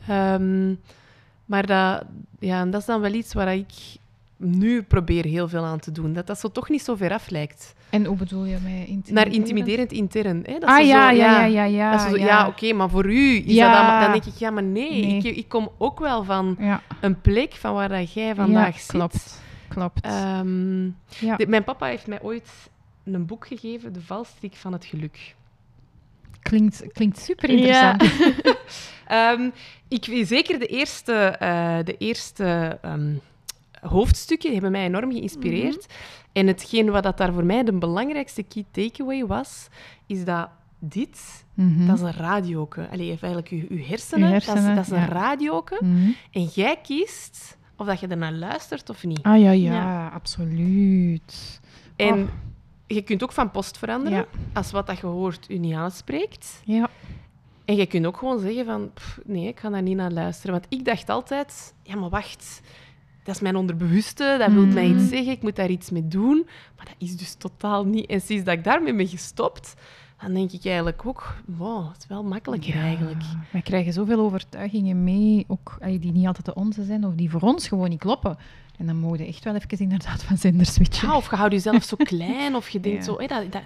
[0.08, 0.74] Ehm,
[1.46, 2.04] maar dat,
[2.40, 3.72] ja, en dat is dan wel iets waar ik
[4.38, 6.14] nu probeer heel veel aan te doen.
[6.14, 7.76] Dat dat zo toch niet zo ver af lijkt.
[7.90, 9.12] En hoe bedoel je mij intimiderend?
[9.12, 10.44] Naar intimiderend intern.
[10.46, 10.60] Hè?
[10.60, 11.92] Dat Ah ja, zo, ja, ja, ja, ja.
[11.92, 12.48] dat ze zo, ja, ja.
[12.48, 13.68] oké, maar voor u is Ja.
[13.70, 14.02] dat allemaal...
[14.02, 15.18] Dan denk ik, ja, maar nee, Nee.
[15.18, 16.58] Ik, ik kom ook wel van
[17.02, 18.88] een plek van waar dat jij vandaag zit.
[18.88, 19.42] klopt.
[19.68, 20.02] Klopt.
[20.06, 20.84] Ehm,
[21.48, 22.50] mijn papa heeft mij ooit
[23.04, 25.36] een boek gegeven, De valstrik van het geluk.
[26.44, 28.04] Klinkt, klinkt super interessant.
[29.08, 29.50] Ehm,
[29.88, 33.14] ik weet zeker de eerste, eh, de eerste ehm,
[33.82, 35.86] hoofdstukken hebben mij enorm geïnspireerd.
[36.32, 39.68] En hetgeen wat dat daar voor mij de belangrijkste key takeaway was,
[40.08, 41.86] is dat dit, Mhm.
[41.88, 42.88] dat is een radioke.
[42.92, 45.06] Allee, je hebt eigenlijk je, je hersenen, Je dat is, hersenen, dat is een ja.
[45.08, 45.78] radioke.
[45.82, 46.10] Mhm.
[46.32, 49.22] En jij kiest of dat je ernaar luistert of niet.
[49.24, 50.08] Ah ja, ja, Ja.
[50.08, 51.60] absoluut.
[51.96, 52.28] En Oh.
[52.94, 54.26] Je kunt ook van post veranderen Ja.
[54.54, 56.62] als wat dat je hoort u niet aanspreekt.
[56.66, 56.90] Ja.
[57.66, 60.52] En je kunt ook gewoon zeggen van, "Pff, nee, ik ga daar niet naar luisteren.
[60.52, 62.62] Want ik dacht altijd, ja, maar wacht,
[63.24, 65.00] dat is mijn onderbewuste, dat wil mij Mhm.
[65.00, 66.44] iets zeggen, ik moet daar iets mee doen.
[66.78, 68.06] Maar dat is dus totaal niet.
[68.06, 69.74] En sinds dat ik daarmee ben gestopt,
[70.22, 73.24] dan denk ik eigenlijk ook, wow, het is wel makkelijker eigenlijk.
[73.52, 77.42] Wij krijgen zoveel overtuigingen mee, ook die niet altijd de onze zijn, of die voor
[77.42, 78.38] ons gewoon niet kloppen.
[78.78, 81.08] En dan moet je echt wel even inderdaad van zender switchen.
[81.08, 83.12] Ja, of je houdt jezelf zo klein, of je denkt Ja.
[83.12, 83.18] zo...
[83.18, 83.62] dat, dat,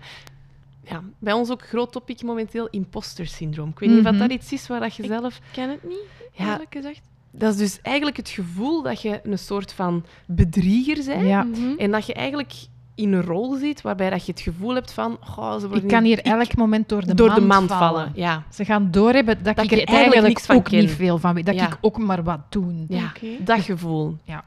[0.83, 3.69] ja, bij ons ook groot topic momenteel, imposter syndroom.
[3.69, 4.17] Ik weet niet of Mhm.
[4.19, 5.35] dat iets is waar dat je zelf...
[5.35, 6.03] Ik ken het niet,
[6.33, 6.51] Ja.
[6.51, 7.01] eerlijk gezegd.
[7.31, 11.27] Dat is dus eigenlijk het gevoel dat je een soort van bedrieger bent.
[11.27, 11.43] Ja.
[11.43, 11.77] Mhm.
[11.77, 12.53] En dat je eigenlijk
[12.95, 15.17] in een rol zit waarbij dat je het gevoel hebt van...
[15.37, 17.67] Oh, ze worden Ik kan hier ik- elk moment door de, door mand, de mand
[17.71, 17.79] vallen.
[17.89, 18.11] vallen.
[18.15, 18.43] Ja.
[18.51, 20.79] Ze gaan doorhebben dat, Dat ik er eigenlijk eigenlijk, niks van ook ken.
[20.79, 21.45] niet veel van weet.
[21.45, 21.67] Dat Ja.
[21.67, 22.73] ik ook maar wat doe.
[22.87, 24.17] ja, dat gevoel.
[24.23, 24.43] Ja.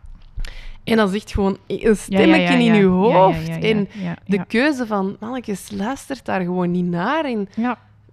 [0.90, 2.74] En dan zegt gewoon een stemmetje ja, ja, in ja.
[2.74, 3.48] Ja, hoofd.
[3.48, 3.88] En
[4.26, 7.24] de keuze van, mannetjes, luistert daar gewoon niet naar.
[7.24, 7.48] En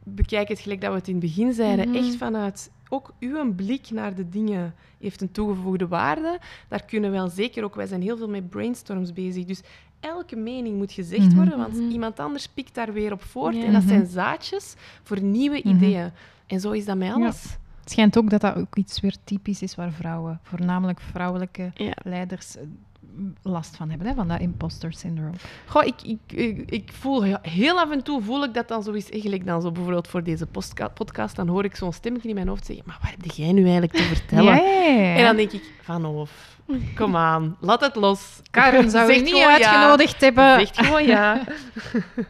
[0.03, 1.87] bekijk het gelijk dat we het in het begin zeiden.
[1.89, 1.97] Mhm.
[1.97, 6.39] Echt vanuit ook uw blik naar de dingen heeft een toegevoegde waarde.
[6.67, 7.75] Daar kunnen wel zeker ook...
[7.75, 9.45] Wij zijn heel veel met brainstorms bezig.
[9.45, 9.61] Dus
[9.99, 11.35] elke mening moet gezegd Mhm.
[11.35, 11.89] worden, want Mhm.
[11.89, 13.55] iemand anders pikt daar weer op voort.
[13.63, 16.11] En dat zijn zaadjes voor nieuwe ideeën.
[16.47, 17.57] En zo is dat met alles.
[17.87, 21.93] Het schijnt ook dat dat ook iets weer typisch is waar vrouwen, voornamelijk vrouwelijke Ja.
[22.03, 22.63] leiders, eh,
[23.41, 25.33] last van hebben, hè, van dat imposter syndroom.
[25.65, 28.83] Goh, ik, ik, ik, ik voel he- heel af en toe voel ik dat dan
[28.83, 29.09] zo is.
[29.11, 30.45] Eigenlijk dan zo bijvoorbeeld voor deze
[30.93, 33.61] podcast, dan hoor ik zo'n stemmetje in mijn hoofd zeggen, maar waar heb jij nu
[33.63, 34.43] eigenlijk te vertellen?
[34.55, 34.55] Ja,
[34.87, 35.15] ja, ja.
[35.15, 36.56] En dan denk ik, van of,
[36.95, 38.41] kom aan, laat het los.
[38.51, 39.53] Karen zou je Zeg niet ja.
[39.53, 40.67] uitgenodigd hebben.
[40.67, 41.41] Gewoon ja.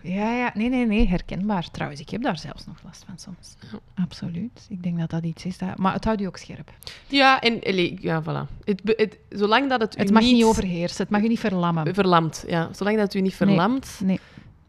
[0.01, 1.71] Ja, ja, nee, nee, nee, herkenbaar.
[1.71, 3.55] Trouwens, ik heb daar zelfs nog last van soms.
[3.95, 4.65] Absoluut.
[4.69, 5.57] Ik denk dat dat iets is.
[5.57, 5.77] Dat...
[5.77, 6.71] Maar het houdt je ook scherp.
[7.07, 7.59] Ja, en
[7.99, 8.55] ja, voilà.
[8.63, 11.39] Het, het, zolang dat het u Het mag niet, niet overheersen, het mag je niet
[11.39, 11.93] verlammen.
[11.93, 12.69] verlamt, ja.
[12.71, 14.19] Zolang dat het u niet verlamt, Nee.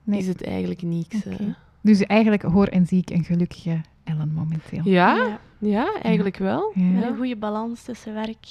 [0.05, 0.19] nee.
[0.21, 1.25] is het eigenlijk niks.
[1.25, 1.35] Eh.
[1.81, 4.81] Dus eigenlijk hoor en zie ik een gelukkige Ellen momenteel.
[4.85, 5.39] Ja, Ja.
[5.59, 6.73] ja, eigenlijk wel.
[6.75, 6.83] Ja.
[6.83, 8.47] Met een goede balans tussen werk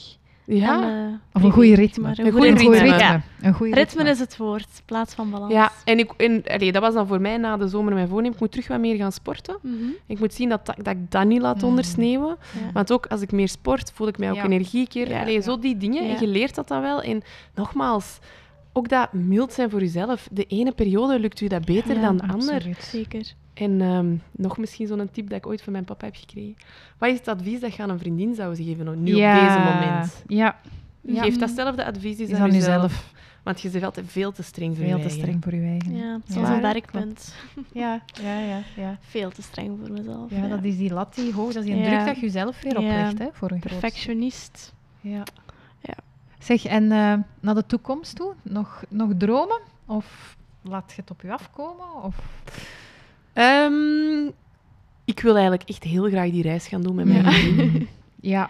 [0.49, 0.81] Ja.
[0.83, 1.07] en...
[1.07, 2.03] eh, Of een goede ritme.
[2.03, 2.69] maar Een Een goede ritme.
[2.77, 2.97] ritme.
[2.97, 3.21] Ja.
[3.41, 4.09] Een goede Ritme ritme.
[4.09, 5.53] is het woord, in plaats van balans.
[5.53, 8.33] Ja, en, ik, en allee, dat was dan voor mij na de zomer mijn voornemen.
[8.33, 9.57] Ik moet terug wat meer gaan sporten.
[9.61, 9.73] Mhm.
[10.05, 11.67] Ik moet zien dat, dat, dat ik dat niet laat Mm.
[11.67, 12.37] ondersneeuwen.
[12.65, 12.71] Ja.
[12.73, 14.43] Want ook als ik meer sport, voel ik mij ook Ja.
[14.43, 15.09] energieker.
[15.09, 15.21] Ja.
[15.21, 15.41] Allee, Ja.
[15.41, 16.03] Zo die dingen.
[16.07, 16.13] Ja.
[16.13, 17.01] En je leert dat dan wel.
[17.01, 17.21] En
[17.55, 18.19] nogmaals,
[18.73, 20.27] ook dat mild zijn voor jezelf.
[20.31, 22.53] De ene periode lukt u dat beter Ja, dan de ander.
[22.53, 22.83] Absoluut.
[22.83, 23.33] Zeker.
[23.59, 26.55] En ehm, nog misschien zo'n tip dat ik ooit van mijn papa heb gekregen.
[26.97, 29.35] Wat is het advies dat je aan een vriendin zou geven nu Ja.
[29.39, 30.23] op deze moment?
[30.27, 30.55] Ja,
[31.01, 31.21] Ja.
[31.23, 32.81] Geef datzelfde advies is aan aan jezelf.
[32.81, 35.19] jezelf Want je bent altijd veel te streng voor veel je te eigen.
[35.19, 35.95] streng voor je eigen.
[35.95, 37.35] Ja, is ons een werkpunt.
[37.71, 38.59] Ja, ja, ja.
[38.75, 38.97] ja.
[39.01, 40.31] Veel te streng voor mezelf.
[40.31, 41.85] Ja, dat is die lat die hoog, dat is die Ja.
[41.89, 42.79] druk dat je jezelf weer Ja.
[42.79, 44.73] oplegt, hè, voor een groot Perfectionist.
[45.01, 45.23] Ja.
[45.81, 45.93] Ja.
[46.39, 49.59] Zeg, en eh, naar de toekomst toe, nog, nog dromen?
[49.85, 52.03] Of laat je het op je afkomen?
[52.03, 52.15] Of...
[53.37, 54.25] Ehm,
[55.05, 57.31] ik wil eigenlijk echt heel graag die reis gaan doen met mijn Ja.
[57.31, 57.87] gezin.
[58.21, 58.49] Ja,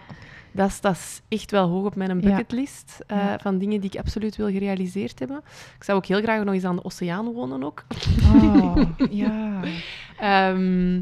[0.52, 3.38] Dat is, dat is echt wel hoog op mijn bucketlist eh, Ja.
[3.38, 5.36] van dingen die ik absoluut wil gerealiseerd hebben.
[5.76, 7.84] Ik zou ook heel graag nog eens aan de oceaan wonen ook.
[8.34, 8.76] oh,
[9.10, 9.60] ja.
[10.18, 11.00] Ehm,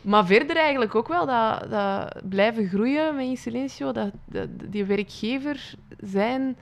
[0.00, 3.92] maar verder eigenlijk ook wel dat, dat blijven groeien met In Silencio.
[3.92, 6.56] Dat, dat, die werkgever zijn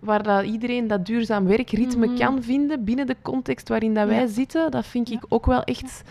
[0.00, 2.16] waar dat iedereen dat duurzaam werkritme Mhm.
[2.16, 4.26] kan vinden binnen de context waarin dat wij Ja.
[4.26, 4.70] zitten.
[4.70, 5.16] Dat vind Ja.
[5.16, 6.02] ik ook wel echt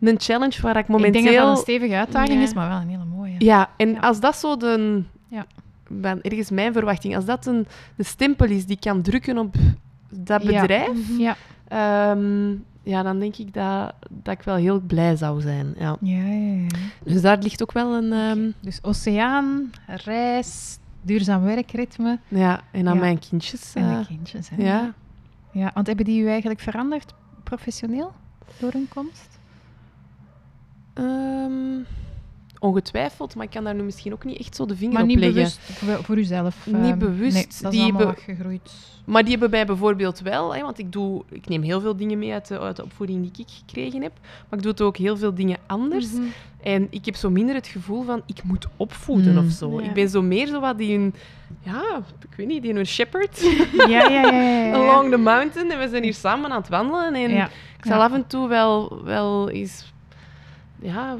[0.00, 1.22] een challenge waar ik Ik momenteel...
[1.22, 2.42] denk dat dat een stevige uitdaging Ja.
[2.44, 3.34] is, maar wel een hele mooie.
[3.38, 3.98] Ja, en Ja.
[3.98, 5.02] als dat zo de...
[5.28, 5.46] Ja.
[5.88, 7.16] ben ergens mijn verwachting.
[7.16, 7.66] Als dat een,
[7.96, 9.54] de stempel is die kan drukken op
[10.10, 10.60] dat Ja.
[10.60, 11.20] bedrijf, Mhm.
[11.20, 11.36] Ja.
[11.68, 12.50] ehm,
[12.82, 15.74] ja, dan denk ik dat, dat ik wel heel blij zou zijn.
[15.78, 15.96] Ja.
[16.00, 16.66] Ja, ja, ja.
[17.04, 18.12] Dus daar ligt ook wel een...
[18.12, 23.00] ehm, Dus oceaan, reis, duurzaam werkritme ja, en aan Ja.
[23.00, 23.74] mijn kindjes.
[23.74, 24.48] en eh, de kindjes.
[24.48, 24.62] Hè?
[24.62, 24.94] ja.
[25.52, 25.70] ja.
[25.74, 28.12] Want hebben die u eigenlijk veranderd professioneel
[28.58, 29.38] door hun komst?
[30.94, 31.78] Ehm,
[32.66, 35.08] ongetwijfeld, maar ik kan daar nu misschien ook niet echt zo de vinger Maar op
[35.08, 35.34] niet leggen.
[35.34, 35.60] bewust
[36.06, 36.66] voor, uzelf?
[36.66, 37.34] Niet ehm, bewust.
[37.34, 38.70] Nee, dat Die is allemaal hebben- gegroeid.
[39.04, 42.18] Maar die hebben mij bijvoorbeeld wel, hè, want ik, doe, ik neem heel veel dingen
[42.18, 44.12] mee uit de, uit de opvoeding die ik gekregen heb,
[44.48, 46.12] maar ik doe ook heel veel dingen anders.
[46.12, 46.22] Mhm.
[46.62, 49.46] En ik heb zo minder het gevoel van, ik moet opvoeden Mm.
[49.46, 49.80] of zo.
[49.80, 49.86] Ja.
[49.88, 51.14] Ik ben zo meer zo wat die een,
[51.62, 51.82] ja,
[52.30, 53.40] ik weet niet, die een shepherd
[53.76, 54.30] Ja, ja, ja.
[54.32, 54.72] ja, ja.
[54.74, 55.70] along the mountain.
[55.70, 57.14] En we zijn hier samen aan het wandelen.
[57.14, 57.46] En Ja.
[57.78, 58.04] ik zal Ja.
[58.04, 59.92] af en toe wel, wel eens,
[60.82, 61.16] ja,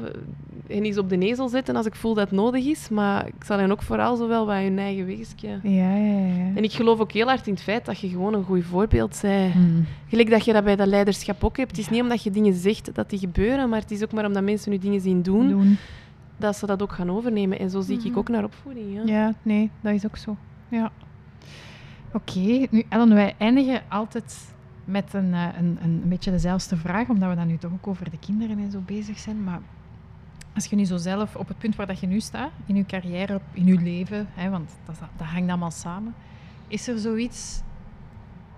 [0.67, 2.89] hen eens op de ezel zetten als ik voel dat het nodig is.
[2.89, 5.59] Maar ik zal hen ook vooral zo wel bij hun eigen wegje.
[5.63, 6.51] Ja, ja, ja.
[6.55, 9.19] En ik geloof ook heel hard in het feit dat je gewoon een goed voorbeeld
[9.21, 9.53] bent.
[9.53, 9.85] Hmm.
[10.07, 11.69] Gelijk dat je dat bij dat leiderschap ook hebt.
[11.69, 14.25] Het is niet omdat je dingen zegt dat die gebeuren, maar het is ook maar
[14.25, 15.77] omdat mensen nu dingen zien doen, Doen.
[16.37, 17.59] dat ze dat ook gaan overnemen.
[17.59, 18.17] En zo zie ik Mhm.
[18.17, 18.93] ook naar opvoeding.
[18.93, 19.01] Ja.
[19.05, 20.35] Ja, nee, dat is ook zo.
[20.69, 20.91] Ja.
[22.13, 24.55] Oké, nu Ellen, wij eindigen altijd
[24.85, 27.87] met een, eh, een, een, een beetje dezelfde vraag, omdat we dan nu toch ook
[27.87, 29.43] over de kinderen en zo bezig zijn.
[29.43, 29.59] Maar
[30.57, 32.85] als je nu zo zelf op het punt waar dat je nu staat, in je
[32.85, 36.15] carrière, in je leven, hè, want dat, dat hangt allemaal samen,
[36.67, 37.61] is er zoiets,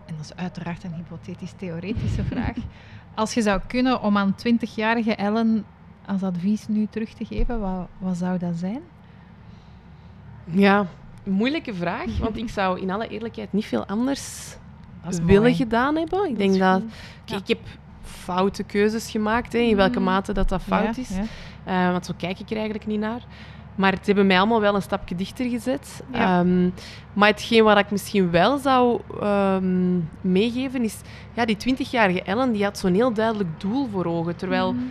[0.05, 2.55] en dat is uiteraard een hypothetisch-theoretische vraag,
[3.15, 5.65] als je zou kunnen om aan 20-jarige Ellen
[6.05, 8.81] als advies nu terug te geven, wat, wat zou dat zijn?
[10.45, 10.85] Ja,
[11.23, 14.55] moeilijke vraag, want ik zou in alle eerlijkheid niet veel anders
[15.23, 15.55] willen mooi.
[15.55, 16.23] gedaan hebben.
[16.23, 16.81] Ik Dat denk dat
[17.41, 17.59] ik heb
[18.03, 20.05] foute keuzes gemaakt, hè, in welke Mm.
[20.05, 21.09] mate dat, dat fout Ja, is.
[21.09, 21.23] ja.
[21.64, 23.22] Eh, want zo kijk ik er eigenlijk niet naar.
[23.76, 26.03] Maar het hebben mij allemaal wel een stapje dichter gezet.
[26.12, 26.39] Ja.
[26.39, 26.70] Ehm,
[27.14, 30.95] maar hetgeen wat ik misschien wel zou ehm, meegeven is...
[31.34, 34.36] Ja, die 20-jarige Ellen die had zo'n heel duidelijk doel voor ogen.
[34.36, 34.84] Terwijl Mhm.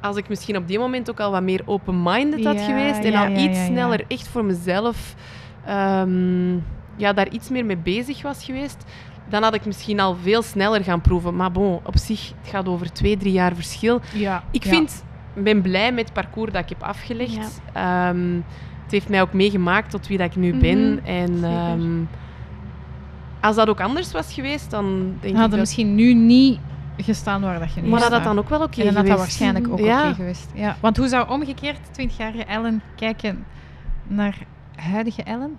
[0.00, 3.10] als ik misschien op die moment ook al wat meer open-minded had Ja, geweest en
[3.10, 5.14] ja, al iets sneller echt voor mezelf
[5.66, 6.54] ehm,
[6.96, 8.84] ja, daar iets meer mee bezig was geweest,
[9.28, 11.36] dan had ik misschien al veel sneller gaan proeven.
[11.36, 14.00] Maar bon, op zich, het gaat over twee, drie jaar verschil.
[14.12, 15.04] Ja, Ik vind,
[15.34, 17.60] ben blij met het parcours dat ik heb afgelegd.
[17.72, 18.34] Ehm,
[18.82, 21.00] het heeft mij ook meegemaakt tot wie dat ik nu Mhm, ben.
[21.04, 21.90] En ehm,
[23.40, 25.58] als dat ook anders was geweest, dan denk Je ik had dat...
[25.60, 26.58] misschien nu niet
[26.96, 29.04] gestaan waar dat je nu Maar dat had dan ook wel oké en dan had
[29.04, 29.08] geweest.
[29.08, 30.04] dat waarschijnlijk ook Ja.
[30.06, 30.50] oké geweest.
[30.54, 30.76] Ja.
[30.80, 33.44] Want hoe zou omgekeerd 20-jarige Ellen kijken
[34.06, 34.38] naar
[34.76, 35.56] huidige Ellen?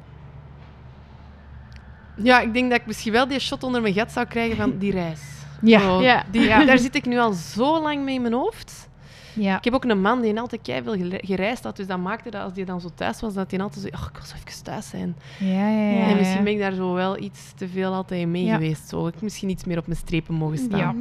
[2.15, 4.78] Ja, ik denk dat ik misschien wel die shot onder mijn gat zou krijgen van
[4.78, 5.21] die reis.
[5.61, 5.80] Ja.
[5.80, 6.23] Zo, Ja.
[6.32, 6.65] Die, Ja.
[6.65, 8.89] Daar zit ik nu al zo lang mee in mijn hoofd.
[9.36, 9.57] Ja.
[9.57, 12.41] Ik heb ook een man die altijd keiveel gele- gereisd had, dus dat maakte dat
[12.43, 13.89] als hij dan zo thuis was, dat hij altijd zo...
[13.91, 15.15] Ach, ik wil zo even thuis zijn.
[15.39, 16.07] Ja, ja, ja.
[16.09, 16.43] En misschien ja.
[16.43, 18.53] ben ik daar zo wel iets te veel altijd mee Ja.
[18.53, 18.88] geweest.
[18.89, 19.07] Zo.
[19.07, 20.79] Ik misschien iets meer op mijn strepen mogen staan.
[20.79, 20.95] Ja.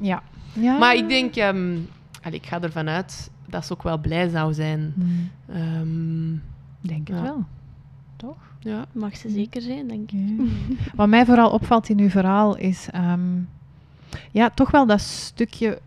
[0.00, 0.22] Ja.
[0.62, 0.78] ja.
[0.78, 1.34] Maar ik denk...
[1.36, 1.76] ehm,
[2.22, 4.92] allee, ik ga ervan uit dat ze ook wel blij zou zijn.
[4.96, 6.36] Hmm, Ehm,
[6.80, 7.44] denk het wel.
[8.16, 8.36] Toch?
[8.60, 8.84] ja.
[8.92, 10.18] Mag ze zeker zijn, denk ik.
[10.38, 10.44] Ja.
[10.94, 13.20] Wat mij vooral opvalt in uw verhaal is ehm,
[14.30, 15.78] ja, toch wel dat stukje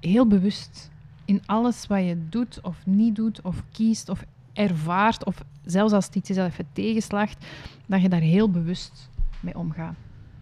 [0.00, 0.90] heel bewust
[1.28, 6.06] in alles wat je doet of niet doet of kiest of ervaart of zelfs als
[6.06, 7.46] het iets is dat even tegenslaagt,
[7.86, 9.10] dat je daar heel bewust
[9.40, 9.94] mee omgaat.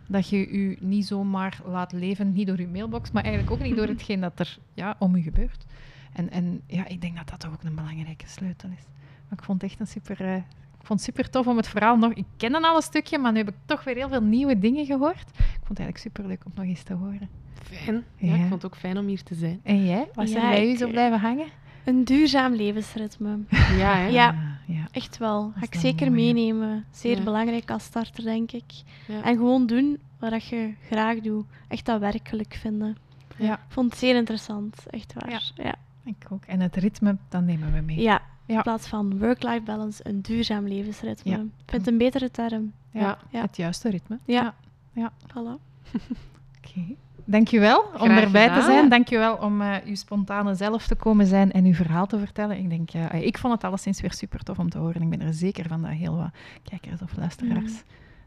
[0.06, 3.76] Dat je je niet zomaar laat leven, niet door je mailbox, maar eigenlijk ook niet
[3.76, 5.66] door hetgeen dat er ja, om je gebeurt.
[6.12, 8.84] En, en ja, ik denk dat dat toch ook een belangrijke sleutel is.
[9.28, 10.42] Maar ik vond het echt een super, eh,
[10.86, 12.12] vond het super tof om het verhaal nog...
[12.12, 14.86] Ik ken al een stukje, maar nu heb ik toch weer heel veel nieuwe dingen
[14.86, 15.28] gehoord.
[15.36, 17.28] Ik vond het eigenlijk super leuk om nog eens te horen.
[17.62, 18.04] Fijn.
[18.16, 18.34] Ja, Ja.
[18.34, 19.60] Ik vond het ook fijn om hier te zijn.
[19.62, 20.08] En jij?
[20.14, 21.46] Was Ja, er bij u zo eh, blijven hangen?
[21.84, 23.38] Een duurzaam levensritme.
[23.76, 24.06] Ja, hè?
[24.06, 24.28] Ja.
[24.28, 24.84] Ah, ja.
[24.92, 25.52] Echt wel.
[25.56, 26.84] Ga ik zeker mooi, meenemen.
[26.90, 27.22] Zeer Ja.
[27.24, 28.64] belangrijk als starter, denk ik.
[29.06, 29.22] Ja.
[29.22, 31.46] En gewoon doen wat dat je graag doet.
[31.68, 32.96] Echt dat werkelijk vinden.
[33.36, 33.52] Ja.
[33.54, 34.86] Ik vond het zeer interessant.
[34.90, 35.30] Echt waar.
[35.30, 35.40] Ja.
[35.54, 35.74] Ja.
[36.04, 36.44] Ik ook.
[36.44, 38.00] En het ritme, dan nemen we mee.
[38.00, 38.20] Ja.
[38.46, 38.56] Ja.
[38.56, 41.30] In plaats van work-life balance, een duurzaam levensritme.
[41.30, 41.36] Ja.
[41.36, 42.72] Ik vind het een betere term.
[42.90, 43.18] Ja.
[43.30, 43.40] Ja.
[43.40, 44.18] Het juiste ritme.
[44.24, 44.54] Ja.
[44.92, 45.12] Ja.
[45.28, 45.60] Voilà.
[46.58, 46.80] Oké.
[47.24, 48.88] Dankjewel om erbij te zijn.
[48.88, 52.58] Dankjewel om eh uw spontane zelf te komen zijn en uw verhaal te vertellen.
[52.58, 55.02] Ik, denk, eh, ik vond het alleszins weer super tof om te horen.
[55.02, 56.30] Ik ben er zeker van dat heel wat
[56.62, 57.78] kijkers of luisteraars Mm.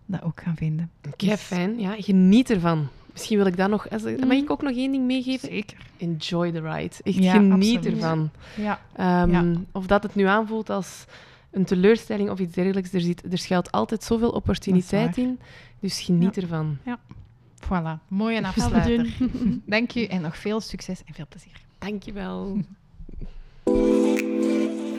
[0.06, 0.92] dat ook gaan vinden.
[1.16, 1.80] Kei Dus- fijn.
[1.80, 2.88] Ja, geniet ervan.
[3.20, 3.90] Misschien wil ik daar nog...
[3.90, 4.28] Als, Mm.
[4.28, 5.50] Mag ik ook nog één ding meegeven?
[5.50, 5.78] Zeker.
[5.98, 6.96] Enjoy the ride.
[7.04, 7.86] Echt Ja, geniet absoluut.
[7.86, 8.30] ervan.
[8.56, 8.80] Ja.
[8.96, 9.46] Ehm, Ja.
[9.72, 11.06] Of dat het nu aanvoelt als
[11.52, 12.94] een teleurstelling of iets dergelijks.
[12.94, 15.40] Er, zit, er schuilt altijd zoveel opportuniteit in.
[15.80, 16.78] Dus geniet ervan.
[17.66, 18.08] Voilà.
[18.08, 19.08] Mooi en afsluiter.
[19.66, 21.62] Dank u en nog veel succes en veel plezier.
[21.80, 22.58] Dankjewel.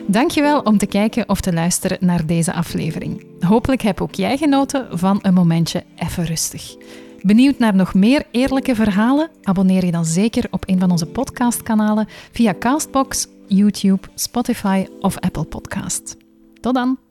[0.07, 3.25] Dankjewel om te kijken of te luisteren naar deze aflevering.
[3.39, 6.75] Hopelijk heb ook jij genoten van een momentje even rustig.
[7.21, 9.29] Benieuwd naar nog meer eerlijke verhalen?
[9.43, 15.45] Abonneer je dan zeker op een van onze podcastkanalen via Castbox, YouTube, Spotify of Apple
[15.45, 16.17] Podcast.
[16.61, 17.10] Tot dan!